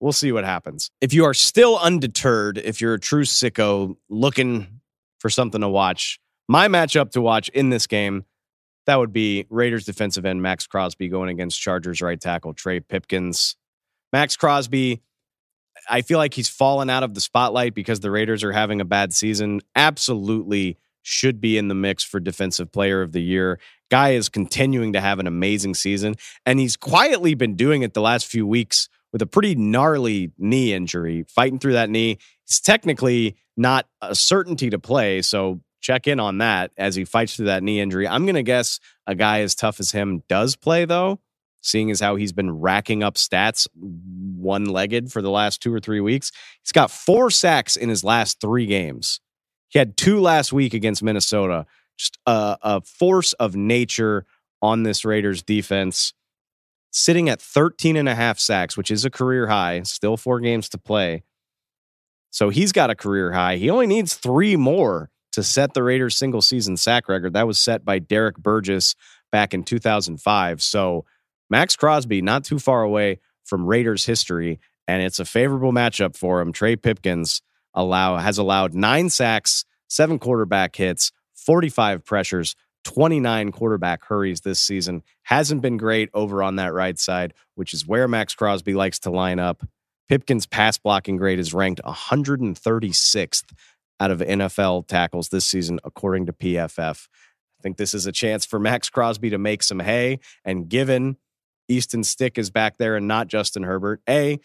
We'll 0.00 0.12
see 0.12 0.32
what 0.32 0.44
happens. 0.44 0.90
If 1.00 1.12
you 1.12 1.24
are 1.24 1.34
still 1.34 1.78
undeterred, 1.78 2.58
if 2.58 2.80
you're 2.80 2.94
a 2.94 3.00
true 3.00 3.24
sicko 3.24 3.96
looking 4.08 4.80
for 5.18 5.28
something 5.28 5.60
to 5.60 5.68
watch, 5.68 6.18
my 6.48 6.68
matchup 6.68 7.10
to 7.12 7.20
watch 7.20 7.48
in 7.50 7.68
this 7.70 7.86
game 7.86 8.24
that 8.86 8.98
would 8.98 9.12
be 9.12 9.46
Raiders 9.50 9.84
defensive 9.84 10.24
end 10.24 10.42
Maxx 10.42 10.66
Crosby 10.66 11.08
going 11.08 11.28
against 11.28 11.60
Chargers 11.60 12.02
right 12.02 12.20
tackle 12.20 12.54
Trey 12.54 12.80
Pipkins. 12.80 13.56
Maxx 14.12 14.36
Crosby, 14.36 15.02
I 15.88 16.02
feel 16.02 16.18
like 16.18 16.34
he's 16.34 16.48
fallen 16.48 16.90
out 16.90 17.02
of 17.02 17.14
the 17.14 17.20
spotlight 17.20 17.74
because 17.74 18.00
the 18.00 18.10
Raiders 18.10 18.42
are 18.42 18.52
having 18.52 18.80
a 18.80 18.84
bad 18.84 19.14
season. 19.14 19.60
Absolutely 19.76 20.76
should 21.02 21.40
be 21.40 21.56
in 21.58 21.68
the 21.68 21.74
mix 21.74 22.04
for 22.04 22.20
defensive 22.20 22.70
player 22.72 23.02
of 23.02 23.12
the 23.12 23.22
year. 23.22 23.58
Guy 23.90 24.10
is 24.10 24.28
continuing 24.28 24.92
to 24.92 25.00
have 25.00 25.18
an 25.18 25.26
amazing 25.26 25.74
season, 25.74 26.14
and 26.46 26.58
he's 26.60 26.76
quietly 26.76 27.34
been 27.34 27.56
doing 27.56 27.82
it 27.82 27.94
the 27.94 28.00
last 28.00 28.26
few 28.26 28.46
weeks 28.46 28.88
with 29.12 29.22
a 29.22 29.26
pretty 29.26 29.54
gnarly 29.56 30.30
knee 30.38 30.72
injury, 30.72 31.24
fighting 31.28 31.58
through 31.58 31.72
that 31.72 31.90
knee. 31.90 32.18
It's 32.46 32.60
technically 32.60 33.36
not 33.56 33.86
a 34.00 34.14
certainty 34.14 34.70
to 34.70 34.78
play, 34.78 35.22
so 35.22 35.60
check 35.80 36.06
in 36.06 36.20
on 36.20 36.38
that 36.38 36.72
as 36.76 36.94
he 36.94 37.04
fights 37.04 37.34
through 37.36 37.46
that 37.46 37.62
knee 37.62 37.80
injury. 37.80 38.06
I'm 38.06 38.24
going 38.26 38.34
to 38.36 38.42
guess 38.42 38.78
a 39.06 39.14
guy 39.14 39.40
as 39.40 39.54
tough 39.54 39.80
as 39.80 39.90
him 39.90 40.22
does 40.28 40.54
play, 40.54 40.84
though. 40.84 41.18
seeing 41.62 41.90
as 41.90 42.00
how 42.00 42.16
he's 42.16 42.32
been 42.32 42.50
racking 42.60 43.02
up 43.02 43.14
stats 43.16 43.66
one 43.74 44.64
legged 44.66 45.12
for 45.12 45.22
the 45.22 45.30
last 45.30 45.60
two 45.60 45.72
or 45.72 45.80
three 45.80 46.00
weeks. 46.00 46.32
He's 46.62 46.72
got 46.72 46.90
four 46.90 47.30
sacks 47.30 47.76
in 47.76 47.88
his 47.88 48.02
last 48.04 48.40
three 48.40 48.66
games. 48.66 49.20
He 49.70 49.78
had 49.78 49.96
two 49.96 50.20
last 50.20 50.52
week 50.52 50.74
against 50.74 51.02
Minnesota. 51.02 51.66
Just 51.96 52.18
a, 52.26 52.58
a 52.62 52.80
force 52.82 53.32
of 53.34 53.56
nature 53.56 54.26
on 54.60 54.82
this 54.82 55.04
Raiders 55.04 55.42
defense, 55.42 56.12
sitting 56.90 57.28
at 57.28 57.40
13 57.40 57.96
and 57.96 58.08
a 58.08 58.14
half 58.14 58.38
sacks, 58.38 58.76
which 58.76 58.90
is 58.90 59.04
a 59.04 59.10
career 59.10 59.46
high, 59.46 59.82
still 59.82 60.16
four 60.16 60.40
games 60.40 60.68
to 60.70 60.78
play. 60.78 61.22
So 62.30 62.50
he's 62.50 62.72
got 62.72 62.90
a 62.90 62.94
career 62.94 63.32
high. 63.32 63.56
He 63.56 63.70
only 63.70 63.86
needs 63.86 64.14
three 64.14 64.56
more 64.56 65.10
to 65.32 65.42
set 65.42 65.74
the 65.74 65.82
Raiders 65.82 66.16
single 66.16 66.42
season 66.42 66.76
sack 66.76 67.08
record. 67.08 67.32
That 67.32 67.46
was 67.46 67.58
set 67.58 67.84
by 67.84 67.98
Derrick 67.98 68.36
Burgess 68.36 68.94
back 69.30 69.54
in 69.54 69.62
2005. 69.62 70.62
So 70.62 71.04
Maxx 71.48 71.76
Crosby, 71.76 72.22
not 72.22 72.44
too 72.44 72.58
far 72.58 72.82
away 72.82 73.20
from 73.44 73.66
Raiders 73.66 74.06
history, 74.06 74.60
and 74.86 75.02
it's 75.02 75.20
a 75.20 75.24
favorable 75.24 75.72
matchup 75.72 76.16
for 76.16 76.40
him. 76.40 76.52
Trey 76.52 76.76
Pipkins 76.76 77.42
allow 77.74 78.16
has 78.16 78.38
allowed 78.38 78.74
nine 78.74 79.10
sacks, 79.10 79.64
seven 79.88 80.18
quarterback 80.18 80.76
hits, 80.76 81.12
45 81.34 82.04
pressures, 82.04 82.54
29 82.84 83.52
quarterback 83.52 84.04
hurries 84.04 84.40
this 84.40 84.60
season. 84.60 85.02
Hasn't 85.22 85.62
been 85.62 85.76
great 85.76 86.10
over 86.14 86.42
on 86.42 86.56
that 86.56 86.72
right 86.72 86.98
side, 86.98 87.34
which 87.54 87.74
is 87.74 87.86
where 87.86 88.08
Maxx 88.08 88.34
Crosby 88.34 88.74
likes 88.74 88.98
to 89.00 89.10
line 89.10 89.38
up. 89.38 89.66
Pipkins' 90.08 90.46
pass 90.46 90.78
blocking 90.78 91.16
grade 91.16 91.38
is 91.38 91.54
ranked 91.54 91.80
136th 91.84 93.52
out 94.00 94.10
of 94.10 94.20
NFL 94.20 94.86
tackles 94.88 95.28
this 95.28 95.44
season, 95.44 95.78
according 95.84 96.26
to 96.26 96.32
PFF. 96.32 97.06
I 97.06 97.62
think 97.62 97.76
this 97.76 97.94
is 97.94 98.06
a 98.06 98.12
chance 98.12 98.46
for 98.46 98.58
Maxx 98.58 98.88
Crosby 98.88 99.30
to 99.30 99.38
make 99.38 99.62
some 99.62 99.80
hay. 99.80 100.18
And 100.44 100.68
given 100.68 101.16
Easton 101.68 102.02
Stick 102.02 102.38
is 102.38 102.50
back 102.50 102.78
there 102.78 102.96
and 102.96 103.06
not 103.06 103.28
Justin 103.28 103.62
Herbert. 103.62 104.00
A, 104.08 104.40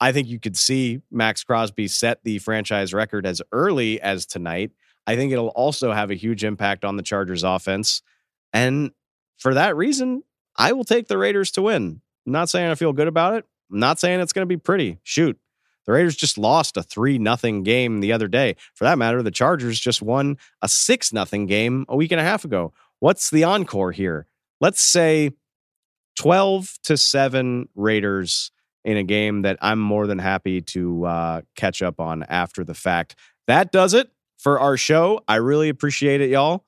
I 0.00 0.12
think 0.12 0.28
you 0.28 0.38
could 0.38 0.56
see 0.56 1.02
Maxx 1.10 1.42
Crosby 1.44 1.88
set 1.88 2.22
the 2.22 2.38
franchise 2.38 2.94
record 2.94 3.26
as 3.26 3.42
early 3.52 4.00
as 4.00 4.26
tonight. 4.26 4.70
I 5.06 5.16
think 5.16 5.32
it'll 5.32 5.48
also 5.48 5.92
have 5.92 6.10
a 6.10 6.14
huge 6.14 6.44
impact 6.44 6.84
on 6.84 6.96
the 6.96 7.02
Chargers 7.02 7.42
offense. 7.42 8.02
And 8.52 8.92
for 9.38 9.54
that 9.54 9.76
reason, 9.76 10.22
I 10.56 10.72
will 10.72 10.84
take 10.84 11.08
the 11.08 11.18
Raiders 11.18 11.50
to 11.52 11.62
win. 11.62 12.00
I'm 12.26 12.32
not 12.32 12.48
saying 12.48 12.70
I 12.70 12.74
feel 12.74 12.92
good 12.92 13.08
about 13.08 13.34
it. 13.34 13.44
I'm 13.70 13.80
not 13.80 13.98
saying 13.98 14.20
it's 14.20 14.32
going 14.32 14.42
to 14.42 14.46
be 14.46 14.56
pretty. 14.56 14.98
Shoot. 15.02 15.38
The 15.86 15.92
Raiders 15.92 16.16
just 16.16 16.36
lost 16.36 16.76
a 16.76 16.82
3 16.82 17.18
nothing 17.18 17.62
game 17.62 18.00
the 18.00 18.12
other 18.12 18.28
day. 18.28 18.56
For 18.74 18.84
that 18.84 18.98
matter, 18.98 19.22
the 19.22 19.30
Chargers 19.30 19.80
just 19.80 20.02
won 20.02 20.36
a 20.60 20.68
6 20.68 21.12
nothing 21.12 21.46
game 21.46 21.86
a 21.88 21.96
week 21.96 22.12
and 22.12 22.20
a 22.20 22.24
half 22.24 22.44
ago. 22.44 22.72
What's 22.98 23.30
the 23.30 23.44
encore 23.44 23.92
here? 23.92 24.26
Let's 24.60 24.82
say 24.82 25.30
12 26.16 26.78
to 26.84 26.96
7 26.98 27.68
Raiders 27.74 28.50
in 28.84 28.96
a 28.96 29.02
game 29.02 29.42
that 29.42 29.58
I'm 29.60 29.78
more 29.78 30.06
than 30.06 30.18
happy 30.18 30.60
to 30.62 31.04
uh, 31.04 31.40
catch 31.56 31.82
up 31.82 32.00
on 32.00 32.22
after 32.24 32.64
the 32.64 32.74
fact. 32.74 33.16
That 33.46 33.72
does 33.72 33.94
it 33.94 34.10
for 34.38 34.58
our 34.60 34.76
show. 34.76 35.20
I 35.28 35.36
really 35.36 35.68
appreciate 35.68 36.20
it, 36.20 36.30
y'all. 36.30 36.64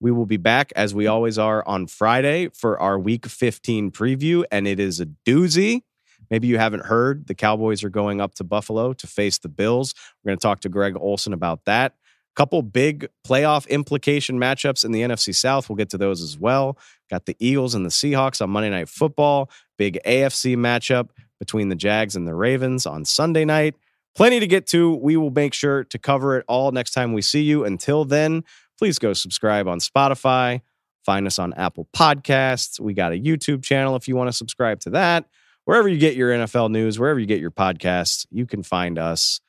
We 0.00 0.10
will 0.10 0.26
be 0.26 0.38
back 0.38 0.72
as 0.76 0.94
we 0.94 1.06
always 1.06 1.38
are 1.38 1.66
on 1.66 1.86
Friday 1.86 2.48
for 2.54 2.80
our 2.80 2.98
week 2.98 3.26
15 3.26 3.90
preview, 3.90 4.44
and 4.50 4.66
it 4.66 4.80
is 4.80 4.98
a 4.98 5.06
doozy. 5.26 5.82
Maybe 6.30 6.48
you 6.48 6.58
haven't 6.58 6.86
heard 6.86 7.26
the 7.26 7.34
Cowboys 7.34 7.82
are 7.84 7.90
going 7.90 8.20
up 8.20 8.34
to 8.36 8.44
Buffalo 8.44 8.92
to 8.94 9.06
face 9.06 9.38
the 9.38 9.48
Bills. 9.48 9.94
We're 10.22 10.30
going 10.30 10.38
to 10.38 10.42
talk 10.42 10.60
to 10.60 10.68
Greg 10.68 10.96
Olsen 10.96 11.32
about 11.32 11.64
that. 11.64 11.94
Couple 12.36 12.62
big 12.62 13.08
playoff 13.26 13.68
implication 13.68 14.38
matchups 14.38 14.84
in 14.84 14.92
the 14.92 15.02
NFC 15.02 15.34
South. 15.34 15.68
We'll 15.68 15.76
get 15.76 15.90
to 15.90 15.98
those 15.98 16.22
as 16.22 16.38
well. 16.38 16.78
Got 17.10 17.26
the 17.26 17.36
Eagles 17.38 17.74
and 17.74 17.84
the 17.84 17.90
Seahawks 17.90 18.40
on 18.40 18.50
Monday 18.50 18.70
Night 18.70 18.88
Football. 18.88 19.50
Big 19.76 19.98
AFC 20.06 20.56
matchup 20.56 21.08
between 21.38 21.68
the 21.68 21.74
Jags 21.74 22.14
and 22.14 22.26
the 22.26 22.34
Ravens 22.34 22.86
on 22.86 23.04
Sunday 23.04 23.44
night. 23.44 23.74
Plenty 24.14 24.40
to 24.40 24.46
get 24.46 24.66
to. 24.68 24.94
We 24.94 25.16
will 25.16 25.30
make 25.30 25.54
sure 25.54 25.84
to 25.84 25.98
cover 25.98 26.36
it 26.36 26.44
all 26.48 26.70
next 26.72 26.92
time 26.92 27.12
we 27.12 27.22
see 27.22 27.42
you. 27.42 27.64
Until 27.64 28.04
then, 28.04 28.44
please 28.78 28.98
go 28.98 29.12
subscribe 29.12 29.66
on 29.66 29.80
Spotify. 29.80 30.60
Find 31.04 31.26
us 31.26 31.38
on 31.38 31.52
Apple 31.54 31.88
Podcasts. 31.94 32.78
We 32.78 32.94
got 32.94 33.12
a 33.12 33.18
YouTube 33.18 33.62
channel 33.62 33.96
if 33.96 34.06
you 34.06 34.16
want 34.16 34.28
to 34.28 34.32
subscribe 34.32 34.80
to 34.80 34.90
that. 34.90 35.26
Wherever 35.64 35.88
you 35.88 35.98
get 35.98 36.16
your 36.16 36.30
NFL 36.30 36.70
news, 36.70 36.98
wherever 36.98 37.18
you 37.18 37.26
get 37.26 37.40
your 37.40 37.50
podcasts, 37.50 38.26
you 38.30 38.46
can 38.46 38.62
find 38.62 38.98
us. 38.98 39.40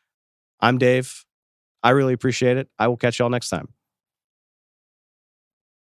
I'm 0.59 0.77
Dave. 0.77 1.25
I 1.83 1.91
really 1.91 2.13
appreciate 2.13 2.57
it. 2.57 2.69
I 2.79 2.87
will 2.87 2.97
catch 2.97 3.19
y'all 3.19 3.29
next 3.29 3.49
time. 3.49 3.69